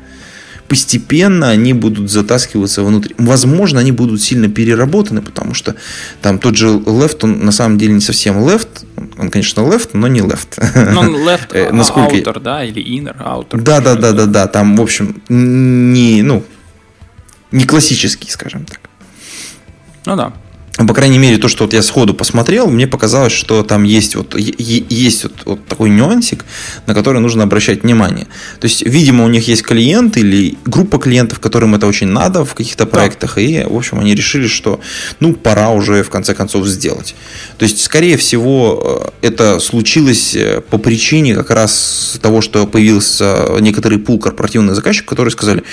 постепенно 0.68 1.50
они 1.50 1.74
будут 1.74 2.10
затаскиваться 2.12 2.84
внутрь. 2.84 3.14
Возможно, 3.18 3.80
они 3.80 3.92
будут 3.92 4.22
сильно 4.22 4.50
переработаны, 4.50 5.22
потому 5.22 5.54
что 5.54 5.76
там 6.22 6.40
тот 6.40 6.56
же 6.56 6.68
left, 6.68 7.20
он 7.22 7.46
на 7.46 7.52
самом 7.52 7.78
деле 7.78 7.94
не 7.94 8.02
совсем 8.02 8.38
left, 8.38 8.86
он, 9.18 9.30
конечно, 9.30 9.62
left, 9.62 9.90
но 9.94 10.08
не 10.08 10.20
left. 10.20 10.60
Он 10.98 11.16
left, 11.16 11.50
э, 11.54 11.72
Насколько... 11.72 12.16
outer, 12.16 12.40
да, 12.40 12.64
или 12.64 12.82
inner, 12.82 13.18
outer. 13.18 13.62
Да, 13.62 13.80
да, 13.80 13.96
да, 13.96 14.12
да, 14.12 14.26
да, 14.26 14.48
там, 14.48 14.76
в 14.76 14.82
общем, 14.82 15.22
не, 15.30 16.22
ну, 16.22 16.44
не 17.52 17.66
классический, 17.66 18.30
скажем 18.30 18.66
так. 18.66 18.82
Ну 20.08 20.16
да 20.16 20.32
по 20.86 20.94
крайней 20.94 21.18
мере, 21.18 21.38
то, 21.38 21.48
что 21.48 21.64
вот 21.64 21.74
я 21.74 21.82
сходу 21.82 22.14
посмотрел, 22.14 22.70
мне 22.70 22.86
показалось, 22.86 23.34
что 23.34 23.64
там 23.64 23.84
есть 23.84 24.16
вот, 24.16 24.36
есть 24.38 25.24
вот, 25.24 25.34
вот 25.46 25.66
такой 25.66 25.90
нюансик, 25.90 26.46
на 26.86 26.94
который 26.94 27.20
нужно 27.20 27.44
обращать 27.44 27.82
внимание. 27.82 28.28
То 28.60 28.66
есть, 28.66 28.84
видимо, 28.84 29.26
у 29.26 29.28
них 29.28 29.48
есть 29.48 29.64
клиент 29.64 30.18
или 30.18 30.56
группа 30.66 31.00
клиентов, 31.00 31.40
которым 31.40 31.74
это 31.74 31.88
очень 31.88 32.08
надо 32.08 32.46
в 32.46 32.54
каких-то 32.54 32.86
проектах, 32.86 33.36
да. 33.36 33.42
и, 33.42 33.64
в 33.66 33.76
общем, 33.76 34.00
они 34.00 34.14
решили, 34.14 34.46
что, 34.46 34.80
ну, 35.20 35.34
пора 35.34 35.72
уже, 35.72 36.04
в 36.04 36.12
конце 36.12 36.36
концов, 36.36 36.68
сделать. 36.68 37.16
То 37.58 37.64
есть, 37.64 37.82
скорее 37.82 38.18
всего, 38.18 39.12
э, 39.22 39.28
это 39.28 39.60
случилось 39.60 40.36
э, 40.36 40.62
по 40.62 40.78
причине 40.78 41.34
как 41.34 41.50
раз 41.50 42.20
того, 42.22 42.42
что 42.42 42.68
появился 42.68 43.58
некоторый 43.60 43.98
пул 43.98 44.20
корпоративных 44.20 44.76
заказчиков, 44.76 45.10
которые 45.10 45.32
сказали, 45.32 45.64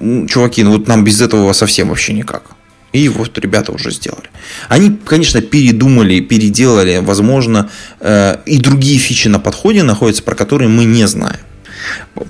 чуваки, 0.00 0.62
ну 0.62 0.72
вот 0.72 0.88
нам 0.88 1.04
без 1.04 1.20
этого 1.20 1.52
совсем 1.52 1.90
вообще 1.90 2.14
никак. 2.14 2.54
И 2.94 3.08
вот 3.08 3.36
ребята 3.38 3.72
уже 3.72 3.90
сделали. 3.90 4.30
Они, 4.68 4.96
конечно, 5.04 5.40
передумали, 5.40 6.20
переделали, 6.20 7.00
возможно, 7.02 7.68
э, 7.98 8.36
и 8.46 8.58
другие 8.58 8.98
фичи 8.98 9.26
на 9.26 9.40
подходе 9.40 9.82
находятся, 9.82 10.22
про 10.22 10.36
которые 10.36 10.68
мы 10.68 10.84
не 10.84 11.08
знаем. 11.08 11.40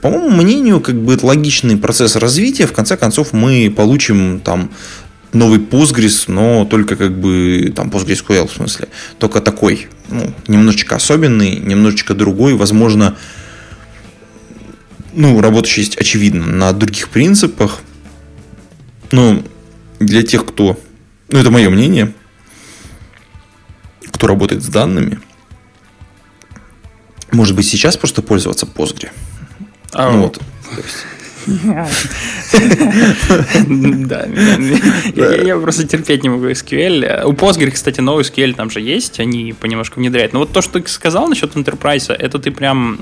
По 0.01 0.09
моему 0.09 0.31
мнению, 0.31 0.81
как 0.81 0.95
бы 0.95 1.13
это 1.13 1.27
логичный 1.27 1.77
процесс 1.77 2.17
развития. 2.17 2.67
В 2.67 2.73
конце 2.73 2.97
концов, 2.97 3.35
мы 3.35 3.71
получим 3.77 4.41
там 4.41 4.71
новый 5.35 5.59
Postgres, 5.59 6.25
но 6.29 6.65
только 6.65 6.97
как 6.97 7.13
бы 7.13 7.71
там 7.77 7.91
PostgreSQL 7.91 8.49
в 8.49 8.53
смысле, 8.55 8.89
только 9.19 9.43
такой, 9.43 9.89
ну, 10.09 10.33
немножечко 10.49 10.97
особенный, 10.97 11.57
немножечко 11.57 12.15
другой, 12.15 12.55
возможно, 12.55 13.19
ну, 15.13 15.43
работающий, 15.43 15.93
очевидно, 15.95 16.47
на 16.47 16.73
других 16.73 17.11
принципах. 17.11 17.81
Ну, 19.11 19.45
для 20.05 20.23
тех, 20.23 20.45
кто, 20.47 20.79
ну 21.29 21.39
это 21.39 21.51
мое 21.51 21.71
мнение, 21.71 22.13
кто 24.13 24.27
работает 24.27 24.63
с 24.63 24.69
данными, 24.69 25.21
может 27.33 27.57
быть 27.57 27.67
сейчас 27.67 27.97
просто 27.97 28.23
пользоваться 28.23 28.67
Postgre. 28.67 29.11
А, 29.93 30.11
ну, 30.11 30.23
вот. 30.23 30.41
Да, 34.07 34.27
я 35.45 35.59
просто 35.59 35.87
терпеть 35.87 36.23
не 36.23 36.29
могу 36.29 36.47
SQL. 36.47 37.25
У 37.25 37.33
Postgre, 37.33 37.71
кстати, 37.71 38.01
новый 38.01 38.25
SQL 38.25 38.55
там 38.55 38.71
же 38.71 38.81
есть, 38.81 39.21
они 39.21 39.53
понемножку 39.53 40.01
внедряют. 40.01 40.33
Но 40.33 40.39
вот 40.41 40.53
то, 40.53 40.63
что 40.63 40.81
ты 40.81 40.89
сказал 40.89 41.29
насчет 41.29 41.55
Enterprise, 41.55 42.13
это 42.13 42.39
ты 42.39 42.51
прям 42.51 42.99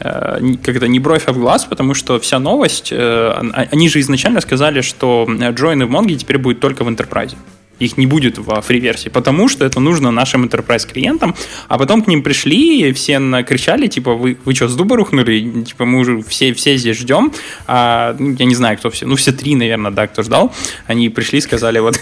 а, 0.00 0.38
Э, 0.40 0.56
это, 0.66 0.88
не 0.88 0.98
бровь, 0.98 1.24
а 1.26 1.32
в 1.32 1.38
глаз, 1.38 1.64
потому 1.64 1.94
что 1.94 2.18
вся 2.18 2.38
новость, 2.38 2.92
э, 2.92 3.32
они 3.72 3.88
же 3.88 4.00
изначально 4.00 4.40
сказали, 4.40 4.80
что 4.80 5.28
джойны 5.28 5.86
в 5.86 5.90
Монге 5.90 6.16
теперь 6.16 6.38
будет 6.38 6.60
только 6.60 6.84
в 6.84 6.88
Enterprise 6.88 7.34
их 7.80 7.96
не 7.96 8.06
будет 8.06 8.38
во 8.38 8.60
фри-версии, 8.60 9.08
потому 9.08 9.48
что 9.48 9.64
это 9.64 9.80
нужно 9.80 10.10
нашим 10.10 10.44
enterprise 10.44 10.86
клиентам, 10.90 11.34
а 11.68 11.78
потом 11.78 12.02
к 12.02 12.08
ним 12.08 12.22
пришли, 12.22 12.88
и 12.88 12.92
все 12.92 13.18
накричали, 13.18 13.86
типа, 13.86 14.14
вы, 14.14 14.36
вы 14.44 14.54
что, 14.54 14.68
с 14.68 14.76
дуба 14.76 14.96
рухнули? 14.96 15.64
Типа, 15.64 15.86
мы 15.86 15.98
уже 15.98 16.22
все, 16.22 16.52
все 16.52 16.76
здесь 16.76 16.98
ждем. 16.98 17.32
А, 17.66 18.14
ну, 18.18 18.36
я 18.38 18.44
не 18.44 18.54
знаю, 18.54 18.76
кто 18.78 18.90
все, 18.90 19.06
ну, 19.06 19.16
все 19.16 19.32
три, 19.32 19.56
наверное, 19.56 19.90
да, 19.90 20.06
кто 20.06 20.22
ждал. 20.22 20.54
Они 20.86 21.08
пришли, 21.08 21.40
сказали, 21.40 21.78
вот, 21.78 21.98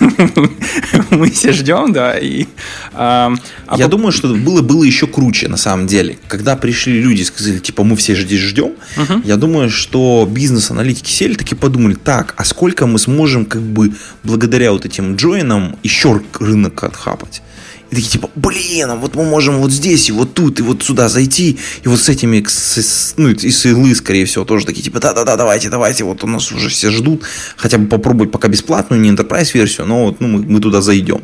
мы 1.11 1.31
все 1.31 1.53
ждем, 1.53 1.93
да, 1.93 2.19
и... 2.19 2.47
А, 2.93 3.33
а 3.67 3.77
я 3.79 3.85
по... 3.85 3.93
думаю, 3.93 4.13
что 4.13 4.35
было, 4.35 4.63
было 4.63 4.83
еще 4.83 5.07
круче, 5.07 5.49
на 5.49 5.57
самом 5.57 5.87
деле. 5.87 6.19
Когда 6.27 6.57
пришли 6.57 7.01
люди 7.01 7.23
и 7.23 7.25
сказали, 7.25 7.59
типа, 7.59 7.85
мы 7.85 7.95
все 7.95 8.17
здесь 8.17 8.41
ждем, 8.41 8.73
uh-huh. 8.97 9.23
я 9.25 9.37
думаю, 9.37 9.71
что 9.71 10.29
бизнес-аналитики 10.29 11.11
сели, 11.11 11.35
таки 11.35 11.55
подумали, 11.55 11.95
так, 11.95 12.35
а 12.37 12.45
сколько 12.45 12.87
мы 12.87 12.99
сможем, 12.99 13.45
как 13.45 13.63
бы, 13.63 13.93
благодаря 14.25 14.73
вот 14.73 14.85
этим 14.85 15.15
джойнам 15.15 15.68
еще 15.83 16.21
рынок 16.39 16.85
отхапать. 16.85 17.43
И 17.91 17.95
такие 17.95 18.11
типа, 18.11 18.31
блин, 18.35 18.91
а 18.91 18.97
вот 18.97 19.15
мы 19.15 19.25
можем 19.25 19.59
вот 19.59 19.73
здесь 19.73 20.11
и 20.11 20.13
вот 20.13 20.35
тут 20.35 20.61
и 20.61 20.63
вот 20.63 20.83
сюда 20.83 21.09
зайти, 21.09 21.59
и 21.83 21.89
вот 21.89 21.99
с 21.99 22.09
этими, 22.11 22.45
с, 22.47 23.15
ну 23.17 23.31
и 23.31 23.51
с 23.51 23.65
Илы, 23.65 23.95
скорее 23.95 24.27
всего, 24.27 24.45
тоже 24.45 24.67
такие 24.67 24.83
типа, 24.83 25.01
да-да-да, 25.01 25.37
давайте, 25.37 25.71
давайте, 25.71 26.05
вот 26.05 26.23
у 26.23 26.27
нас 26.27 26.53
уже 26.53 26.69
все 26.69 26.91
ждут, 26.91 27.23
хотя 27.57 27.79
бы 27.79 27.87
попробовать 27.87 28.31
пока 28.31 28.49
бесплатную, 28.49 29.01
не 29.01 29.11
enterprise 29.11 29.55
версию, 29.55 29.87
но 29.87 30.05
вот 30.05 30.21
ну, 30.21 30.29
мы, 30.29 30.43
мы 30.43 30.61
туда 30.61 30.83
зайдем. 30.83 31.23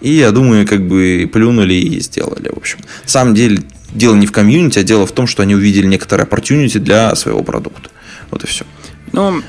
И 0.00 0.12
я 0.12 0.30
думаю, 0.30 0.66
как 0.66 0.86
бы 0.86 1.28
плюнули 1.32 1.74
и 1.74 2.00
сделали, 2.00 2.50
в 2.50 2.56
общем. 2.56 2.78
На 3.02 3.10
самом 3.10 3.34
деле, 3.34 3.64
дело 3.92 4.14
не 4.14 4.28
в 4.28 4.32
комьюнити, 4.32 4.78
а 4.78 4.84
дело 4.84 5.06
в 5.06 5.12
том, 5.12 5.26
что 5.26 5.42
они 5.42 5.56
увидели 5.56 5.86
некоторые 5.86 6.26
opportunity 6.26 6.78
для 6.78 7.16
своего 7.16 7.42
продукта. 7.42 7.90
Вот 8.30 8.44
и 8.44 8.46
все. 8.46 8.64
Ну, 9.12 9.42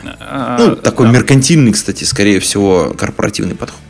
ну 0.58 0.76
такой 0.76 1.08
да. 1.08 1.12
меркантильный, 1.12 1.74
кстати, 1.74 2.04
скорее 2.04 2.40
всего, 2.40 2.96
корпоративный 2.98 3.56
подход. 3.56 3.82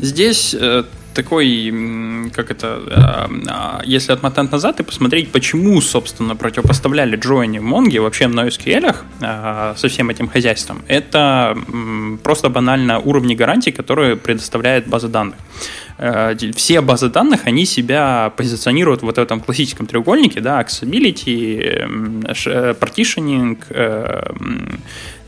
Здесь 0.00 0.54
э, 0.58 0.84
такой, 1.14 2.30
как 2.34 2.50
это, 2.50 2.80
а, 2.90 3.30
а, 3.48 3.82
если 3.84 4.12
отмотать 4.12 4.52
назад 4.52 4.80
и 4.80 4.82
посмотреть, 4.82 5.32
почему, 5.32 5.80
собственно, 5.80 6.36
противопоставляли 6.36 7.16
Джоини 7.16 7.58
в 7.58 7.62
Монге 7.62 8.00
вообще 8.00 8.28
на 8.28 8.46
SQL 8.46 8.96
а, 9.20 9.74
со 9.76 9.88
всем 9.88 10.10
этим 10.10 10.28
хозяйством, 10.28 10.82
это 10.88 11.56
просто 12.22 12.48
банально 12.48 12.98
уровни 12.98 13.34
гарантий, 13.34 13.72
которые 13.72 14.16
предоставляет 14.16 14.88
база 14.88 15.08
данных. 15.08 15.36
Э, 15.98 16.34
все 16.54 16.80
базы 16.80 17.08
данных, 17.08 17.40
они 17.44 17.66
себя 17.66 18.32
позиционируют 18.36 19.02
вот 19.02 19.16
в 19.16 19.20
этом 19.20 19.40
классическом 19.40 19.86
треугольнике, 19.86 20.40
да, 20.40 20.60
accessibility, 20.60 21.58
э, 22.46 22.74
partitioning 22.80 23.58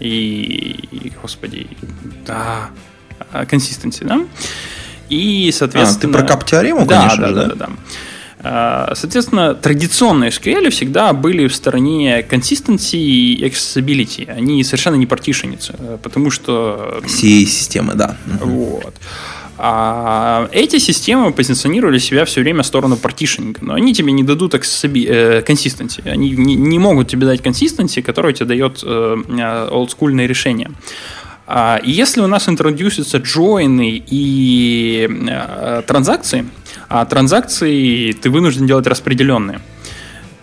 и, 0.01 1.13
господи, 1.23 1.67
да, 2.27 2.71
consistency, 3.33 4.05
да, 4.05 4.23
и, 5.09 5.51
соответственно... 5.53 5.99
А, 5.99 6.01
ты 6.01 6.09
про 6.09 6.27
кап-теорему, 6.27 6.87
да, 6.87 7.01
конечно 7.01 7.23
да, 7.23 7.29
же, 7.29 7.35
да? 7.35 7.47
Да, 7.47 7.55
да, 7.55 7.67
да. 7.67 7.77
Соответственно, 8.95 9.55
традиционные 9.55 10.31
SQL 10.31 10.71
всегда 10.71 11.13
были 11.13 11.47
в 11.47 11.55
стороне 11.55 12.21
consistency 12.23 12.97
и 12.97 13.45
accessibility. 13.45 14.29
Они 14.29 14.65
совершенно 14.65 14.97
не 14.97 15.07
партишенятся, 15.07 15.75
потому 16.03 16.31
что... 16.31 17.01
Все 17.07 17.47
системы, 17.47 17.95
да. 17.95 18.17
Вот. 18.41 18.95
А 19.59 20.49
эти 20.51 20.79
системы 20.79 21.33
позиционировали 21.33 21.99
себя 21.99 22.25
все 22.25 22.41
время 22.41 22.65
в 22.65 22.67
сторону 22.67 22.97
партишинга, 22.97 23.61
но 23.63 23.75
они 23.75 23.95
тебе 23.95 24.11
не 24.11 24.25
дадут 24.25 24.53
консистенции. 24.53 26.03
Э, 26.05 26.11
они 26.11 26.31
не, 26.31 26.57
не 26.57 26.79
могут 26.81 27.07
тебе 27.09 27.27
дать 27.27 27.43
консистенции, 27.43 28.01
которая 28.01 28.33
тебе 28.33 28.47
дает 28.47 28.83
э, 28.83 29.69
олдскульное 29.71 30.27
решение. 30.27 30.73
А, 31.47 31.81
и 31.83 31.91
если 31.91 32.21
у 32.21 32.27
нас 32.27 32.49
интродюсятся 32.49 33.19
джойны 33.19 34.03
и 34.07 35.09
э, 35.29 35.83
транзакции, 35.87 36.47
а 36.89 37.05
транзакции 37.05 38.13
ты 38.13 38.31
вынужден 38.31 38.67
делать 38.67 38.87
распределенные, 38.87 39.61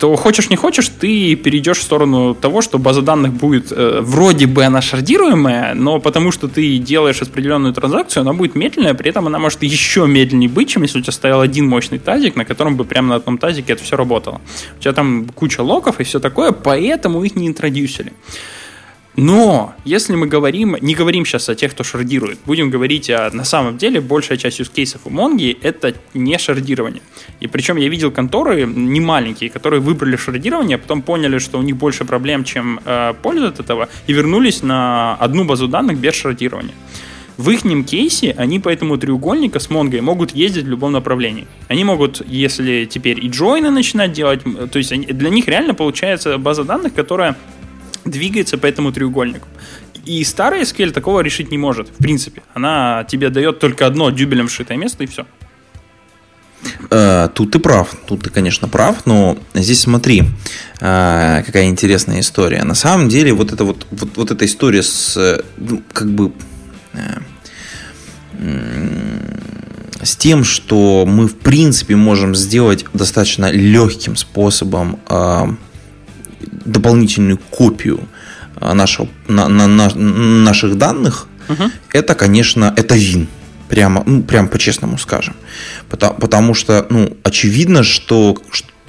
то 0.00 0.16
хочешь 0.16 0.48
не 0.48 0.56
хочешь, 0.56 0.88
ты 0.88 1.36
перейдешь 1.36 1.78
в 1.78 1.82
сторону 1.82 2.34
того, 2.34 2.62
что 2.62 2.78
база 2.78 3.02
данных 3.02 3.34
будет 3.34 3.70
э, 3.70 4.00
вроде 4.00 4.46
бы 4.46 4.64
она 4.64 4.80
шардируемая, 4.80 5.74
но 5.74 6.00
потому 6.00 6.32
что 6.32 6.48
ты 6.48 6.78
делаешь 6.78 7.20
распределенную 7.20 7.74
транзакцию, 7.74 8.22
она 8.22 8.32
будет 8.32 8.54
медленная, 8.54 8.94
при 8.94 9.10
этом 9.10 9.26
она 9.26 9.38
может 9.38 9.62
еще 9.62 10.06
медленнее 10.06 10.48
быть, 10.48 10.70
чем 10.70 10.82
если 10.82 11.00
у 11.00 11.02
тебя 11.02 11.12
стоял 11.12 11.42
один 11.42 11.68
мощный 11.68 11.98
тазик, 11.98 12.34
на 12.34 12.46
котором 12.46 12.76
бы 12.76 12.84
прямо 12.84 13.08
на 13.08 13.14
одном 13.16 13.36
тазике 13.36 13.74
это 13.74 13.84
все 13.84 13.96
работало. 13.96 14.40
У 14.78 14.82
тебя 14.82 14.94
там 14.94 15.26
куча 15.34 15.60
локов 15.60 16.00
и 16.00 16.04
все 16.04 16.18
такое, 16.18 16.52
поэтому 16.52 17.22
их 17.22 17.36
не 17.36 17.46
интродюсили. 17.46 18.14
Но 19.20 19.74
если 19.84 20.16
мы 20.16 20.26
говорим, 20.26 20.76
не 20.80 20.94
говорим 20.94 21.26
сейчас 21.26 21.50
о 21.50 21.54
тех, 21.54 21.72
кто 21.72 21.84
шардирует, 21.84 22.38
будем 22.46 22.70
говорить 22.70 23.10
о, 23.10 23.28
на 23.34 23.44
самом 23.44 23.76
деле, 23.76 24.00
большая 24.00 24.38
часть 24.38 24.72
кейсов 24.72 25.02
у 25.04 25.10
Монги 25.10 25.58
это 25.60 25.92
не 26.14 26.38
шардирование. 26.38 27.02
И 27.38 27.46
причем 27.46 27.76
я 27.76 27.90
видел 27.90 28.10
конторы 28.10 28.64
не 28.64 28.98
маленькие, 28.98 29.50
которые 29.50 29.80
выбрали 29.80 30.16
шардирование, 30.16 30.76
а 30.76 30.78
потом 30.78 31.02
поняли, 31.02 31.36
что 31.36 31.58
у 31.58 31.62
них 31.62 31.76
больше 31.76 32.06
проблем, 32.06 32.44
чем 32.44 32.80
э, 32.82 33.12
польза 33.22 33.48
от 33.48 33.60
этого, 33.60 33.90
и 34.06 34.14
вернулись 34.14 34.62
на 34.62 35.16
одну 35.16 35.44
базу 35.44 35.68
данных 35.68 35.98
без 35.98 36.14
шардирования. 36.14 36.74
В 37.36 37.50
их 37.50 37.60
кейсе 37.86 38.34
они 38.38 38.58
по 38.58 38.70
этому 38.70 38.96
треугольнику 38.96 39.60
с 39.60 39.68
Монгой 39.68 40.00
могут 40.00 40.30
ездить 40.34 40.64
в 40.64 40.68
любом 40.68 40.92
направлении. 40.92 41.46
Они 41.68 41.84
могут, 41.84 42.22
если 42.26 42.86
теперь 42.86 43.22
и 43.22 43.28
джойны 43.28 43.70
начинать 43.70 44.12
делать, 44.12 44.40
то 44.72 44.78
есть 44.78 44.94
для 45.06 45.28
них 45.28 45.46
реально 45.46 45.74
получается 45.74 46.38
база 46.38 46.64
данных, 46.64 46.94
которая 46.94 47.36
двигается 48.10 48.58
по 48.58 48.66
этому 48.66 48.92
треугольнику. 48.92 49.48
И 50.04 50.24
старый 50.24 50.62
SQL 50.62 50.90
такого 50.92 51.20
решить 51.20 51.50
не 51.50 51.58
может, 51.58 51.88
в 51.88 52.02
принципе. 52.02 52.42
Она 52.54 53.04
тебе 53.04 53.30
дает 53.30 53.58
только 53.58 53.86
одно 53.86 54.10
дюбелем 54.10 54.48
вшитое 54.48 54.76
место, 54.76 55.04
и 55.04 55.06
все. 55.06 55.26
Э, 56.90 57.28
тут 57.32 57.52
ты 57.52 57.58
прав, 57.58 57.94
тут 58.06 58.22
ты, 58.22 58.30
конечно, 58.30 58.68
прав, 58.68 59.06
но 59.06 59.38
здесь 59.54 59.80
смотри, 59.80 60.24
э, 60.80 61.42
какая 61.46 61.68
интересная 61.68 62.20
история. 62.20 62.64
На 62.64 62.74
самом 62.74 63.08
деле, 63.08 63.32
вот 63.32 63.52
эта 63.52 63.64
вот, 63.64 63.86
вот, 63.90 64.16
вот 64.16 64.30
эта 64.30 64.44
история 64.44 64.82
с 64.82 65.42
ну, 65.56 65.82
как 65.92 66.10
бы 66.10 66.32
э, 66.92 67.20
с 70.02 70.16
тем, 70.16 70.44
что 70.44 71.04
мы 71.06 71.28
в 71.28 71.36
принципе 71.36 71.94
можем 71.96 72.34
сделать 72.34 72.86
достаточно 72.94 73.50
легким 73.50 74.16
способом 74.16 74.98
дополнительную 76.64 77.38
копию 77.38 78.00
а, 78.56 78.74
нашего, 78.74 79.08
на, 79.28 79.48
на, 79.48 79.66
на, 79.66 79.88
наших 79.94 80.76
данных, 80.76 81.28
угу. 81.48 81.64
это, 81.92 82.14
конечно, 82.14 82.72
это 82.76 82.94
вин. 82.96 83.28
Прямо, 83.68 84.02
ну, 84.04 84.22
прям 84.22 84.48
по-честному 84.48 84.98
скажем. 84.98 85.36
Потому, 85.88 86.14
потому 86.14 86.54
что, 86.54 86.86
ну, 86.90 87.16
очевидно, 87.22 87.84
что, 87.84 88.36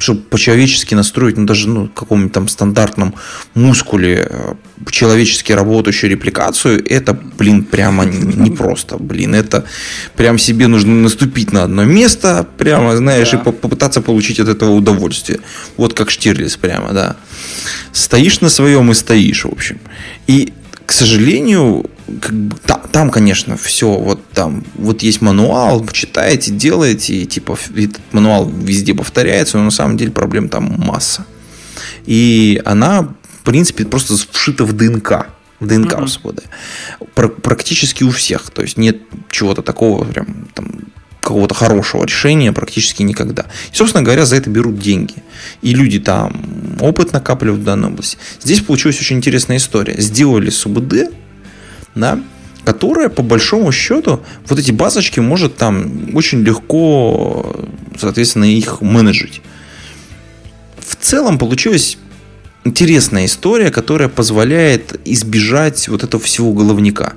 чтобы 0.02 0.22
по-человечески 0.22 0.96
настроить, 0.96 1.38
ну, 1.38 1.46
даже 1.46 1.70
ну, 1.70 1.88
каком-нибудь 1.88 2.34
там 2.34 2.48
стандартном 2.48 3.14
мускуле 3.54 4.28
э, 4.30 4.54
человечески 4.90 5.52
работающую 5.52 6.10
репликацию, 6.10 6.84
это, 6.90 7.14
блин, 7.14 7.64
прямо 7.64 8.06
непросто. 8.06 8.98
Блин, 9.12 9.36
это 9.36 9.66
прям 10.16 10.38
себе 10.38 10.68
нужно 10.68 10.94
наступить 10.94 11.52
на 11.54 11.64
одно 11.64 11.84
место, 11.84 12.48
прямо, 12.58 12.98
знаешь, 12.98 13.32
да. 13.32 13.38
и 13.38 13.44
попытаться 13.44 14.02
получить 14.02 14.40
от 14.40 14.48
этого 14.48 14.72
удовольствие. 14.72 15.40
Вот 15.78 15.94
как 15.94 16.10
Штирлиц 16.10 16.58
прямо, 16.58 16.94
да. 16.94 17.16
Стоишь 17.94 18.42
на 18.42 18.50
своем 18.50 18.92
и 18.92 18.94
стоишь, 18.94 19.46
в 19.46 19.52
общем. 19.52 19.80
И, 20.28 20.54
к 20.86 20.92
сожалению, 20.92 21.86
как 22.20 22.34
бы, 22.34 22.56
там, 22.66 22.82
там, 22.92 23.10
конечно, 23.10 23.58
все, 23.58 23.88
вот 23.88 24.26
там, 24.34 24.64
вот 24.76 25.04
есть 25.04 25.22
мануал, 25.22 25.88
читаете, 25.88 26.52
делаете, 26.52 27.16
и 27.16 27.26
типа 27.26 27.58
этот 27.76 28.02
мануал 28.12 28.50
везде 28.50 28.94
повторяется, 28.94 29.58
но 29.58 29.66
на 29.66 29.72
самом 29.72 29.98
деле 29.98 30.12
проблем 30.12 30.50
там 30.50 30.76
масса. 30.78 31.26
И 32.06 32.62
она, 32.66 33.04
в 33.04 33.44
принципе, 33.44 33.86
просто 33.86 34.16
вшита 34.32 34.66
в 34.66 34.74
ДНК. 34.74 35.28
В 35.60 35.68
ДНК 35.68 35.94
mm-hmm. 35.94 36.08
свода. 36.08 36.44
Практически 37.14 38.04
у 38.04 38.10
всех. 38.10 38.50
То 38.50 38.64
есть 38.64 38.78
нет 38.78 38.98
чего-то 39.30 39.62
такого 39.62 40.04
прям 40.06 40.48
там 40.56 40.68
какого-то 41.22 41.54
хорошего 41.54 42.04
решения 42.04 42.52
практически 42.52 43.04
никогда. 43.04 43.46
И, 43.72 43.76
собственно 43.76 44.04
говоря, 44.04 44.26
за 44.26 44.38
это 44.38 44.50
берут 44.50 44.80
деньги. 44.80 45.16
И 45.62 45.74
люди 45.74 46.00
там 46.00 46.78
опыт 46.82 47.14
накапливают 47.14 47.62
в 47.62 47.64
данной 47.64 47.90
области. 47.90 48.18
Здесь 48.42 48.62
получилась 48.62 49.00
очень 49.00 49.18
интересная 49.18 49.58
история. 49.58 50.02
Сделали 50.02 50.50
СУБД, 50.50 51.12
да, 51.96 52.20
которая 52.64 53.10
по 53.10 53.24
большому 53.24 53.72
счету 53.72 54.24
вот 54.48 54.60
эти 54.60 54.72
базочки 54.72 55.20
может 55.20 55.58
там 55.58 56.16
очень 56.16 56.42
легко, 56.44 57.56
соответственно, 58.00 58.46
их 58.46 58.82
менеджить. 58.82 59.42
В 60.80 60.96
целом 60.96 61.38
получилась 61.38 61.98
интересная 62.64 63.26
история, 63.26 63.72
которая 63.72 64.10
позволяет 64.10 65.00
избежать 65.06 65.88
вот 65.88 66.04
этого 66.04 66.22
всего 66.22 66.54
головника. 66.54 67.14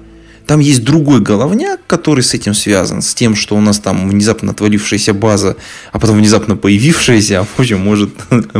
Там 0.47 0.61
есть 0.61 0.84
другой 0.84 1.20
головняк, 1.20 1.80
который 1.86 2.22
с 2.22 2.34
этим 2.34 2.53
связан, 2.53 3.01
с 3.01 3.14
тем, 3.14 3.34
что 3.34 3.57
у 3.57 3.61
нас 3.61 3.78
там 3.78 4.09
внезапно 4.09 4.53
отвалившаяся 4.53 5.14
база, 5.14 5.57
а 5.90 5.99
потом 5.99 6.18
внезапно 6.18 6.57
появившаяся, 6.57 7.40
а 7.40 7.45
в 7.45 7.59
общем, 7.59 7.80
может, 7.80 8.11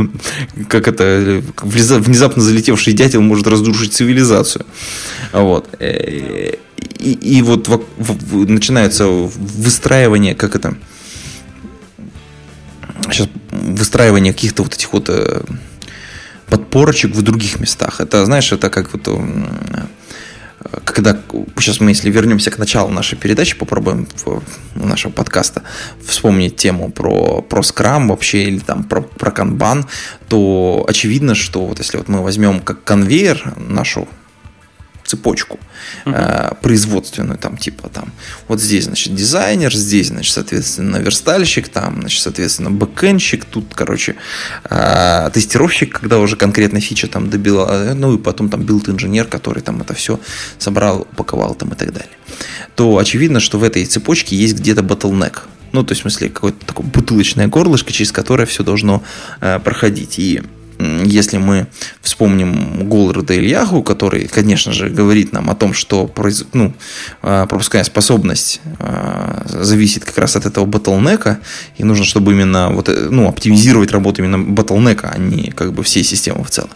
как 0.67 0.87
это, 0.87 1.43
внезапно 1.61 2.41
залетевший 2.41 2.93
дятел 2.93 3.21
может 3.21 3.45
разрушить 3.47 3.93
цивилизацию. 3.93 4.65
Вот. 5.31 5.67
И, 5.79 6.57
и 6.99 7.41
вот 7.43 7.69
начинается 8.31 9.07
выстраивание, 9.07 10.33
как 10.33 10.55
это, 10.55 10.75
сейчас 13.11 13.29
выстраивание 13.51 14.33
каких-то 14.33 14.63
вот 14.63 14.73
этих 14.73 14.91
вот 14.91 15.09
э, 15.09 15.41
подпорочек 16.47 17.15
в 17.15 17.21
других 17.21 17.59
местах. 17.59 18.01
Это, 18.01 18.25
знаешь, 18.25 18.51
это 18.51 18.69
как 18.69 18.93
вот 18.93 19.07
когда 20.83 21.17
сейчас 21.57 21.79
мы, 21.79 21.91
если 21.91 22.09
вернемся 22.09 22.51
к 22.51 22.57
началу 22.57 22.89
нашей 22.89 23.17
передачи, 23.17 23.55
попробуем 23.55 24.07
нашего 24.75 25.11
подкаста 25.11 25.63
вспомнить 26.05 26.55
тему 26.55 26.91
про, 26.91 27.41
про 27.41 27.63
скрам 27.63 28.09
вообще 28.09 28.45
или 28.45 28.59
там 28.59 28.83
про, 28.83 29.01
про 29.01 29.31
канбан, 29.31 29.85
то 30.27 30.85
очевидно, 30.87 31.35
что 31.35 31.65
вот 31.65 31.79
если 31.79 31.97
вот 31.97 32.07
мы 32.07 32.23
возьмем 32.23 32.59
как 32.59 32.83
конвейер 32.83 33.53
нашу 33.57 34.07
цепочку 35.05 35.59
uh-huh. 36.05 36.57
производственную, 36.61 37.37
там, 37.37 37.57
типа, 37.57 37.89
там, 37.89 38.11
вот 38.47 38.59
здесь, 38.59 38.85
значит, 38.85 39.13
дизайнер, 39.13 39.73
здесь, 39.73 40.07
значит, 40.07 40.33
соответственно, 40.33 40.97
верстальщик, 40.97 41.69
там, 41.69 41.99
значит, 41.99 42.21
соответственно, 42.21 42.71
бэкэнщик, 42.71 43.45
тут, 43.45 43.73
короче, 43.73 44.15
э, 44.69 45.29
тестировщик, 45.33 45.99
когда 45.99 46.19
уже 46.19 46.35
конкретно 46.35 46.81
фича 46.81 47.07
там 47.07 47.29
добила, 47.29 47.67
э, 47.71 47.93
ну, 47.93 48.15
и 48.15 48.17
потом 48.17 48.49
там 48.49 48.63
билд-инженер, 48.63 49.25
который 49.25 49.61
там 49.61 49.81
это 49.81 49.93
все 49.93 50.19
собрал, 50.57 51.07
упаковал 51.11 51.55
там 51.55 51.69
и 51.69 51.75
так 51.75 51.93
далее. 51.93 52.09
То 52.75 52.97
очевидно, 52.97 53.39
что 53.39 53.59
в 53.59 53.63
этой 53.63 53.85
цепочке 53.85 54.35
есть 54.35 54.55
где-то 54.55 54.81
bottleneck, 54.81 55.39
Ну, 55.71 55.83
то 55.83 55.91
есть, 55.91 56.01
в 56.01 56.03
смысле, 56.03 56.29
какое-то 56.29 56.65
такое 56.65 56.87
бутылочное 56.87 57.47
горлышко, 57.47 57.91
через 57.91 58.11
которое 58.11 58.45
все 58.45 58.63
должно 58.63 59.03
э, 59.41 59.59
проходить. 59.59 60.19
И 60.19 60.41
если 60.79 61.37
мы 61.37 61.67
вспомним 62.01 62.87
Голларда 62.89 63.35
Ильягу, 63.35 63.83
который, 63.83 64.27
конечно 64.27 64.73
же, 64.73 64.89
говорит 64.89 65.33
нам 65.33 65.49
о 65.49 65.55
том, 65.55 65.73
что 65.73 66.07
произ... 66.07 66.45
ну, 66.53 66.73
а, 67.21 67.45
пропускная 67.45 67.83
способность 67.83 68.61
а, 68.79 69.43
зависит 69.45 70.05
как 70.05 70.17
раз 70.17 70.35
от 70.35 70.45
этого 70.45 70.65
батлнека, 70.65 71.39
и 71.77 71.83
нужно, 71.83 72.05
чтобы 72.05 72.33
именно 72.33 72.69
вот, 72.69 72.89
э, 72.89 73.09
ну, 73.09 73.27
оптимизировать 73.27 73.91
работу 73.91 74.21
именно 74.21 74.39
батлнека, 74.39 75.11
а 75.13 75.17
не 75.17 75.51
как 75.51 75.73
бы 75.73 75.83
всей 75.83 76.03
системы 76.03 76.43
в 76.43 76.49
целом, 76.49 76.71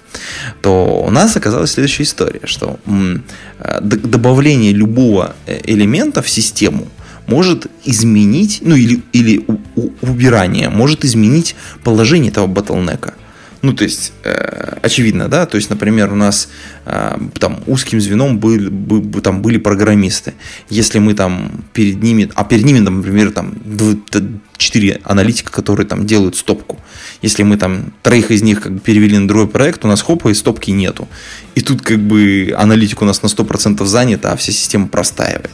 то 0.61 1.03
у 1.05 1.11
нас 1.11 1.35
оказалась 1.35 1.71
следующая 1.71 2.03
история, 2.03 2.41
что 2.45 2.79
добавление 3.81 4.71
любого 4.71 5.35
э, 5.45 5.59
элемента 5.65 6.21
в 6.21 6.29
систему 6.29 6.87
может 7.27 7.67
изменить, 7.85 8.59
ну 8.61 8.75
или, 8.75 9.01
или 9.13 9.45
убирание 10.01 10.69
может 10.69 11.05
изменить 11.05 11.55
положение 11.83 12.31
этого 12.31 12.47
батлнека. 12.47 13.13
Ну, 13.61 13.73
то 13.73 13.83
есть, 13.83 14.13
э, 14.23 14.77
очевидно, 14.81 15.27
да, 15.27 15.45
то 15.45 15.57
есть, 15.57 15.69
например, 15.69 16.13
у 16.13 16.15
нас 16.15 16.49
э, 16.85 17.17
там 17.39 17.59
узким 17.67 17.99
звеном 17.99 18.39
были, 18.39 18.69
бы, 18.69 19.21
там 19.21 19.41
были 19.41 19.57
программисты. 19.57 20.33
Если 20.69 20.99
мы 20.99 21.13
там 21.13 21.65
перед 21.73 22.01
ними, 22.01 22.29
а 22.35 22.45
перед 22.45 22.63
ними, 22.63 22.79
например, 22.79 23.31
там 23.31 23.55
4 24.57 25.01
аналитика, 25.03 25.51
которые 25.51 25.85
там 25.85 26.05
делают 26.05 26.37
стопку. 26.37 26.79
Если 27.21 27.43
мы 27.43 27.57
там 27.57 27.91
троих 28.01 28.31
из 28.31 28.41
них 28.43 28.61
как 28.61 28.73
бы 28.73 28.79
перевели 28.79 29.17
на 29.17 29.27
другой 29.27 29.47
проект, 29.47 29.83
у 29.83 29.87
нас 29.89 30.01
хопа 30.01 30.29
и 30.29 30.33
стопки 30.33 30.71
нету. 30.71 31.09
И 31.55 31.61
тут 31.61 31.81
как 31.81 31.99
бы 31.99 32.53
аналитик 32.57 33.01
у 33.01 33.05
нас 33.05 33.21
на 33.23 33.27
100% 33.27 33.85
занят, 33.85 34.25
а 34.25 34.35
вся 34.37 34.53
система 34.53 34.87
простаивает. 34.87 35.51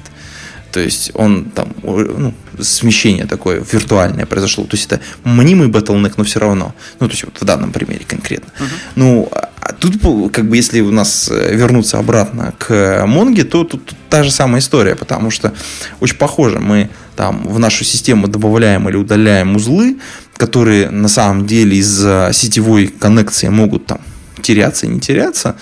То 0.75 0.81
есть 0.81 1.11
он 1.13 1.45
там, 1.45 1.69
ну, 1.83 2.33
смещение 2.59 3.25
такое 3.25 3.63
виртуальное 3.71 4.25
произошло. 4.25 4.65
То 4.65 4.75
есть 4.75 4.91
это 4.91 4.99
мнимый 5.23 5.69
bottleneck, 5.69 6.15
но 6.17 6.25
все 6.25 6.41
равно. 6.41 6.75
Ну, 6.99 7.07
то 7.07 7.13
есть 7.13 7.23
вот 7.23 7.39
в 7.39 7.45
данном 7.45 7.71
примере 7.71 8.03
конкретно. 8.05 8.51
Uh-huh. 8.59 8.65
Ну, 8.95 9.29
а 9.31 9.71
тут 9.71 9.93
как 10.33 10.49
бы 10.49 10.57
если 10.57 10.81
у 10.81 10.91
нас 10.91 11.29
э, 11.31 11.55
вернуться 11.55 11.97
обратно 11.97 12.53
к 12.57 13.05
Монге, 13.07 13.45
то 13.45 13.63
тут, 13.63 13.93
та 14.09 14.23
же 14.23 14.31
самая 14.31 14.59
история, 14.59 14.95
потому 14.95 15.31
что 15.31 15.53
очень 16.01 16.17
похоже. 16.17 16.59
Мы 16.59 16.89
там 17.15 17.47
в 17.47 17.57
нашу 17.57 17.85
систему 17.85 18.27
добавляем 18.27 18.89
или 18.89 18.97
удаляем 18.97 19.55
узлы, 19.55 19.97
которые 20.35 20.89
на 20.89 21.07
самом 21.07 21.47
деле 21.47 21.77
из-за 21.77 22.31
сетевой 22.33 22.87
коннекции 22.87 23.47
могут 23.47 23.85
там 23.85 24.01
теряться 24.41 24.87
и 24.87 24.89
не 24.89 24.99
теряться. 24.99 25.55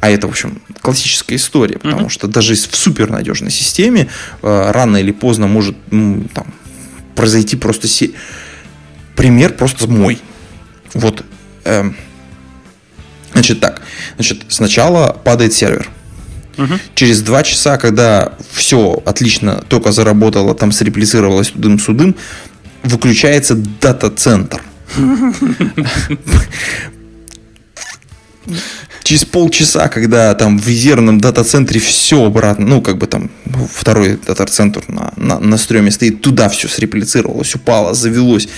А 0.00 0.08
это, 0.08 0.26
в 0.26 0.30
общем, 0.30 0.62
классическая 0.80 1.36
история, 1.36 1.78
потому 1.78 2.06
mm-hmm. 2.06 2.10
что 2.10 2.26
даже 2.26 2.54
в 2.54 2.76
супернадежной 2.76 3.50
системе 3.50 4.08
э, 4.42 4.70
рано 4.70 4.96
или 4.96 5.12
поздно 5.12 5.46
может 5.46 5.76
ну, 5.90 6.24
там, 6.34 6.46
произойти 7.14 7.56
просто... 7.56 7.86
Се... 7.86 8.12
Пример 9.14 9.52
просто 9.52 9.86
мой. 9.88 10.18
Вот. 10.94 11.22
Э, 11.64 11.90
значит 13.32 13.60
так. 13.60 13.82
Значит, 14.14 14.44
сначала 14.48 15.12
падает 15.22 15.52
сервер. 15.52 15.90
Угу. 16.56 16.74
Через 16.94 17.20
два 17.22 17.42
часа, 17.42 17.76
когда 17.76 18.32
все 18.52 19.02
отлично 19.04 19.62
только 19.68 19.92
заработало, 19.92 20.54
там 20.54 20.72
среплицировалось 20.72 21.50
тудым-судым, 21.50 22.16
выключается 22.82 23.54
дата-центр. 23.54 24.62
через 29.10 29.24
полчаса, 29.24 29.88
когда 29.88 30.32
там 30.36 30.56
в 30.56 30.68
резервном 30.68 31.20
дата-центре 31.20 31.80
все 31.80 32.24
обратно, 32.24 32.64
ну, 32.64 32.80
как 32.80 32.96
бы 32.96 33.08
там 33.08 33.28
второй 33.74 34.20
дата-центр 34.24 34.84
на, 34.86 35.12
на, 35.16 35.40
на 35.40 35.58
стреме 35.58 35.90
стоит, 35.90 36.22
туда 36.22 36.48
все 36.48 36.68
среплицировалось, 36.68 37.52
упало, 37.56 37.92
завелось, 37.92 38.48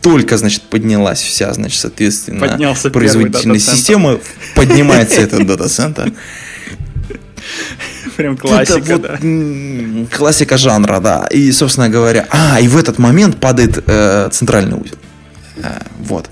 только, 0.00 0.38
значит, 0.38 0.62
поднялась 0.62 1.20
вся, 1.20 1.52
значит, 1.54 1.80
соответственно, 1.80 2.40
Поднялся 2.40 2.90
производительность 2.90 3.70
системы, 3.70 4.20
поднимается 4.56 5.20
этот 5.20 5.46
дата-центр. 5.46 6.12
Прям 8.16 8.36
классика, 8.36 8.98
вот, 8.98 9.02
да. 9.02 10.16
Классика 10.16 10.56
жанра, 10.56 10.98
да. 10.98 11.28
И, 11.30 11.52
собственно 11.52 11.88
говоря, 11.88 12.26
а, 12.30 12.60
и 12.60 12.66
в 12.66 12.76
этот 12.76 12.98
момент 12.98 13.38
падает 13.38 13.84
э, 13.86 14.28
центральный 14.32 14.76
узел. 14.76 14.98
Э, 15.58 15.78
вот 16.00 16.28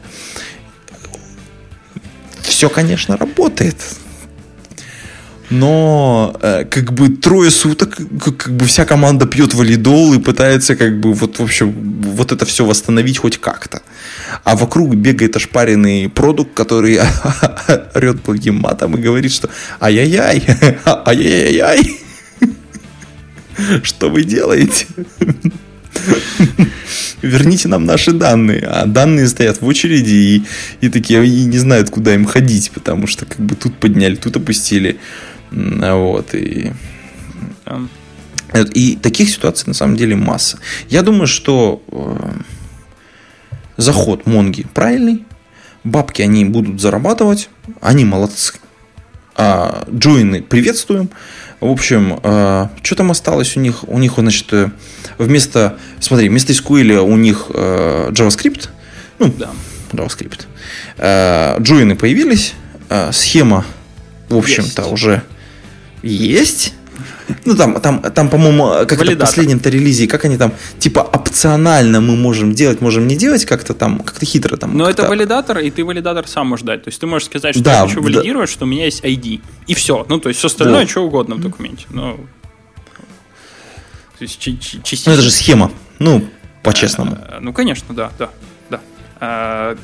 все, 2.60 2.68
конечно, 2.68 3.16
работает. 3.16 3.76
Но 5.48 6.36
э, 6.42 6.66
как 6.66 6.92
бы 6.92 7.08
трое 7.08 7.50
суток, 7.50 7.96
как, 7.96 8.36
как 8.36 8.52
бы 8.52 8.66
вся 8.66 8.84
команда 8.84 9.24
пьет 9.24 9.54
валидол 9.54 10.12
и 10.12 10.18
пытается 10.18 10.76
как 10.76 11.00
бы 11.00 11.14
вот 11.14 11.38
в 11.38 11.42
общем 11.42 11.72
вот 12.02 12.32
это 12.32 12.44
все 12.44 12.66
восстановить 12.66 13.16
хоть 13.16 13.38
как-то. 13.38 13.80
А 14.44 14.56
вокруг 14.56 14.94
бегает 14.94 15.36
ошпаренный 15.36 16.10
продукт, 16.10 16.52
который 16.52 16.98
орет 17.94 18.22
благим 18.24 18.56
матом 18.56 18.94
и 18.94 19.00
говорит, 19.00 19.32
что 19.32 19.48
ай-яй-яй, 19.80 20.44
ай-яй-яй, 21.06 21.98
что 23.82 24.10
вы 24.10 24.24
делаете? 24.24 24.86
Верните 27.30 27.68
нам 27.68 27.84
наши 27.84 28.12
данные. 28.12 28.66
А 28.66 28.86
данные 28.86 29.28
стоят 29.28 29.60
в 29.60 29.66
очереди 29.66 30.10
и, 30.10 30.42
и 30.80 30.88
такие 30.90 31.24
и 31.26 31.44
не 31.44 31.58
знают, 31.58 31.90
куда 31.90 32.14
им 32.14 32.26
ходить, 32.26 32.70
потому 32.72 33.06
что 33.06 33.24
как 33.24 33.38
бы 33.38 33.54
тут 33.54 33.76
подняли, 33.78 34.16
тут 34.16 34.36
опустили. 34.36 34.98
Вот, 35.50 36.34
и... 36.34 36.72
И 38.74 38.96
таких 38.96 39.30
ситуаций 39.30 39.68
на 39.68 39.74
самом 39.74 39.96
деле 39.96 40.16
масса. 40.16 40.58
Я 40.88 41.02
думаю, 41.02 41.28
что 41.28 41.82
э, 41.92 42.32
заход 43.76 44.26
Монги 44.26 44.66
правильный, 44.74 45.24
бабки 45.84 46.20
они 46.22 46.44
будут 46.44 46.80
зарабатывать, 46.80 47.48
они 47.80 48.04
молодцы. 48.04 48.54
А 49.36 49.86
джойны 49.88 50.42
приветствуем. 50.42 51.10
В 51.60 51.70
общем, 51.70 52.18
э, 52.22 52.68
что 52.82 52.94
там 52.96 53.10
осталось 53.10 53.56
у 53.56 53.60
них? 53.60 53.86
У 53.86 53.98
них, 53.98 54.14
значит, 54.16 54.50
э, 54.52 54.70
вместо, 55.18 55.76
смотри, 56.00 56.30
вместо 56.30 56.52
SQL 56.54 57.00
у 57.00 57.16
них 57.16 57.46
э, 57.52 58.08
JavaScript. 58.12 58.68
Ну, 59.18 59.32
да. 59.36 59.50
JavaScript. 59.92 60.46
Джойны 61.62 61.96
появились. 61.96 62.54
Схема, 63.12 63.64
в 64.28 64.36
общем-то, 64.36 64.86
уже 64.86 65.22
есть. 66.02 66.74
Ну, 67.44 67.56
там, 67.56 67.80
там, 67.80 68.02
там 68.02 68.28
по-моему, 68.28 68.86
как 68.86 69.00
это 69.00 69.12
в 69.12 69.18
последнем-то 69.18 69.70
релизе, 69.70 70.06
как 70.06 70.24
они 70.24 70.36
там, 70.36 70.52
типа, 70.78 71.00
опционально 71.00 72.00
мы 72.00 72.16
можем 72.16 72.54
делать, 72.54 72.80
можем 72.80 73.06
не 73.06 73.16
делать, 73.16 73.44
как-то 73.44 73.74
там, 73.74 74.00
как-то 74.00 74.26
хитро 74.26 74.56
там. 74.56 74.76
Но 74.76 74.88
это 74.88 75.08
валидатор, 75.08 75.58
и 75.58 75.70
ты 75.70 75.84
валидатор 75.84 76.26
сам 76.26 76.48
можешь 76.48 76.64
дать. 76.64 76.84
То 76.84 76.88
есть 76.88 77.00
ты 77.00 77.06
можешь 77.06 77.26
сказать, 77.26 77.54
что 77.54 77.64
да, 77.64 77.82
я 77.82 77.86
хочу 77.86 78.02
валидировать, 78.02 78.50
да. 78.50 78.52
что 78.52 78.64
у 78.64 78.68
меня 78.68 78.84
есть 78.84 79.04
ID. 79.04 79.40
И 79.66 79.74
все. 79.74 80.04
Ну, 80.08 80.18
то 80.18 80.28
есть 80.28 80.38
все 80.38 80.48
остальное, 80.48 80.82
да. 80.82 80.88
что 80.88 81.04
угодно 81.04 81.36
в 81.36 81.40
документе. 81.40 81.86
Ну, 81.90 82.20
то 84.18 84.24
есть 84.24 84.38
частично. 84.38 84.82
Ну, 85.06 85.12
это 85.12 85.22
же 85.22 85.30
схема. 85.30 85.72
Ну, 85.98 86.24
по-честному. 86.62 87.16
А, 87.20 87.38
ну, 87.40 87.52
конечно, 87.52 87.94
да, 87.94 88.10
да. 88.18 88.30
А, 89.20 89.76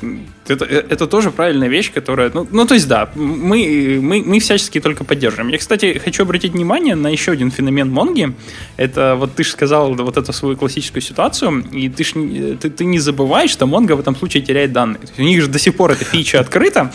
это, 0.49 0.65
это 0.65 1.07
тоже 1.07 1.31
правильная 1.31 1.67
вещь, 1.67 1.91
которая... 1.93 2.31
Ну, 2.33 2.47
ну 2.51 2.65
то 2.65 2.73
есть, 2.73 2.87
да, 2.87 3.09
мы, 3.15 3.99
мы, 4.01 4.23
мы 4.23 4.39
всячески 4.39 4.79
только 4.79 5.03
поддерживаем. 5.03 5.49
Я, 5.49 5.57
кстати, 5.57 6.01
хочу 6.03 6.23
обратить 6.23 6.53
внимание 6.53 6.95
на 6.95 7.09
еще 7.09 7.31
один 7.31 7.51
феномен 7.51 7.89
Монги. 7.89 8.33
Это 8.77 9.15
вот 9.15 9.35
ты 9.35 9.43
же 9.43 9.51
сказал 9.51 9.93
вот 9.93 10.17
эту 10.17 10.33
свою 10.33 10.55
классическую 10.55 11.01
ситуацию, 11.01 11.63
и 11.71 11.89
ты, 11.89 12.03
ж, 12.03 12.13
ты, 12.59 12.69
ты 12.69 12.85
не 12.85 12.99
забываешь, 12.99 13.51
что 13.51 13.65
Монго 13.65 13.95
в 13.95 13.99
этом 13.99 14.15
случае 14.15 14.43
теряет 14.43 14.71
данные. 14.71 14.99
у 15.17 15.21
них 15.21 15.41
же 15.41 15.47
до 15.47 15.59
сих 15.59 15.75
пор 15.75 15.91
эта 15.91 16.05
фича 16.05 16.39
открыта, 16.41 16.91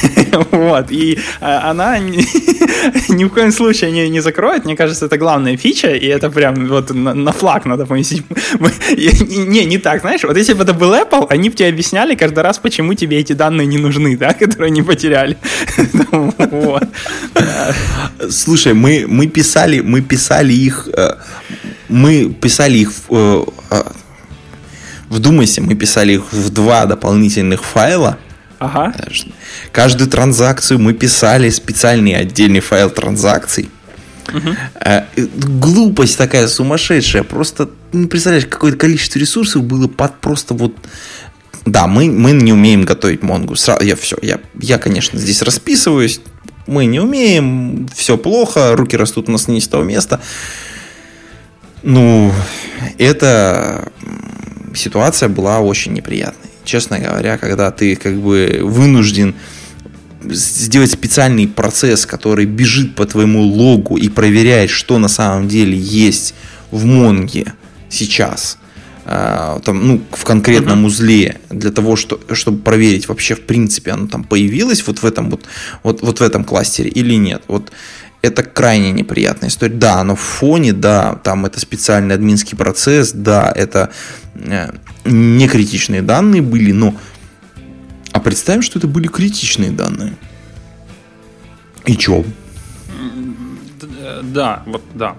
вот, 0.50 0.90
и 0.90 1.18
а, 1.40 1.70
она 1.70 1.98
ни 3.08 3.24
в 3.24 3.28
коем 3.30 3.52
случае 3.52 3.90
не, 3.90 4.08
не 4.08 4.20
закроет. 4.20 4.64
Мне 4.64 4.76
кажется, 4.76 5.06
это 5.06 5.18
главная 5.18 5.56
фича, 5.56 5.90
и 5.90 6.06
это 6.06 6.30
прям 6.30 6.66
вот 6.66 6.94
на, 6.94 7.14
на 7.14 7.32
флаг 7.32 7.66
надо 7.66 7.86
поместить. 7.86 8.22
Не, 9.46 9.64
не 9.64 9.78
так, 9.78 10.00
знаешь, 10.00 10.24
вот 10.24 10.36
если 10.36 10.54
бы 10.54 10.64
это 10.64 10.72
был 10.72 10.94
Apple, 10.94 11.26
они 11.28 11.50
бы 11.50 11.56
тебе 11.56 11.68
объясняли 11.68 12.14
каждый 12.14 12.40
раз, 12.40 12.58
почему 12.58 12.93
тебе 12.94 13.18
эти 13.18 13.32
данные 13.32 13.66
не 13.66 13.78
нужны, 13.78 14.16
да, 14.16 14.32
которые 14.32 14.68
они 14.68 14.82
потеряли. 14.82 15.36
Слушай, 18.30 18.74
мы, 18.74 19.06
мы 19.08 19.26
писали, 19.26 19.80
мы 19.80 20.00
писали 20.00 20.52
их, 20.52 20.88
э, 20.96 21.16
мы 21.88 22.32
писали 22.32 22.78
их 22.78 22.92
в, 22.92 23.04
э, 23.10 23.44
а, 23.70 23.92
вдумайся, 25.08 25.62
мы 25.62 25.74
писали 25.74 26.14
их 26.14 26.32
в 26.32 26.50
два 26.50 26.86
дополнительных 26.86 27.64
файла. 27.64 28.18
Ага. 28.58 28.94
Каждую 29.72 30.08
транзакцию 30.08 30.78
мы 30.78 30.94
писали 30.94 31.50
специальный 31.50 32.14
отдельный 32.14 32.60
файл 32.60 32.90
транзакций. 32.90 33.68
Угу. 34.32 35.28
Глупость 35.60 36.16
такая 36.16 36.48
сумасшедшая. 36.48 37.24
Просто, 37.24 37.68
ну, 37.92 38.08
представляешь, 38.08 38.46
какое-то 38.46 38.78
количество 38.78 39.18
ресурсов 39.18 39.64
было 39.64 39.86
под 39.86 40.18
просто 40.20 40.54
вот 40.54 40.74
да, 41.64 41.86
мы, 41.86 42.10
мы 42.10 42.32
не 42.32 42.52
умеем 42.52 42.84
готовить 42.84 43.22
монгу. 43.22 43.54
Я 43.80 43.96
все, 43.96 44.16
я, 44.22 44.40
я, 44.60 44.78
конечно, 44.78 45.18
здесь 45.18 45.42
расписываюсь. 45.42 46.20
Мы 46.66 46.86
не 46.86 47.00
умеем, 47.00 47.88
все 47.94 48.16
плохо, 48.16 48.74
руки 48.76 48.96
растут 48.96 49.28
у 49.28 49.32
нас 49.32 49.48
не 49.48 49.60
с 49.60 49.68
того 49.68 49.84
места. 49.84 50.20
Ну, 51.82 52.32
это 52.98 53.92
ситуация 54.74 55.28
была 55.28 55.60
очень 55.60 55.92
неприятной. 55.92 56.50
Честно 56.64 56.98
говоря, 56.98 57.36
когда 57.36 57.70
ты 57.70 57.96
как 57.96 58.16
бы 58.16 58.60
вынужден 58.62 59.34
сделать 60.22 60.90
специальный 60.90 61.46
процесс, 61.46 62.06
который 62.06 62.46
бежит 62.46 62.94
по 62.94 63.04
твоему 63.04 63.42
логу 63.42 63.96
и 63.96 64.08
проверяет, 64.08 64.70
что 64.70 64.98
на 64.98 65.08
самом 65.08 65.48
деле 65.48 65.76
есть 65.76 66.34
в 66.70 66.84
Монге 66.86 67.52
сейчас, 67.90 68.58
там, 69.04 69.86
ну, 69.86 70.02
в 70.10 70.24
конкретном 70.24 70.84
uh-huh. 70.84 70.86
узле, 70.86 71.40
для 71.50 71.70
того, 71.70 71.96
что, 71.96 72.18
чтобы 72.32 72.58
проверить 72.58 73.08
вообще, 73.08 73.34
в 73.34 73.42
принципе, 73.42 73.92
оно 73.92 74.06
там 74.06 74.24
появилось 74.24 74.86
вот 74.86 75.00
в 75.00 75.04
этом 75.04 75.30
вот, 75.30 75.44
вот, 75.82 76.02
вот 76.02 76.20
в 76.20 76.22
этом 76.22 76.44
кластере 76.44 76.90
или 76.90 77.14
нет. 77.14 77.42
Вот 77.46 77.70
это 78.22 78.42
крайне 78.42 78.92
неприятная 78.92 79.50
история. 79.50 79.74
Да, 79.74 80.00
оно 80.00 80.16
в 80.16 80.20
фоне, 80.20 80.72
да, 80.72 81.16
там 81.22 81.44
это 81.44 81.60
специальный 81.60 82.14
админский 82.14 82.56
процесс, 82.56 83.12
да, 83.12 83.52
это 83.54 83.90
э, 84.34 84.70
не 85.04 85.48
критичные 85.48 86.00
данные 86.00 86.40
были, 86.40 86.72
но 86.72 86.94
а 88.12 88.20
представим, 88.20 88.62
что 88.62 88.78
это 88.78 88.88
были 88.88 89.08
критичные 89.08 89.70
данные. 89.70 90.14
И 91.84 91.96
чё? 91.96 92.24
Да, 94.22 94.62
вот 94.66 94.82
да. 94.94 95.16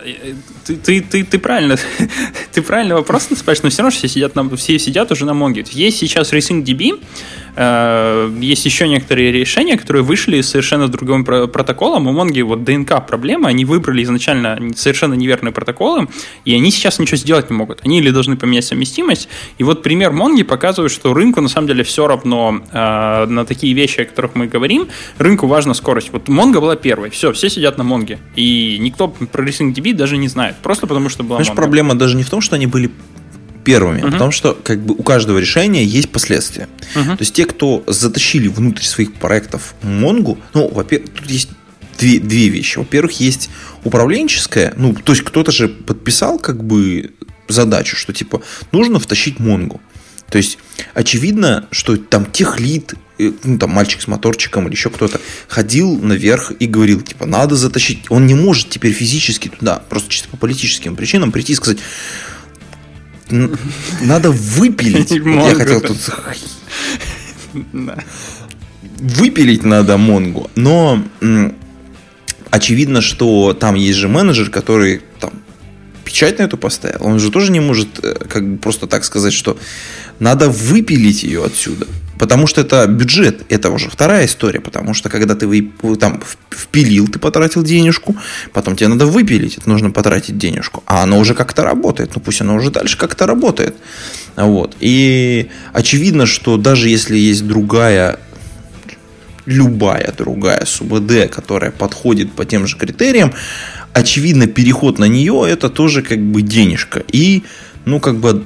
А, 0.00 0.08
а, 0.08 0.36
ты, 0.64 0.76
ты, 0.76 1.00
ты, 1.00 1.24
ты 1.24 1.38
правильно, 1.38 1.76
ты 2.52 2.62
правильно 2.62 2.94
вопрос 2.94 3.24
спрашиваешь, 3.24 3.62
но 3.62 3.70
все 3.70 3.82
равно 3.82 3.96
все 3.96 4.08
сидят, 4.08 4.34
на, 4.34 4.56
все 4.56 4.78
сидят 4.78 5.12
уже 5.12 5.26
на 5.26 5.34
Монге. 5.34 5.64
Есть 5.70 5.98
сейчас 5.98 6.32
RacingDB, 6.32 7.00
Э, 7.49 7.49
есть 7.60 8.64
еще 8.64 8.88
некоторые 8.88 9.32
решения, 9.32 9.76
которые 9.76 10.02
вышли 10.02 10.40
совершенно 10.40 10.88
другим 10.88 11.24
протоколом. 11.24 12.06
У 12.06 12.12
Монги 12.12 12.40
вот 12.40 12.64
ДНК 12.64 13.06
проблема, 13.06 13.48
они 13.48 13.64
выбрали 13.64 14.02
изначально 14.02 14.58
совершенно 14.74 15.14
неверные 15.14 15.52
протоколы, 15.52 16.08
и 16.44 16.54
они 16.54 16.70
сейчас 16.70 16.98
ничего 16.98 17.18
сделать 17.18 17.50
не 17.50 17.56
могут. 17.56 17.80
Они 17.84 17.98
или 17.98 18.10
должны 18.10 18.36
поменять 18.36 18.64
совместимость. 18.64 19.28
И 19.58 19.64
вот 19.64 19.82
пример 19.82 20.12
Монги 20.12 20.42
показывает, 20.42 20.90
что 20.90 21.12
рынку 21.12 21.40
на 21.40 21.48
самом 21.48 21.68
деле 21.68 21.84
все 21.84 22.06
равно 22.06 22.62
э, 22.72 23.26
на 23.26 23.44
такие 23.44 23.74
вещи, 23.74 24.00
о 24.00 24.04
которых 24.06 24.34
мы 24.34 24.46
говорим. 24.46 24.88
Рынку 25.18 25.46
важна 25.46 25.74
скорость. 25.74 26.10
Вот 26.12 26.28
Монга 26.28 26.60
была 26.60 26.76
первой. 26.76 27.10
Все, 27.10 27.32
все 27.32 27.50
сидят 27.50 27.76
на 27.76 27.84
Монге. 27.84 28.18
И 28.36 28.78
никто 28.80 29.08
про 29.08 29.44
RacingDB 29.44 29.92
даже 29.92 30.16
не 30.16 30.28
знает. 30.28 30.56
Просто 30.62 30.86
потому 30.86 31.08
что 31.08 31.24
была 31.24 31.42
Знаешь, 31.42 31.54
проблема 31.54 31.94
даже 31.94 32.16
не 32.16 32.22
в 32.22 32.30
том, 32.30 32.40
что 32.40 32.56
они 32.56 32.66
были 32.66 32.90
первыми, 33.64 34.00
uh-huh. 34.00 34.12
потому 34.12 34.30
что 34.30 34.54
как 34.54 34.80
бы 34.80 34.94
у 34.94 35.02
каждого 35.02 35.38
решения 35.38 35.84
есть 35.84 36.10
последствия. 36.10 36.68
Uh-huh. 36.94 37.16
То 37.16 37.20
есть 37.20 37.34
те, 37.34 37.46
кто 37.46 37.82
затащили 37.86 38.48
внутрь 38.48 38.82
своих 38.82 39.14
проектов 39.14 39.74
Монгу, 39.82 40.38
ну, 40.54 40.68
во-первых, 40.68 41.10
тут 41.10 41.30
есть 41.30 41.50
две, 41.98 42.18
две 42.18 42.48
вещи. 42.48 42.78
Во-первых, 42.78 43.20
есть 43.20 43.50
управленческая, 43.84 44.74
ну, 44.76 44.94
то 44.94 45.12
есть 45.12 45.24
кто-то 45.24 45.52
же 45.52 45.68
подписал 45.68 46.38
как 46.38 46.64
бы 46.64 47.12
задачу, 47.48 47.96
что 47.96 48.12
типа 48.12 48.42
нужно 48.72 48.98
втащить 48.98 49.38
Монгу. 49.38 49.80
То 50.30 50.38
есть 50.38 50.58
очевидно, 50.94 51.66
что 51.72 51.96
там 51.96 52.24
тех 52.24 52.60
лид, 52.60 52.94
э, 53.18 53.32
ну, 53.42 53.58
там 53.58 53.70
мальчик 53.70 54.00
с 54.00 54.06
моторчиком 54.06 54.66
или 54.66 54.74
еще 54.74 54.88
кто-то 54.88 55.20
ходил 55.48 55.98
наверх 55.98 56.52
и 56.58 56.66
говорил, 56.66 57.00
типа, 57.00 57.26
надо 57.26 57.56
затащить. 57.56 58.04
Он 58.10 58.26
не 58.26 58.34
может 58.34 58.70
теперь 58.70 58.92
физически 58.92 59.48
туда, 59.48 59.82
просто 59.88 60.08
чисто 60.08 60.28
по 60.28 60.36
политическим 60.36 60.94
причинам 60.94 61.32
прийти 61.32 61.52
и 61.52 61.56
сказать, 61.56 61.78
надо 64.00 64.30
выпилить. 64.30 65.10
Я 65.10 65.54
хотел 65.54 65.80
тут... 65.80 65.98
Выпилить 68.98 69.64
надо 69.64 69.96
Монгу. 69.96 70.50
Но 70.54 71.02
очевидно, 72.50 73.00
что 73.00 73.54
там 73.54 73.74
есть 73.74 73.98
же 73.98 74.08
менеджер, 74.08 74.50
который 74.50 75.02
там 75.18 75.32
печать 76.04 76.38
на 76.38 76.42
эту 76.42 76.58
поставил. 76.58 77.06
Он 77.06 77.18
же 77.20 77.30
тоже 77.30 77.52
не 77.52 77.60
может 77.60 78.04
э, 78.04 78.14
как 78.28 78.46
бы 78.46 78.58
просто 78.58 78.86
так 78.86 79.04
сказать, 79.04 79.32
что 79.32 79.56
надо 80.18 80.48
выпилить 80.48 81.22
ее 81.22 81.44
отсюда. 81.44 81.86
Потому 82.20 82.46
что 82.46 82.60
это 82.60 82.86
бюджет, 82.86 83.46
это 83.48 83.70
уже 83.70 83.88
вторая 83.88 84.26
история, 84.26 84.60
потому 84.60 84.92
что 84.92 85.08
когда 85.08 85.34
ты 85.34 85.72
там 85.98 86.22
впилил, 86.50 87.08
ты 87.08 87.18
потратил 87.18 87.62
денежку, 87.62 88.14
потом 88.52 88.76
тебе 88.76 88.88
надо 88.88 89.06
выпилить, 89.06 89.56
это 89.56 89.70
нужно 89.70 89.90
потратить 89.90 90.36
денежку, 90.36 90.82
а 90.84 91.02
оно 91.02 91.18
уже 91.18 91.32
как-то 91.34 91.64
работает, 91.64 92.10
ну 92.14 92.20
пусть 92.20 92.42
оно 92.42 92.56
уже 92.56 92.70
дальше 92.70 92.98
как-то 92.98 93.26
работает. 93.26 93.74
Вот. 94.36 94.76
И 94.80 95.48
очевидно, 95.72 96.26
что 96.26 96.58
даже 96.58 96.90
если 96.90 97.16
есть 97.16 97.46
другая 97.46 98.18
любая 99.46 100.12
другая 100.12 100.66
СУБД, 100.66 101.30
которая 101.30 101.70
подходит 101.70 102.32
по 102.32 102.44
тем 102.44 102.66
же 102.66 102.76
критериям, 102.76 103.32
очевидно, 103.94 104.46
переход 104.46 104.98
на 104.98 105.06
нее 105.06 105.46
это 105.48 105.70
тоже 105.70 106.02
как 106.02 106.20
бы 106.20 106.42
денежка. 106.42 107.02
И, 107.10 107.44
ну, 107.86 107.98
как 107.98 108.16
бы 108.16 108.44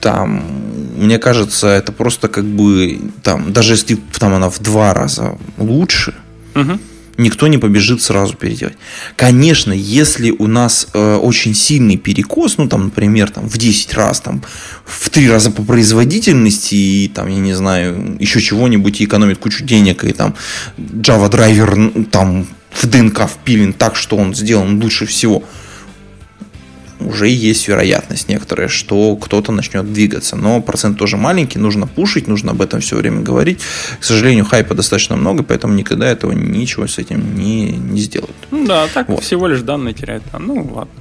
там, 0.00 0.69
мне 1.00 1.18
кажется, 1.18 1.68
это 1.68 1.92
просто 1.92 2.28
как 2.28 2.44
бы, 2.44 3.00
там, 3.22 3.52
даже 3.52 3.74
если 3.74 3.96
там 4.18 4.34
она 4.34 4.50
в 4.50 4.60
два 4.60 4.94
раза 4.94 5.38
лучше, 5.56 6.14
угу. 6.54 6.78
никто 7.16 7.46
не 7.46 7.58
побежит 7.58 8.02
сразу 8.02 8.34
переделать. 8.34 8.76
Конечно, 9.16 9.72
если 9.72 10.30
у 10.30 10.46
нас 10.46 10.88
э, 10.92 11.16
очень 11.16 11.54
сильный 11.54 11.96
перекос, 11.96 12.58
ну, 12.58 12.68
там, 12.68 12.84
например, 12.84 13.30
там, 13.30 13.48
в 13.48 13.56
10 13.56 13.94
раз, 13.94 14.20
там, 14.20 14.42
в 14.84 15.10
3 15.10 15.30
раза 15.30 15.50
по 15.50 15.62
производительности 15.62 16.74
и, 16.74 17.08
там, 17.08 17.28
я 17.28 17.38
не 17.38 17.54
знаю, 17.54 18.16
еще 18.20 18.40
чего-нибудь 18.40 19.00
и 19.00 19.04
экономит 19.04 19.38
кучу 19.38 19.64
денег, 19.64 20.04
и 20.04 20.12
там 20.12 20.34
Java 20.76 21.28
драйвер, 21.28 22.06
там, 22.10 22.46
в 22.72 22.86
ДНК 22.86 23.28
впилен 23.28 23.72
так, 23.72 23.96
что 23.96 24.16
он 24.16 24.34
сделан 24.34 24.80
лучше 24.80 25.06
всего– 25.06 25.42
уже 27.00 27.28
есть 27.28 27.68
вероятность 27.68 28.28
некоторая, 28.28 28.68
что 28.68 29.16
кто-то 29.16 29.52
начнет 29.52 29.92
двигаться. 29.92 30.36
Но 30.36 30.60
процент 30.60 30.98
тоже 30.98 31.16
маленький, 31.16 31.58
нужно 31.58 31.86
пушить, 31.86 32.28
нужно 32.28 32.52
об 32.52 32.62
этом 32.62 32.80
все 32.80 32.96
время 32.96 33.22
говорить. 33.22 33.60
К 33.98 34.04
сожалению, 34.04 34.44
хайпа 34.44 34.74
достаточно 34.74 35.16
много, 35.16 35.42
поэтому 35.42 35.74
никогда 35.74 36.06
этого 36.06 36.32
ничего 36.32 36.86
с 36.86 36.98
этим 36.98 37.36
не, 37.36 37.72
не 37.72 38.00
сделают. 38.00 38.36
Ну 38.50 38.66
да, 38.66 38.86
так 38.92 39.08
вот. 39.08 39.22
всего 39.22 39.46
лишь 39.46 39.60
данные 39.60 39.94
теряют. 39.94 40.24
Ну 40.38 40.70
ладно. 40.72 40.92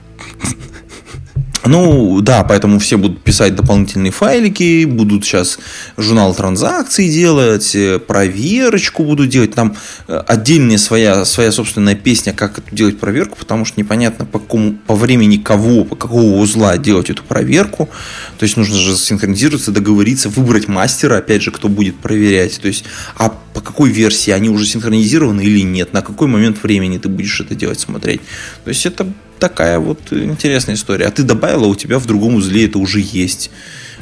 Ну, 1.66 2.22
да, 2.22 2.44
поэтому 2.44 2.80
все 2.80 2.98
будут 2.98 3.22
писать 3.22 3.56
дополнительные 3.56 4.12
файлики, 4.12 4.86
будут 4.86 5.26
сейчас 5.26 5.60
журнал 5.98 6.34
транзакций 6.34 7.10
делать, 7.10 7.76
э, 7.76 8.00
проверочку 8.00 9.04
будут 9.04 9.30
делать. 9.30 9.56
Там 9.56 9.76
э, 10.08 10.24
отдельная 10.28 10.78
своя, 10.78 11.26
своя 11.26 11.52
собственная 11.52 11.96
песня, 11.96 12.32
как 12.32 12.62
делать 12.72 12.98
проверку, 12.98 13.38
потому 13.38 13.66
что 13.66 13.80
непонятно 13.80 14.26
по, 14.26 14.40
какому, 14.40 14.78
по 14.88 14.96
времени 14.96 15.36
кого, 15.36 15.84
по 15.84 15.98
какого 15.98 16.38
узла 16.38 16.78
делать 16.78 17.10
эту 17.10 17.24
проверку. 17.24 17.90
То 18.38 18.44
есть 18.44 18.56
нужно 18.56 18.78
же 18.78 18.96
синхронизироваться, 18.96 19.72
договориться, 19.72 20.30
выбрать 20.30 20.70
мастера, 20.70 21.18
опять 21.18 21.42
же, 21.42 21.52
кто 21.52 21.68
будет 21.68 21.98
проверять. 21.98 22.60
То 22.62 22.70
есть, 22.70 22.86
а 23.18 23.36
по 23.54 23.60
какой 23.60 23.90
версии 23.90 24.32
они 24.32 24.50
уже 24.50 24.66
синхронизированы 24.66 25.42
или 25.42 25.62
нет, 25.62 25.92
на 25.92 26.02
какой 26.02 26.28
момент 26.28 26.64
времени 26.64 26.98
ты 26.98 27.10
будешь 27.10 27.42
это 27.42 27.54
делать, 27.54 27.82
смотреть. 27.82 28.22
То 28.64 28.70
есть 28.70 28.86
это 28.86 29.06
такая 29.40 29.80
вот 29.80 30.12
интересная 30.12 30.76
история. 30.76 31.06
А 31.08 31.12
ты 31.12 31.24
добавила, 31.24 31.66
у 31.66 31.76
тебя 31.76 32.00
в 32.00 32.06
другом 32.06 32.36
узле 32.36 32.66
это 32.66 32.80
уже 32.80 33.00
есть. 33.00 33.52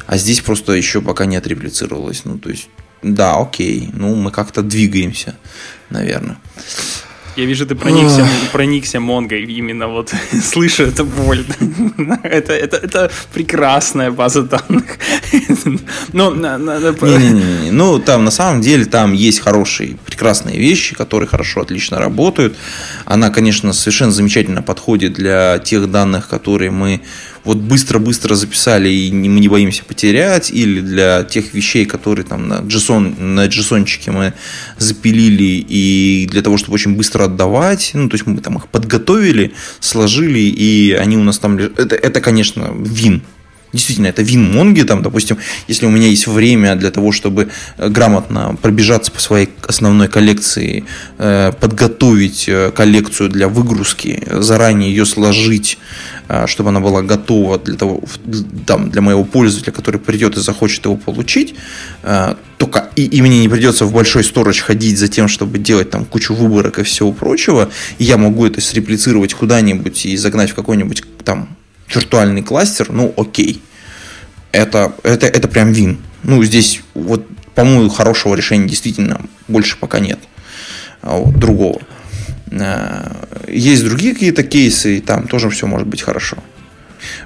А 0.06 0.16
здесь 0.16 0.40
просто 0.40 0.72
еще 0.72 1.00
пока 1.00 1.26
не 1.26 1.36
отреплицировалось. 1.36 2.24
Ну, 2.24 2.38
то 2.38 2.50
есть, 2.50 2.68
да, 3.02 3.36
окей. 3.36 3.90
Ну, 3.92 4.14
мы 4.14 4.30
как-то 4.30 4.62
двигаемся, 4.62 5.36
наверное. 5.90 6.38
Я 7.38 7.44
вижу, 7.44 7.66
ты 7.66 7.76
проникся, 7.76 8.26
проникся 8.52 8.98
Монгой 8.98 9.44
именно 9.44 9.86
вот 9.86 10.12
слышу 10.42 10.82
это 10.82 11.04
боль. 11.04 11.46
это, 12.24 12.52
это, 12.52 12.76
это 12.78 13.10
прекрасная 13.32 14.10
база 14.10 14.42
данных. 14.42 14.98
ну, 16.12 16.34
надо... 16.34 16.96
не, 17.06 17.30
не, 17.30 17.42
не, 17.62 17.70
ну, 17.70 18.00
там 18.00 18.24
на 18.24 18.32
самом 18.32 18.60
деле 18.60 18.86
там 18.86 19.12
есть 19.12 19.38
хорошие, 19.38 19.96
прекрасные 20.04 20.58
вещи, 20.58 20.96
которые 20.96 21.28
хорошо, 21.28 21.60
отлично 21.60 22.00
работают. 22.00 22.56
Она, 23.04 23.30
конечно, 23.30 23.72
совершенно 23.72 24.10
замечательно 24.10 24.62
подходит 24.62 25.12
для 25.12 25.60
тех 25.60 25.88
данных, 25.92 26.26
которые 26.26 26.72
мы 26.72 27.02
вот 27.48 27.56
быстро-быстро 27.56 28.34
записали 28.34 28.90
и 28.90 29.10
мы 29.10 29.40
не 29.40 29.48
боимся 29.48 29.82
потерять, 29.82 30.50
или 30.50 30.80
для 30.80 31.24
тех 31.24 31.54
вещей, 31.54 31.86
которые 31.86 32.26
там 32.26 32.46
на 32.46 32.60
JSON, 32.60 33.20
на 33.20 33.46
JSON 33.46 33.86
мы 34.12 34.34
запилили, 34.76 35.64
и 35.66 36.28
для 36.30 36.42
того, 36.42 36.58
чтобы 36.58 36.74
очень 36.74 36.94
быстро 36.94 37.24
отдавать, 37.24 37.92
ну, 37.94 38.10
то 38.10 38.16
есть 38.16 38.26
мы 38.26 38.38
там 38.40 38.58
их 38.58 38.68
подготовили, 38.68 39.54
сложили, 39.80 40.40
и 40.40 40.92
они 40.92 41.16
у 41.16 41.24
нас 41.24 41.38
там... 41.38 41.56
Это, 41.56 41.96
это 41.96 42.20
конечно, 42.20 42.70
вин, 42.78 43.22
Действительно, 43.72 44.06
это 44.06 44.22
вин 44.22 44.50
Монги, 44.52 44.82
там, 44.82 45.02
допустим, 45.02 45.36
если 45.68 45.84
у 45.84 45.90
меня 45.90 46.06
есть 46.06 46.26
время 46.26 46.74
для 46.74 46.90
того, 46.90 47.12
чтобы 47.12 47.48
э, 47.76 47.88
грамотно 47.88 48.56
пробежаться 48.62 49.12
по 49.12 49.20
своей 49.20 49.50
основной 49.66 50.08
коллекции, 50.08 50.84
э, 51.18 51.52
подготовить 51.60 52.48
э, 52.48 52.70
коллекцию 52.74 53.28
для 53.28 53.48
выгрузки, 53.48 54.22
заранее 54.30 54.90
ее 54.90 55.04
сложить, 55.04 55.78
чтобы 56.46 56.70
она 56.70 56.80
была 56.80 57.00
готова 57.00 57.58
для 57.58 57.76
того, 57.76 58.02
там, 58.66 58.90
для 58.90 59.00
моего 59.00 59.24
пользователя, 59.24 59.72
который 59.72 59.98
придет 59.98 60.36
и 60.36 60.40
захочет 60.40 60.84
его 60.84 60.96
получить, 60.96 61.54
только 62.58 62.90
и, 62.96 63.06
и 63.06 63.22
мне 63.22 63.40
не 63.40 63.48
придется 63.48 63.86
в 63.86 63.94
большой 63.94 64.24
сторож 64.24 64.60
ходить 64.60 64.98
за 64.98 65.08
тем, 65.08 65.28
чтобы 65.28 65.58
делать 65.58 65.88
там 65.88 66.04
кучу 66.04 66.34
выборок 66.34 66.80
и 66.80 66.82
всего 66.82 67.12
прочего, 67.12 67.70
и 67.96 68.04
я 68.04 68.18
могу 68.18 68.44
это 68.44 68.60
среплицировать 68.60 69.32
куда-нибудь 69.32 70.04
и 70.04 70.16
загнать 70.18 70.50
в 70.50 70.54
какой-нибудь 70.54 71.02
там 71.24 71.57
виртуальный 71.88 72.42
кластер, 72.42 72.92
ну 72.92 73.12
окей. 73.16 73.62
это, 74.52 74.92
это, 75.02 75.26
это 75.26 75.48
прям 75.48 75.72
вин. 75.72 75.98
Ну, 76.22 76.42
здесь 76.44 76.82
вот, 76.94 77.26
по-моему, 77.54 77.88
хорошего 77.88 78.34
решения 78.34 78.68
действительно 78.68 79.20
больше 79.46 79.76
пока 79.78 80.00
нет. 80.00 80.18
А 81.02 81.16
вот, 81.16 81.38
другого. 81.38 81.80
Э, 82.50 83.10
есть 83.48 83.84
другие 83.84 84.14
какие-то 84.14 84.42
кейсы, 84.42 84.98
и 84.98 85.00
там 85.00 85.28
тоже 85.28 85.50
все 85.50 85.66
может 85.66 85.86
быть 85.86 86.02
хорошо. 86.02 86.38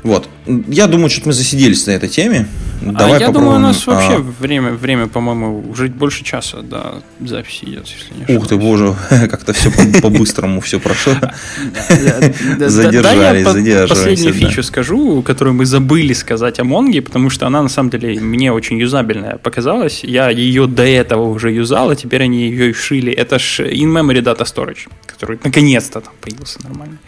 Вот. 0.02 0.28
Я 0.68 0.86
думаю, 0.86 1.10
что 1.10 1.28
мы 1.28 1.32
засиделись 1.32 1.86
на 1.86 1.92
этой 1.92 2.08
теме. 2.08 2.46
Давай 2.82 3.18
а 3.18 3.20
я 3.20 3.28
думаю, 3.30 3.56
у 3.56 3.58
нас 3.60 3.86
вообще 3.86 4.16
а... 4.16 4.18
время, 4.40 4.72
время, 4.72 5.06
по-моему, 5.06 5.64
уже 5.70 5.88
больше 5.88 6.24
часа 6.24 6.62
до 6.62 7.02
записи 7.20 7.64
идет, 7.64 7.86
если 7.86 8.32
не 8.32 8.36
Ух 8.36 8.48
ты, 8.48 8.56
боже, 8.56 8.96
как-то 9.10 9.52
все 9.52 9.70
по-быстрому 10.02 10.60
все 10.60 10.80
прошло. 10.80 11.14
Задержались, 12.58 13.46
задержались. 13.46 13.90
Последнюю 13.90 14.34
фичу 14.34 14.62
скажу, 14.62 15.22
которую 15.22 15.54
мы 15.54 15.64
забыли 15.64 16.12
сказать 16.12 16.58
о 16.58 16.64
Монге, 16.64 17.02
потому 17.02 17.30
что 17.30 17.46
она 17.46 17.62
на 17.62 17.68
самом 17.68 17.90
деле 17.90 18.18
мне 18.20 18.52
очень 18.52 18.78
юзабельная 18.78 19.36
показалась. 19.36 20.02
Я 20.02 20.30
ее 20.30 20.66
до 20.66 20.84
этого 20.84 21.28
уже 21.28 21.52
юзал, 21.52 21.90
а 21.90 21.96
теперь 21.96 22.22
они 22.22 22.48
ее 22.48 22.70
и 22.70 22.72
шили. 22.72 23.12
Это 23.12 23.38
ж 23.38 23.60
in-memory 23.60 24.22
data 24.22 24.44
storage, 24.44 24.88
который 25.06 25.38
наконец-то 25.44 26.00
там 26.00 26.12
появился 26.20 26.58
нормальный. 26.64 26.98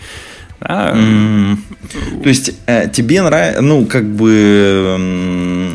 Да? 0.67 0.93
Mm. 0.95 1.57
То 2.23 2.29
есть 2.29 2.53
э, 2.67 2.89
тебе 2.89 3.23
нравится, 3.23 3.61
ну, 3.61 3.85
как 3.87 4.05
бы 4.07 5.71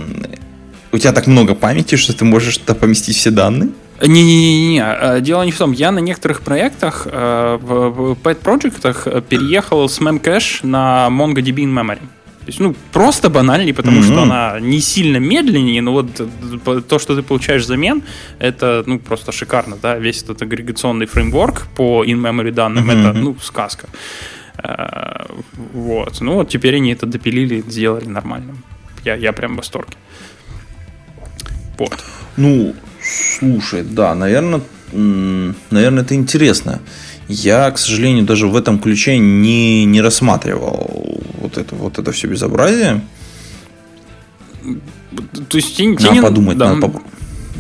у 0.91 0.97
тебя 0.97 1.11
так 1.11 1.27
много 1.27 1.53
памяти, 1.55 1.95
что 1.95 2.13
ты 2.13 2.25
можешь 2.25 2.57
туда 2.57 2.73
поместить 2.73 3.15
все 3.15 3.29
данные? 3.29 3.69
Не-не-не, 4.01 4.81
э, 4.81 5.21
дело 5.21 5.43
не 5.43 5.51
в 5.51 5.57
том. 5.57 5.73
Я 5.73 5.91
на 5.91 5.99
некоторых 5.99 6.41
проектах, 6.41 7.07
э, 7.11 7.57
в 7.61 8.17
pet 8.23 8.35
проектах 8.35 9.07
переехал 9.29 9.87
с 9.87 9.99
memcache 9.99 10.65
на 10.65 11.07
MongoDB 11.11 11.63
in 11.63 11.73
memory. 11.73 11.99
То 12.39 12.51
есть, 12.51 12.59
ну, 12.59 12.75
просто 12.91 13.29
банальнее, 13.29 13.75
потому 13.75 13.99
mm-hmm. 13.99 14.11
что 14.11 14.21
она 14.23 14.59
не 14.59 14.79
сильно 14.79 15.17
медленнее, 15.17 15.83
но 15.83 15.91
вот 15.91 16.07
то, 16.87 16.97
что 16.97 17.15
ты 17.15 17.21
получаешь 17.21 17.61
взамен, 17.61 18.01
это, 18.39 18.83
ну, 18.87 18.97
просто 18.97 19.31
шикарно, 19.31 19.77
да, 19.79 19.97
весь 19.97 20.23
этот 20.23 20.41
агрегационный 20.41 21.05
фреймворк 21.05 21.67
по 21.75 22.03
in-memory 22.03 22.51
данным, 22.51 22.89
mm-hmm. 22.89 23.09
это, 23.09 23.19
ну, 23.19 23.35
сказка. 23.39 23.87
Э, 24.63 25.25
вот. 25.73 26.21
Ну 26.21 26.35
вот 26.35 26.49
теперь 26.49 26.75
они 26.75 26.91
это 26.91 27.05
допилили, 27.05 27.63
сделали 27.67 28.05
нормально. 28.05 28.55
Я, 29.05 29.15
я 29.15 29.33
прям 29.33 29.53
в 29.53 29.57
восторге. 29.57 29.93
Вот. 31.77 32.03
Ну, 32.37 32.75
слушай, 33.01 33.83
да, 33.83 34.13
наверное, 34.15 34.61
наверное, 34.91 36.03
это 36.03 36.15
интересно. 36.15 36.81
Я, 37.27 37.69
к 37.71 37.77
сожалению, 37.77 38.25
даже 38.25 38.47
в 38.47 38.55
этом 38.55 38.79
ключе 38.79 39.17
не, 39.17 39.85
не 39.85 40.01
рассматривал 40.01 41.21
вот 41.37 41.57
это, 41.57 41.75
вот 41.75 41.99
это 41.99 42.11
все 42.11 42.27
безобразие. 42.27 43.01
То 45.47 45.57
есть 45.57 45.77
тебе, 45.77 45.93
надо 45.93 46.13
не 46.13 46.21
подумать, 46.21 46.57
да, 46.57 46.69
надо 46.69 46.81
попробовать. 46.81 47.18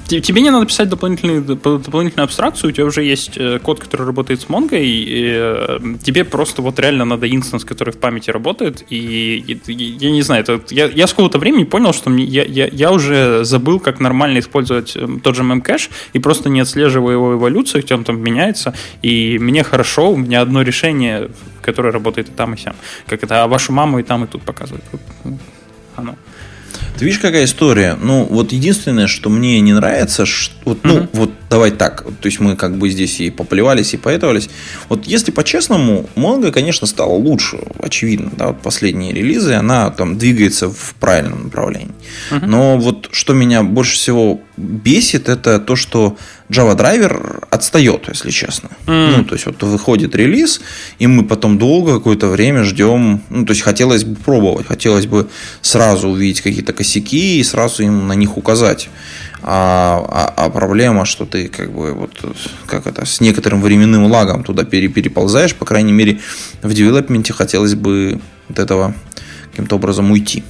Тебе 0.09 0.41
не 0.41 0.49
надо 0.49 0.65
писать 0.65 0.89
дополнительную, 0.89 1.43
дополнительную 1.43 2.23
абстракцию, 2.23 2.71
у 2.71 2.73
тебя 2.73 2.85
уже 2.85 3.03
есть 3.03 3.37
э, 3.37 3.59
код, 3.59 3.79
который 3.79 4.07
работает 4.07 4.41
с 4.41 4.45
Mongo, 4.45 4.79
и 4.79 5.33
э, 5.35 5.79
тебе 6.01 6.23
просто 6.23 6.63
вот 6.63 6.79
реально 6.79 7.05
надо 7.05 7.29
инстанс, 7.29 7.63
который 7.63 7.93
в 7.93 7.97
памяти 7.97 8.31
работает, 8.31 8.83
и, 8.89 9.59
и 9.67 9.73
я 9.73 10.09
не 10.09 10.23
знаю, 10.23 10.41
это, 10.41 10.61
я, 10.71 10.87
я 10.87 11.05
с 11.05 11.11
какого-то 11.11 11.37
времени 11.37 11.63
понял, 11.63 11.93
что 11.93 12.09
мне, 12.09 12.23
я, 12.23 12.43
я, 12.43 12.67
я 12.67 12.91
уже 12.91 13.43
забыл, 13.43 13.79
как 13.79 13.99
нормально 13.99 14.39
использовать 14.39 14.95
эм, 14.95 15.19
тот 15.19 15.35
же 15.35 15.43
memcache, 15.43 15.91
и 16.13 16.19
просто 16.19 16.49
не 16.49 16.61
отслеживаю 16.61 17.13
его 17.13 17.33
эволюцию, 17.35 17.83
где 17.83 17.93
он 17.93 18.03
там 18.03 18.19
меняется, 18.19 18.73
и 19.03 19.37
мне 19.37 19.63
хорошо, 19.63 20.11
у 20.11 20.17
меня 20.17 20.41
одно 20.41 20.63
решение, 20.63 21.29
которое 21.61 21.91
работает 21.91 22.29
и 22.29 22.31
там, 22.31 22.55
и 22.55 22.57
сям. 22.57 22.75
Как 23.05 23.23
это, 23.23 23.43
а 23.43 23.47
вашу 23.47 23.73
маму 23.73 23.99
и 23.99 24.03
там, 24.03 24.23
и 24.23 24.27
тут 24.27 24.41
показывает. 24.41 24.83
Вот, 24.91 25.01
ну, 25.23 25.39
оно. 25.95 26.15
Ты 26.99 27.05
видишь, 27.05 27.21
какая 27.21 27.45
история? 27.45 27.95
Ну, 27.95 28.25
вот 28.25 28.51
единственное, 28.51 29.07
что 29.07 29.29
мне 29.29 29.61
не 29.61 29.71
нравится, 29.71 30.25
что, 30.25 30.53
вот, 30.65 30.79
ну, 30.83 30.97
mm-hmm. 30.97 31.09
вот 31.13 31.31
давай 31.49 31.71
так, 31.71 32.03
то 32.03 32.25
есть 32.25 32.41
мы 32.41 32.57
как 32.57 32.77
бы 32.77 32.89
здесь 32.89 33.21
и 33.21 33.29
поплевались, 33.29 33.93
и 33.93 33.97
поэтовались. 33.97 34.49
Вот 34.89 35.07
если 35.07 35.31
по-честному, 35.31 36.09
Mongo, 36.17 36.51
конечно, 36.51 36.85
стала 36.85 37.13
лучше, 37.13 37.59
очевидно, 37.81 38.31
да, 38.35 38.47
вот 38.47 38.61
последние 38.61 39.13
релизы, 39.13 39.53
она 39.53 39.89
там 39.91 40.17
двигается 40.17 40.69
в 40.69 40.93
правильном 40.99 41.45
направлении. 41.45 41.93
Mm-hmm. 42.31 42.45
Но 42.45 42.77
вот 42.77 43.07
что 43.13 43.33
меня 43.33 43.63
больше 43.63 43.95
всего 43.95 44.41
бесит, 44.59 45.29
это 45.29 45.59
то, 45.59 45.75
что 45.75 46.17
Java 46.49 46.75
драйвер 46.75 47.47
отстает, 47.49 48.07
если 48.07 48.29
честно. 48.29 48.69
Mm. 48.85 49.17
Ну, 49.17 49.23
то 49.23 49.35
есть, 49.35 49.45
вот 49.45 49.61
выходит 49.63 50.15
релиз, 50.15 50.61
и 50.99 51.07
мы 51.07 51.23
потом 51.23 51.57
долго 51.57 51.97
какое-то 51.97 52.27
время 52.27 52.63
ждем. 52.63 53.21
Ну, 53.29 53.45
то 53.45 53.51
есть, 53.51 53.61
хотелось 53.61 54.03
бы 54.03 54.15
пробовать, 54.15 54.67
хотелось 54.67 55.05
бы 55.05 55.29
сразу 55.61 56.09
увидеть 56.09 56.41
какие-то 56.41 56.73
косяки 56.73 57.39
и 57.39 57.43
сразу 57.43 57.83
им 57.83 58.07
на 58.07 58.13
них 58.13 58.37
указать. 58.37 58.89
А, 59.41 60.05
а, 60.09 60.45
а 60.45 60.49
проблема, 60.49 61.05
что 61.05 61.25
ты 61.25 61.47
как 61.47 61.71
бы 61.71 61.93
вот 61.93 62.11
как 62.65 62.87
это 62.87 63.05
с 63.05 63.21
некоторым 63.21 63.61
временным 63.61 64.05
лагом 64.05 64.43
туда 64.43 64.65
переползаешь, 64.65 65.55
по 65.55 65.65
крайней 65.65 65.93
мере, 65.93 66.19
в 66.61 66.73
девелопменте 66.73 67.31
хотелось 67.31 67.75
бы 67.75 68.19
от 68.49 68.59
этого 68.59 68.93
каким-то 69.51 69.77
образом 69.77 70.11
уйти. 70.11 70.43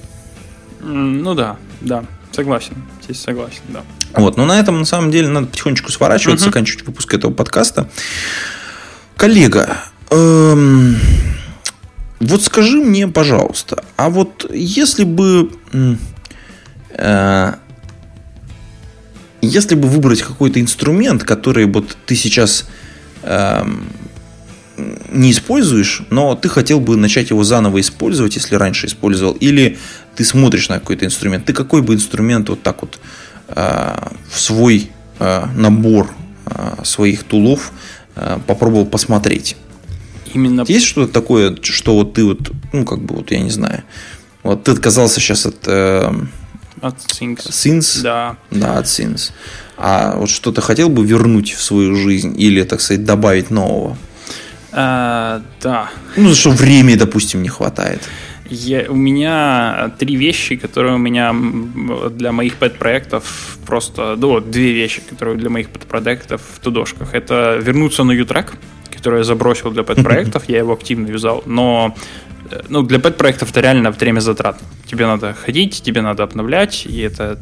Ну 0.82 1.36
да, 1.36 1.58
да, 1.82 2.04
согласен, 2.32 2.76
здесь 3.04 3.22
согласен, 3.22 3.62
да. 3.68 3.84
Вот, 4.14 4.38
но 4.38 4.46
на 4.46 4.60
этом 4.60 4.80
на 4.80 4.86
самом 4.86 5.12
деле 5.12 5.28
надо 5.28 5.48
потихонечку 5.48 5.92
сворачиваться, 5.92 6.46
угу. 6.46 6.52
заканчивать 6.52 6.86
выпуск 6.86 7.14
этого 7.14 7.32
подкаста. 7.32 7.90
Коллега, 9.16 9.78
эм, 10.10 10.98
вот 12.20 12.42
скажи 12.42 12.78
мне, 12.78 13.08
пожалуйста, 13.08 13.84
а 13.98 14.10
вот 14.10 14.50
если 14.54 15.04
бы 15.04 15.52
э, 16.94 17.54
если 19.42 19.76
бы 19.76 19.88
выбрать 19.88 20.22
какой-то 20.22 20.60
инструмент, 20.60 21.24
который 21.24 21.66
вот 21.66 21.96
ты 22.06 22.16
сейчас 22.16 22.68
э, 23.24 23.64
не 25.12 25.32
используешь, 25.32 26.02
но 26.10 26.36
ты 26.36 26.50
хотел 26.50 26.80
бы 26.80 26.98
начать 26.98 27.30
его 27.30 27.44
заново 27.44 27.80
использовать, 27.82 28.36
если 28.36 28.56
раньше 28.56 28.88
использовал, 28.88 29.34
или 29.34 29.78
ты 30.16 30.26
смотришь 30.26 30.70
на 30.70 30.80
какой-то 30.80 31.06
инструмент, 31.06 31.46
ты 31.46 31.54
какой 31.54 31.82
бы 31.82 31.94
инструмент 31.94 32.50
вот 32.50 32.64
так 32.64 32.82
вот 32.82 33.00
Э, 33.00 33.29
в 33.56 34.40
свой 34.40 34.92
э, 35.20 35.46
набор 35.56 36.12
э, 36.46 36.84
своих 36.84 37.24
тулов 37.24 37.72
попробовал 38.48 38.86
посмотреть. 38.86 39.56
Именно... 40.34 40.66
Есть 40.68 40.86
что-то 40.86 41.12
такое, 41.12 41.58
что 41.62 41.96
вот 41.96 42.14
ты 42.14 42.26
вот, 42.26 42.52
ну, 42.74 42.86
как 42.86 43.00
бы, 43.02 43.16
вот 43.16 43.32
я 43.32 43.40
не 43.40 43.50
знаю, 43.50 43.84
вот 44.44 44.64
ты 44.64 44.72
отказался 44.72 45.20
сейчас 45.20 45.46
от... 45.46 45.68
Э, 45.68 46.12
от 46.82 46.96
Things. 46.98 47.50
Things? 47.50 48.02
Да. 48.02 48.38
Да, 48.52 48.78
от 48.78 48.86
Things. 48.86 49.32
А 49.78 50.16
вот 50.16 50.30
что-то 50.30 50.62
хотел 50.62 50.90
бы 50.90 51.06
вернуть 51.06 51.52
в 51.52 51.62
свою 51.62 51.96
жизнь 51.96 52.36
или, 52.38 52.64
так 52.64 52.82
сказать, 52.82 53.06
добавить 53.06 53.50
нового? 53.50 53.98
А, 54.72 55.42
да. 55.62 55.90
Ну, 56.16 56.34
что 56.34 56.52
времени, 56.52 56.96
допустим, 56.96 57.42
не 57.42 57.50
хватает. 57.50 58.02
Я, 58.50 58.86
у 58.90 58.96
меня 58.96 59.92
три 60.00 60.16
вещи, 60.16 60.56
которые 60.56 60.96
у 60.96 60.98
меня 60.98 61.36
для 62.10 62.32
моих 62.32 62.56
пэт-проектов 62.56 63.58
просто... 63.66 64.16
Ну, 64.18 64.40
две 64.40 64.72
вещи, 64.74 65.02
которые 65.08 65.38
для 65.38 65.50
моих 65.50 65.70
пэт-проектов 65.70 66.42
в 66.56 66.60
тудошках. 66.60 67.14
Это 67.14 67.60
вернуться 67.62 68.04
на 68.04 68.12
U-Track, 68.12 68.54
который 68.92 69.20
я 69.20 69.24
забросил 69.24 69.72
для 69.72 69.84
пэт-проектов, 69.84 70.44
я 70.48 70.58
его 70.58 70.74
активно 70.74 71.08
юзал, 71.08 71.44
но 71.46 71.96
э, 72.52 72.62
ну, 72.70 72.82
для 72.82 73.00
пэт-проектов 73.00 73.52
это 73.52 73.62
реально 73.62 73.92
время 73.92 74.20
затрат. 74.20 74.60
Тебе 74.86 75.06
надо 75.06 75.34
ходить, 75.34 75.82
тебе 75.84 76.02
надо 76.02 76.24
обновлять, 76.24 76.86
и 76.86 77.00
это 77.02 77.40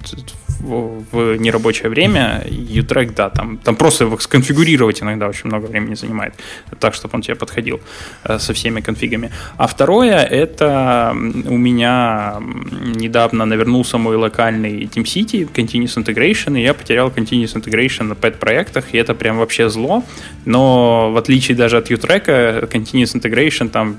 в, 0.60 1.38
нерабочее 1.38 1.90
время. 1.90 2.44
U-Track, 2.50 3.14
да, 3.16 3.30
там, 3.30 3.58
там 3.58 3.76
просто 3.76 4.06
его 4.06 4.18
сконфигурировать 4.20 5.02
иногда 5.02 5.28
очень 5.28 5.48
много 5.48 5.66
времени 5.66 5.96
занимает, 5.96 6.34
так, 6.80 6.94
чтобы 6.94 7.16
он 7.16 7.22
тебе 7.22 7.36
подходил 7.36 7.80
э, 8.24 8.40
со 8.40 8.54
всеми 8.54 8.82
конфигами. 8.82 9.32
А 9.58 9.68
второе, 9.68 10.24
это 10.24 11.14
у 11.14 11.58
меня 11.58 12.38
недавно 12.96 13.46
навернулся 13.46 13.98
мой 13.98 14.16
локальный 14.16 14.84
TeamCity, 14.84 15.52
Continuous 15.54 15.98
Integration, 15.98 16.60
и 16.60 16.64
я 16.64 16.74
потерял 16.74 17.10
Continuous 17.10 17.56
Integration 17.56 18.04
на 18.04 18.14
pet-проектах, 18.14 18.94
и 18.94 18.98
это 18.98 19.14
прям 19.14 19.38
вообще 19.38 19.70
зло. 19.70 20.04
Но 20.46 21.12
в 21.12 21.18
отличие 21.18 21.58
даже 21.58 21.78
от 21.78 21.90
U-Track, 21.90 22.70
Continuous 22.72 23.16
Integration, 23.16 23.70
там, 23.70 23.96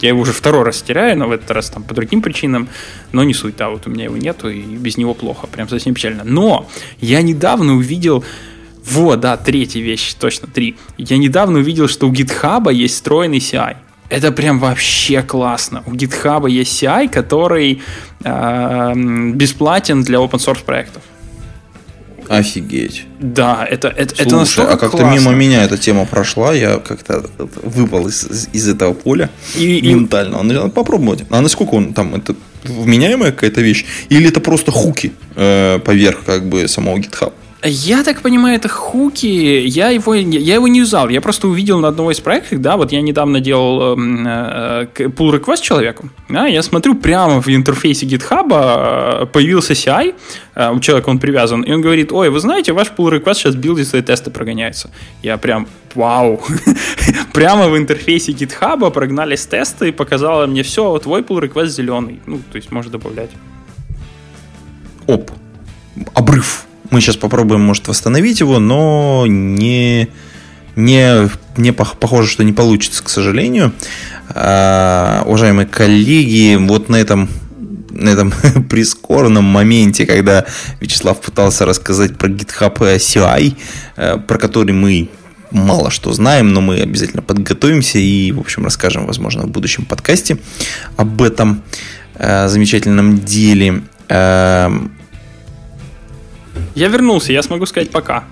я 0.00 0.08
его 0.08 0.20
уже 0.20 0.32
второй 0.32 0.64
раз 0.64 0.82
теряю, 0.82 1.18
но 1.18 1.28
в 1.28 1.32
этот 1.32 1.50
раз 1.50 1.70
там 1.70 1.82
по 1.82 1.94
другим 1.94 2.22
причинам, 2.22 2.68
но 3.12 3.24
не 3.24 3.34
суть, 3.34 3.56
да, 3.56 3.68
вот 3.68 3.86
у 3.86 3.90
меня 3.90 4.04
его 4.04 4.16
нету, 4.16 4.48
и 4.48 4.60
без 4.60 4.96
него 4.96 5.14
плохо, 5.14 5.46
прям 5.46 5.68
совсем 5.68 5.94
печально. 5.94 6.24
Но 6.24 6.68
я 7.00 7.22
недавно 7.22 7.74
увидел, 7.74 8.24
вот, 8.84 9.20
да, 9.20 9.36
третья 9.36 9.80
вещь, 9.80 10.14
точно, 10.14 10.48
три. 10.48 10.76
Я 10.98 11.18
недавно 11.18 11.58
увидел, 11.58 11.88
что 11.88 12.08
у 12.08 12.12
GitHub 12.12 12.72
есть 12.72 12.94
встроенный 12.94 13.38
CI. 13.38 13.76
Это 14.08 14.30
прям 14.32 14.58
вообще 14.58 15.22
классно. 15.22 15.82
У 15.86 15.92
GitHub 15.92 16.50
есть 16.50 16.82
CI, 16.82 17.08
который 17.08 17.80
э, 18.24 18.92
бесплатен 19.34 20.02
для 20.02 20.18
open 20.18 20.38
source 20.38 20.64
проектов. 20.64 21.02
Офигеть. 22.28 23.06
Да, 23.20 23.66
это, 23.68 23.88
это, 23.88 24.14
Слушай, 24.14 24.26
это 24.26 24.36
настолько 24.36 24.72
а 24.72 24.76
как-то 24.76 24.98
классно. 24.98 25.18
мимо 25.18 25.32
меня 25.32 25.64
эта 25.64 25.76
тема 25.76 26.06
прошла, 26.06 26.52
я 26.54 26.78
как-то 26.78 27.24
выпал 27.62 28.08
из, 28.08 28.48
из 28.52 28.68
этого 28.68 28.94
поля 28.94 29.28
и, 29.56 29.80
ментально. 29.82 30.36
И... 30.36 30.42
Надо 30.42 30.68
попробовать. 30.68 31.24
А 31.30 31.40
насколько 31.40 31.74
он 31.74 31.92
там, 31.92 32.14
это 32.14 32.34
вменяемая 32.64 33.32
какая-то 33.32 33.60
вещь? 33.60 33.84
Или 34.08 34.28
это 34.28 34.40
просто 34.40 34.70
хуки 34.70 35.12
э, 35.34 35.78
поверх 35.84 36.24
как 36.24 36.48
бы 36.48 36.68
самого 36.68 36.98
GitHub? 36.98 37.32
Я 37.64 38.02
так 38.02 38.22
понимаю, 38.22 38.56
это 38.56 38.68
хуки. 38.68 39.26
Я 39.26 39.90
его, 39.90 40.14
я 40.14 40.54
его 40.54 40.66
не 40.66 40.80
юзал. 40.80 41.08
Я 41.08 41.20
просто 41.20 41.46
увидел 41.46 41.78
на 41.78 41.88
одного 41.88 42.10
из 42.10 42.18
проектов, 42.18 42.60
да, 42.60 42.76
вот 42.76 42.90
я 42.90 43.00
недавно 43.02 43.40
делал 43.40 43.96
э, 43.96 44.86
э, 44.96 45.04
pull 45.06 45.30
request 45.32 45.62
человеку. 45.62 46.08
Да, 46.28 46.46
я 46.46 46.62
смотрю 46.62 46.96
прямо 46.96 47.40
в 47.40 47.48
интерфейсе 47.48 48.06
GitHub 48.06 48.48
э, 48.50 49.26
появился 49.26 49.74
CI, 49.74 50.14
э, 50.56 50.72
у 50.72 50.80
человека 50.80 51.10
он 51.10 51.20
привязан, 51.20 51.62
и 51.62 51.72
он 51.72 51.82
говорит, 51.82 52.10
ой, 52.10 52.30
вы 52.30 52.40
знаете, 52.40 52.72
ваш 52.72 52.88
pull 52.88 53.12
request 53.12 53.34
сейчас 53.34 53.54
билдится 53.54 53.96
и 53.96 54.02
тесты 54.02 54.30
прогоняются. 54.30 54.90
Я 55.22 55.36
прям, 55.36 55.68
вау. 55.94 56.42
прямо 57.32 57.68
в 57.68 57.78
интерфейсе 57.78 58.32
GitHub 58.32 58.90
прогнались 58.90 59.46
тесты 59.46 59.90
и 59.90 59.92
показало 59.92 60.46
мне 60.46 60.64
все, 60.64 60.98
твой 60.98 61.20
pull 61.22 61.40
request 61.40 61.66
зеленый. 61.66 62.20
Ну, 62.26 62.40
то 62.50 62.56
есть 62.56 62.72
можно 62.72 62.90
добавлять. 62.90 63.30
Оп. 65.06 65.30
Обрыв 66.14 66.66
мы 66.92 67.00
сейчас 67.00 67.16
попробуем, 67.16 67.62
может, 67.62 67.88
восстановить 67.88 68.40
его, 68.40 68.58
но 68.58 69.24
не, 69.26 70.08
не, 70.76 71.30
не 71.56 71.72
похоже, 71.72 72.28
что 72.28 72.44
не 72.44 72.52
получится, 72.52 73.02
к 73.02 73.08
сожалению. 73.08 73.72
А, 74.28 75.22
уважаемые 75.26 75.66
коллеги, 75.66 76.56
вот 76.56 76.88
на 76.88 76.96
этом 76.96 77.28
на 77.90 78.08
этом 78.08 78.32
прискорбном 78.70 79.44
моменте, 79.44 80.06
когда 80.06 80.46
Вячеслав 80.80 81.20
пытался 81.20 81.66
рассказать 81.66 82.16
про 82.16 82.28
GitHub 82.28 82.78
CI, 82.78 83.56
э, 83.96 84.18
про 84.18 84.38
который 84.38 84.72
мы 84.72 85.10
мало 85.50 85.90
что 85.90 86.12
знаем, 86.12 86.52
но 86.52 86.62
мы 86.62 86.80
обязательно 86.80 87.22
подготовимся 87.22 87.98
и, 87.98 88.32
в 88.32 88.40
общем, 88.40 88.64
расскажем, 88.64 89.06
возможно, 89.06 89.42
в 89.42 89.48
будущем 89.48 89.84
подкасте 89.84 90.38
об 90.96 91.20
этом 91.20 91.62
э, 92.14 92.48
замечательном 92.48 93.18
деле. 93.18 93.82
Эм, 94.08 94.92
я 96.74 96.88
вернулся, 96.88 97.32
я 97.32 97.42
смогу 97.42 97.66
сказать 97.66 97.90
пока. 97.90 98.24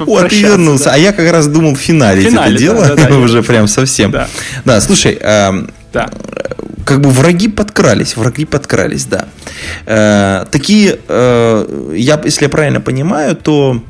Вот 0.00 0.32
и 0.32 0.42
вернулся. 0.42 0.92
А 0.92 0.98
я 0.98 1.12
как 1.12 1.30
раз 1.30 1.46
думал 1.46 1.74
в 1.74 1.78
финале 1.78 2.24
это 2.28 2.52
дело. 2.52 2.96
Уже 3.22 3.42
прям 3.42 3.68
совсем. 3.68 4.14
Да, 4.64 4.80
слушай, 4.80 5.18
эм, 5.20 5.70
как 6.84 7.00
бы 7.00 7.10
враги 7.10 7.48
подкрались, 7.48 8.16
враги 8.16 8.44
подкрались, 8.44 9.04
да. 9.04 9.28
Э, 9.86 10.46
такие, 10.50 10.98
э, 11.06 11.92
я, 11.94 12.20
если 12.24 12.44
я 12.44 12.48
правильно 12.48 12.80
понимаю, 12.80 13.36
то 13.36 13.82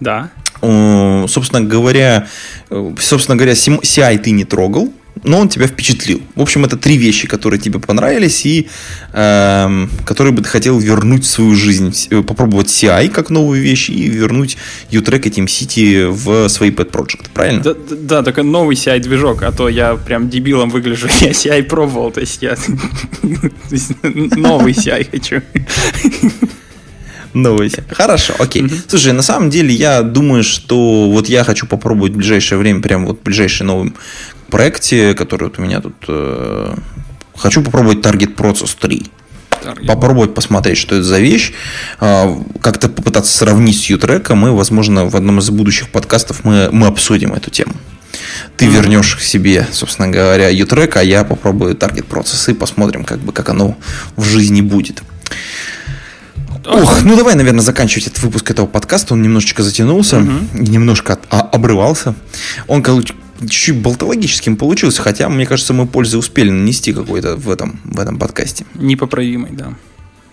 да. 0.00 0.28
собственно 0.60 1.62
говоря, 1.62 2.26
э, 2.70 2.94
собственно 3.00 3.36
говоря, 3.36 3.52
CI 3.52 4.18
ты 4.18 4.32
не 4.32 4.44
трогал, 4.44 4.92
но 5.22 5.38
он 5.38 5.48
тебя 5.48 5.66
впечатлил. 5.66 6.20
В 6.34 6.42
общем, 6.42 6.64
это 6.64 6.76
три 6.76 6.96
вещи, 6.96 7.28
которые 7.28 7.60
тебе 7.60 7.78
понравились 7.78 8.44
и 8.44 8.68
э, 9.12 9.86
которые 10.04 10.32
бы 10.32 10.42
ты 10.42 10.48
хотел 10.48 10.78
вернуть 10.78 11.24
в 11.24 11.28
свою 11.28 11.54
жизнь. 11.54 11.94
Попробовать 12.26 12.66
CI 12.66 13.08
как 13.10 13.30
новую 13.30 13.62
вещь 13.62 13.88
и 13.90 14.08
вернуть 14.08 14.56
U-Track 14.90 15.28
и 15.28 15.40
City 15.42 16.08
в 16.08 16.48
свои 16.48 16.70
pet 16.70 16.90
project, 16.90 17.26
правильно? 17.32 17.62
Да, 17.62 17.74
да, 17.90 18.22
только 18.22 18.42
новый 18.42 18.76
CI-движок, 18.76 19.42
а 19.42 19.52
то 19.52 19.68
я 19.68 19.94
прям 19.94 20.28
дебилом 20.28 20.70
выгляжу. 20.70 21.08
Я 21.20 21.30
CI 21.30 21.62
пробовал, 21.62 22.10
то 22.10 22.20
есть 22.20 22.42
я 22.42 22.56
новый 24.02 24.72
CI 24.72 25.08
хочу. 25.10 25.42
Новый. 27.34 27.70
Хорошо, 27.90 28.34
окей. 28.38 28.62
Угу. 28.62 28.74
Слушай, 28.88 29.12
на 29.12 29.22
самом 29.22 29.50
деле 29.50 29.74
я 29.74 30.02
думаю, 30.02 30.44
что 30.44 31.10
вот 31.10 31.28
я 31.28 31.42
хочу 31.42 31.66
попробовать 31.66 32.12
в 32.12 32.16
ближайшее 32.16 32.58
время, 32.58 32.80
прям 32.80 33.06
вот 33.06 33.20
в 33.20 33.22
ближайший 33.24 33.64
новый 33.64 33.92
проекте, 34.54 35.14
который 35.14 35.44
вот 35.44 35.58
у 35.58 35.62
меня 35.62 35.80
тут... 35.80 35.94
Э, 36.06 36.76
хочу 37.36 37.60
попробовать 37.60 37.98
Target 37.98 38.36
Process 38.36 38.76
3. 38.78 39.10
Target. 39.50 39.86
Попробовать 39.86 40.32
посмотреть, 40.32 40.78
что 40.78 40.94
это 40.94 41.04
за 41.04 41.18
вещь. 41.18 41.52
Э, 42.00 42.32
как-то 42.60 42.88
попытаться 42.88 43.36
сравнить 43.36 43.80
с 43.80 43.90
U-треком. 43.90 44.46
И, 44.46 44.50
возможно, 44.50 45.06
в 45.06 45.16
одном 45.16 45.40
из 45.40 45.50
будущих 45.50 45.88
подкастов 45.88 46.44
мы, 46.44 46.68
мы 46.70 46.86
обсудим 46.86 47.32
эту 47.34 47.50
тему. 47.50 47.74
Ты 48.56 48.66
mm-hmm. 48.66 48.70
вернешь 48.70 49.16
к 49.16 49.20
себе, 49.22 49.66
собственно 49.72 50.06
говоря, 50.06 50.48
U-трек, 50.50 50.98
а 50.98 51.02
я 51.02 51.24
попробую 51.24 51.74
Target 51.74 52.06
Process 52.06 52.52
и 52.52 52.54
посмотрим, 52.54 53.04
как 53.04 53.18
бы, 53.18 53.32
как 53.32 53.48
оно 53.48 53.76
в 54.14 54.22
жизни 54.22 54.60
будет. 54.60 55.02
Ох, 56.64 57.02
ну 57.02 57.16
давай, 57.16 57.34
наверное, 57.34 57.62
заканчивать 57.62 58.06
этот 58.06 58.22
выпуск 58.22 58.50
этого 58.52 58.66
подкаста. 58.66 59.14
Он 59.14 59.22
немножечко 59.22 59.64
затянулся, 59.64 60.18
угу. 60.18 60.30
немножко 60.52 61.14
от, 61.14 61.20
а, 61.30 61.40
обрывался. 61.40 62.14
Он, 62.68 62.82
чуть-чуть 63.40 63.76
болтологическим 63.76 64.56
получился, 64.56 65.02
хотя, 65.02 65.28
мне 65.28 65.46
кажется, 65.46 65.72
мы 65.72 65.86
пользы 65.86 66.18
успели 66.18 66.50
нанести 66.50 66.92
какой-то 66.92 67.36
в 67.36 67.50
этом, 67.50 67.80
в 67.84 68.00
этом 68.00 68.18
подкасте. 68.18 68.64
Непоправимый, 68.74 69.50
да. 69.52 69.74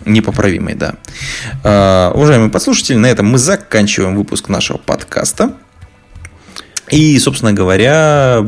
Непоправимый, 0.06 0.76
да. 0.76 0.96
Uh, 1.64 2.14
уважаемые 2.14 2.50
подслушатели, 2.50 2.98
на 2.98 3.08
этом 3.08 3.28
мы 3.28 3.38
заканчиваем 3.38 4.16
выпуск 4.16 4.50
нашего 4.50 4.78
подкаста. 4.78 5.54
И, 6.90 7.18
собственно 7.20 7.54
говоря, 7.54 8.48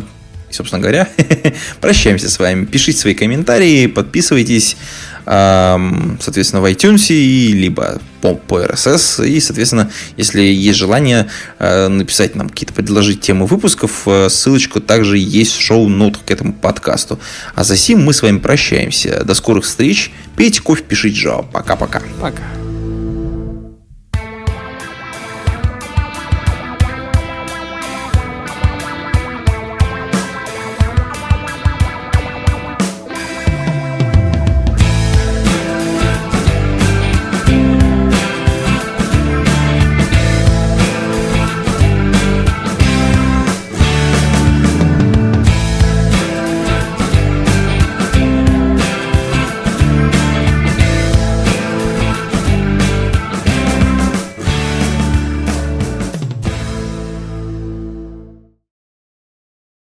собственно 0.50 0.82
говоря, 0.82 1.08
прощаемся 1.82 2.30
с 2.30 2.40
вами. 2.40 2.66
Пишите 2.66 3.00
свои 3.00 3.14
комментарии, 3.14 3.88
подписывайтесь 3.88 4.78
соответственно, 5.26 6.62
в 6.62 6.66
iTunes, 6.66 7.10
либо 7.10 8.00
по, 8.22 8.36
по 8.36 8.62
RSS. 8.62 9.28
И, 9.28 9.40
соответственно, 9.40 9.92
если 10.18 10.42
есть 10.42 10.80
желание 10.80 11.28
э, 11.60 11.88
написать 11.88 12.36
нам 12.36 12.50
какие-то, 12.50 12.74
предложить 12.74 13.22
темы 13.22 13.46
выпусков, 13.46 14.08
э, 14.08 14.30
ссылочку 14.30 14.80
также 14.80 15.18
есть 15.18 15.56
в 15.56 15.62
шоу-нотах 15.62 16.24
к 16.26 16.32
этому 16.32 16.54
подкасту. 16.54 17.20
А 17.56 17.64
за 17.64 17.76
сим 17.76 18.04
мы 18.04 18.14
с 18.14 18.22
вами 18.22 18.40
прощаемся. 18.40 19.24
До 19.24 19.34
скорых 19.34 19.66
встреч. 19.66 20.12
Пейте 20.36 20.62
кофе, 20.62 20.84
пишите 20.84 21.28
Java. 21.28 21.46
Пока-пока. 21.52 22.00
Пока. 22.00 22.32
-пока. 22.32 22.32
Пока. 22.32 22.63